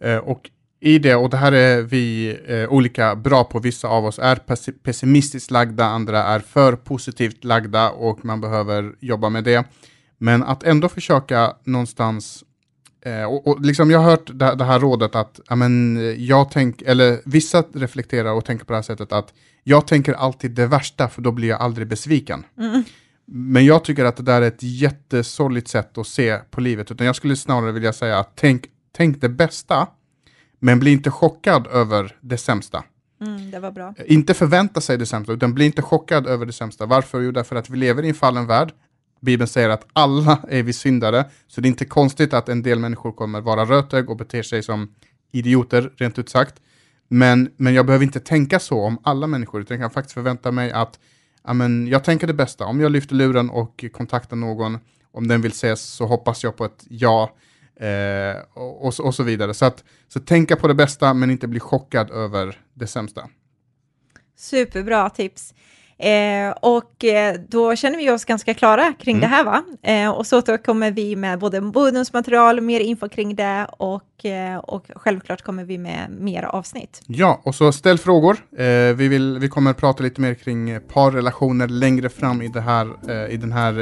Eh, 0.00 0.16
och 0.16 0.50
i 0.80 0.98
det, 0.98 1.14
och 1.14 1.30
det 1.30 1.36
här 1.36 1.52
är 1.52 1.82
vi 1.82 2.38
eh, 2.46 2.68
olika 2.68 3.16
bra 3.16 3.44
på, 3.44 3.58
vissa 3.58 3.88
av 3.88 4.04
oss 4.04 4.18
är 4.18 4.36
pessi- 4.36 4.78
pessimistiskt 4.82 5.50
lagda, 5.50 5.84
andra 5.84 6.22
är 6.22 6.40
för 6.40 6.76
positivt 6.76 7.44
lagda 7.44 7.90
och 7.90 8.24
man 8.24 8.40
behöver 8.40 8.94
jobba 9.00 9.28
med 9.28 9.44
det. 9.44 9.64
Men 10.18 10.42
att 10.42 10.62
ändå 10.62 10.88
försöka 10.88 11.56
någonstans, 11.64 12.44
eh, 13.04 13.24
och, 13.24 13.46
och 13.46 13.60
liksom 13.60 13.90
jag 13.90 13.98
har 13.98 14.10
hört 14.10 14.30
det, 14.34 14.54
det 14.54 14.64
här 14.64 14.80
rådet 14.80 15.14
att, 15.14 15.40
ja, 15.48 15.56
men, 15.56 15.96
eh, 15.96 16.02
jag 16.02 16.50
tänk, 16.50 16.82
eller 16.82 17.20
vissa 17.24 17.64
reflekterar 17.74 18.32
och 18.32 18.44
tänker 18.44 18.64
på 18.64 18.72
det 18.72 18.76
här 18.76 18.82
sättet 18.82 19.12
att 19.12 19.34
jag 19.64 19.86
tänker 19.86 20.12
alltid 20.12 20.50
det 20.50 20.66
värsta 20.66 21.08
för 21.08 21.22
då 21.22 21.32
blir 21.32 21.48
jag 21.48 21.60
aldrig 21.60 21.88
besviken. 21.88 22.44
Men 23.28 23.64
jag 23.64 23.84
tycker 23.84 24.04
att 24.04 24.16
det 24.16 24.22
där 24.22 24.42
är 24.42 24.46
ett 24.46 24.62
jättesorgligt 24.62 25.68
sätt 25.68 25.98
att 25.98 26.06
se 26.06 26.38
på 26.50 26.60
livet, 26.60 26.90
utan 26.90 27.06
jag 27.06 27.16
skulle 27.16 27.36
snarare 27.36 27.72
vilja 27.72 27.92
säga 27.92 28.18
att 28.18 28.32
tänk, 28.34 28.64
tänk 28.96 29.20
det 29.20 29.28
bästa, 29.28 29.86
men 30.58 30.78
bli 30.78 30.92
inte 30.92 31.10
chockad 31.10 31.66
över 31.66 32.16
det 32.20 32.38
sämsta. 32.38 32.84
Mm, 33.20 33.50
det 33.50 33.60
var 33.60 33.70
bra. 33.70 33.94
Inte 34.06 34.34
förvänta 34.34 34.80
sig 34.80 34.98
det 34.98 35.06
sämsta, 35.06 35.32
utan 35.32 35.54
bli 35.54 35.64
inte 35.64 35.82
chockad 35.82 36.26
över 36.26 36.46
det 36.46 36.52
sämsta. 36.52 36.86
Varför? 36.86 37.20
Jo, 37.20 37.30
därför 37.30 37.56
att 37.56 37.70
vi 37.70 37.76
lever 37.76 38.02
i 38.02 38.08
en 38.08 38.14
fallen 38.14 38.46
värld. 38.46 38.72
Bibeln 39.20 39.48
säger 39.48 39.68
att 39.68 39.86
alla 39.92 40.38
är 40.48 40.62
vi 40.62 40.72
syndare, 40.72 41.24
så 41.46 41.60
det 41.60 41.66
är 41.66 41.70
inte 41.70 41.84
konstigt 41.84 42.34
att 42.34 42.48
en 42.48 42.62
del 42.62 42.78
människor 42.78 43.12
kommer 43.12 43.40
vara 43.40 43.64
rötägg 43.64 44.10
och 44.10 44.16
bete 44.16 44.42
sig 44.42 44.62
som 44.62 44.94
idioter, 45.32 45.92
rent 45.96 46.18
ut 46.18 46.28
sagt. 46.28 46.54
Men, 47.08 47.50
men 47.56 47.74
jag 47.74 47.86
behöver 47.86 48.04
inte 48.04 48.20
tänka 48.20 48.58
så 48.58 48.80
om 48.80 48.98
alla 49.02 49.26
människor, 49.26 49.60
utan 49.60 49.74
jag 49.74 49.84
kan 49.84 49.90
faktiskt 49.90 50.14
förvänta 50.14 50.52
mig 50.52 50.72
att 50.72 50.98
ja, 51.44 51.52
men 51.52 51.86
jag 51.86 52.04
tänker 52.04 52.26
det 52.26 52.34
bästa. 52.34 52.64
Om 52.64 52.80
jag 52.80 52.92
lyfter 52.92 53.14
luren 53.14 53.50
och 53.50 53.84
kontaktar 53.92 54.36
någon, 54.36 54.78
om 55.12 55.28
den 55.28 55.42
vill 55.42 55.52
ses, 55.52 55.82
så 55.82 56.06
hoppas 56.06 56.44
jag 56.44 56.56
på 56.56 56.64
ett 56.64 56.84
ja. 56.88 57.30
Eh, 57.80 58.36
och, 58.54 58.84
och, 58.86 58.94
så- 58.94 59.04
och 59.04 59.14
så 59.14 59.22
vidare. 59.22 59.54
Så, 59.54 59.64
att, 59.64 59.84
så 60.08 60.20
tänka 60.20 60.56
på 60.56 60.68
det 60.68 60.74
bästa, 60.74 61.14
men 61.14 61.30
inte 61.30 61.48
bli 61.48 61.60
chockad 61.60 62.10
över 62.10 62.60
det 62.74 62.86
sämsta. 62.86 63.28
Superbra 64.36 65.10
tips. 65.10 65.54
Eh, 65.98 66.50
och 66.60 67.04
eh, 67.04 67.34
då 67.48 67.76
känner 67.76 67.98
vi 67.98 68.10
oss 68.10 68.24
ganska 68.24 68.54
klara 68.54 68.92
kring 68.92 69.20
det 69.20 69.26
här 69.26 69.44
va? 69.44 69.62
Eh, 69.82 70.10
och 70.10 70.26
så 70.26 70.38
återkommer 70.38 70.90
vi 70.90 71.16
med 71.16 71.38
både 71.38 71.60
bonusmaterial, 71.60 72.60
mer 72.60 72.80
info 72.80 73.08
kring 73.08 73.34
det 73.34 73.66
och, 73.78 74.24
eh, 74.24 74.56
och 74.56 74.86
självklart 74.96 75.42
kommer 75.42 75.64
vi 75.64 75.78
med 75.78 76.10
mer 76.10 76.42
avsnitt. 76.42 77.02
Ja, 77.06 77.40
och 77.44 77.54
så 77.54 77.72
ställ 77.72 77.98
frågor. 77.98 78.36
Eh, 78.58 78.64
vi, 78.96 79.08
vill, 79.08 79.38
vi 79.38 79.48
kommer 79.48 79.72
prata 79.72 80.02
lite 80.02 80.20
mer 80.20 80.34
kring 80.34 80.80
parrelationer 80.80 81.68
längre 81.68 82.08
fram 82.08 82.42
i 82.42 82.48
det 82.48 82.60
här, 82.60 82.90
eh, 83.08 83.34
i 83.34 83.36
den 83.36 83.52
här, 83.52 83.80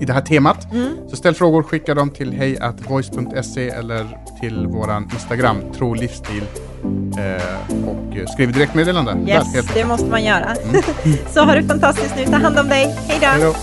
i 0.00 0.04
det 0.04 0.12
här 0.12 0.20
temat. 0.20 0.66
Så 1.10 1.16
ställ 1.16 1.34
frågor, 1.34 1.62
skicka 1.62 1.94
dem 1.94 2.10
till 2.10 2.32
hejatvoice.se 2.32 3.68
eller 3.68 4.18
till 4.40 4.66
våran 4.66 5.10
Instagram, 5.12 5.56
tro 5.72 5.94
livsstil. 5.94 6.42
Eh, 7.18 7.88
och 7.88 8.28
skriv 8.28 8.52
direktmeddelande. 8.52 9.12
Där, 9.12 9.28
Yes, 9.28 9.54
helt 9.54 9.74
det 9.74 9.84
måste 9.84 10.06
man 10.06 10.24
göra. 10.24 10.54
så 11.34 11.40
ha 11.44 11.54
det 11.54 11.62
fantastiskt 11.62 12.14
nu, 12.16 12.24
ta 12.24 12.36
hand 12.36 12.58
om 12.58 12.68
dig! 12.68 12.94
Hej 13.08 13.18
då. 13.40 13.54